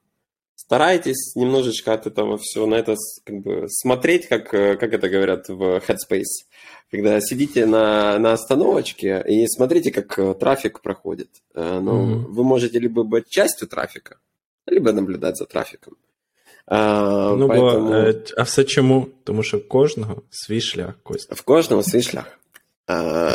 старайтесь 0.69 1.35
немножечко 1.35 1.93
от 1.93 2.07
этого 2.07 2.37
все 2.37 2.65
на 2.65 2.75
это 2.75 2.95
как 3.23 3.39
бы 3.41 3.65
смотреть, 3.69 4.27
как, 4.27 4.53
э, 4.53 4.77
как 4.77 4.93
это 4.93 5.09
говорят 5.09 5.49
в 5.49 5.81
Headspace. 5.87 6.45
Когда 6.91 7.19
сидите 7.19 7.65
на, 7.65 8.19
на 8.19 8.33
остановочке 8.33 9.23
и 9.27 9.47
смотрите, 9.47 9.91
как 9.91 10.17
э, 10.19 10.33
трафик 10.35 10.81
проходит. 10.81 11.29
Э, 11.53 11.79
ну, 11.79 11.91
mm-hmm. 11.91 12.25
Вы 12.29 12.43
можете 12.43 12.79
либо 12.79 13.03
быть 13.03 13.29
частью 13.29 13.67
трафика, 13.67 14.17
либо 14.67 14.91
наблюдать 14.91 15.37
за 15.37 15.45
трафіком. 15.45 15.95
А, 16.67 17.35
ну, 17.35 17.47
поэтому... 17.47 17.89
бо, 17.89 18.13
а 18.37 18.43
все 18.43 18.63
чому? 18.63 19.07
Тому 19.23 19.43
що 19.43 19.57
в 19.57 19.67
кожного 19.67 20.21
свій 20.29 20.61
шлях. 20.61 20.93
Костя. 21.03 21.35
В 21.35 21.41
кожного 21.41 21.83
свій 21.83 22.01
шлях. 22.01 22.39
А, 22.87 23.29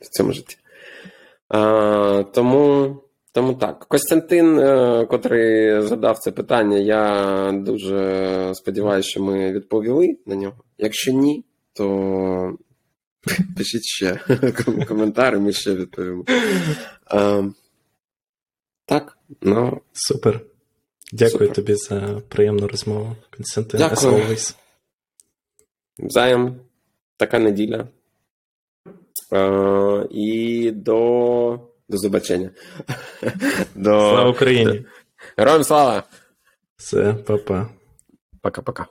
в 0.00 0.08
цьому 0.10 0.32
житті. 0.32 0.56
А, 1.48 2.24
тому 2.34 2.96
тому 3.33 3.53
так, 3.53 3.85
Костянтин, 3.87 4.59
е, 4.59 5.05
котрий 5.05 5.81
задав 5.81 6.17
це 6.19 6.31
питання, 6.31 6.77
я 6.77 7.51
дуже 7.51 8.51
сподіваюся, 8.55 9.09
що 9.09 9.23
ми 9.23 9.51
відповіли 9.51 10.17
на 10.25 10.35
нього. 10.35 10.63
Якщо 10.77 11.11
ні, 11.11 11.43
то 11.73 12.57
пишіть 13.57 13.85
ще 13.85 14.19
коментарі, 14.87 15.35
ми 15.37 15.53
ще 15.53 15.75
відповімо. 15.75 16.25
А, 17.05 17.43
Так, 18.85 19.17
ну. 19.41 19.81
Супер. 19.93 20.41
Дякую 21.13 21.31
Супер. 21.31 21.53
тобі 21.53 21.75
за 21.75 22.21
приємну 22.29 22.67
розмову, 22.67 23.15
Константин. 23.35 23.79
Дякую. 23.79 24.37
Взаєм, 25.99 26.55
така 27.17 27.39
неділя. 27.39 27.87
А, 29.31 30.05
І 30.11 30.71
до. 30.71 31.59
До 31.89 31.97
побачення. 31.97 32.49
До... 33.75 33.89
Слава 33.89 34.29
Україні! 34.29 34.85
Героям 35.37 35.63
слава! 35.63 36.03
Все, 36.77 37.13
па-па. 37.13 37.67
Пока-пока. 38.41 38.85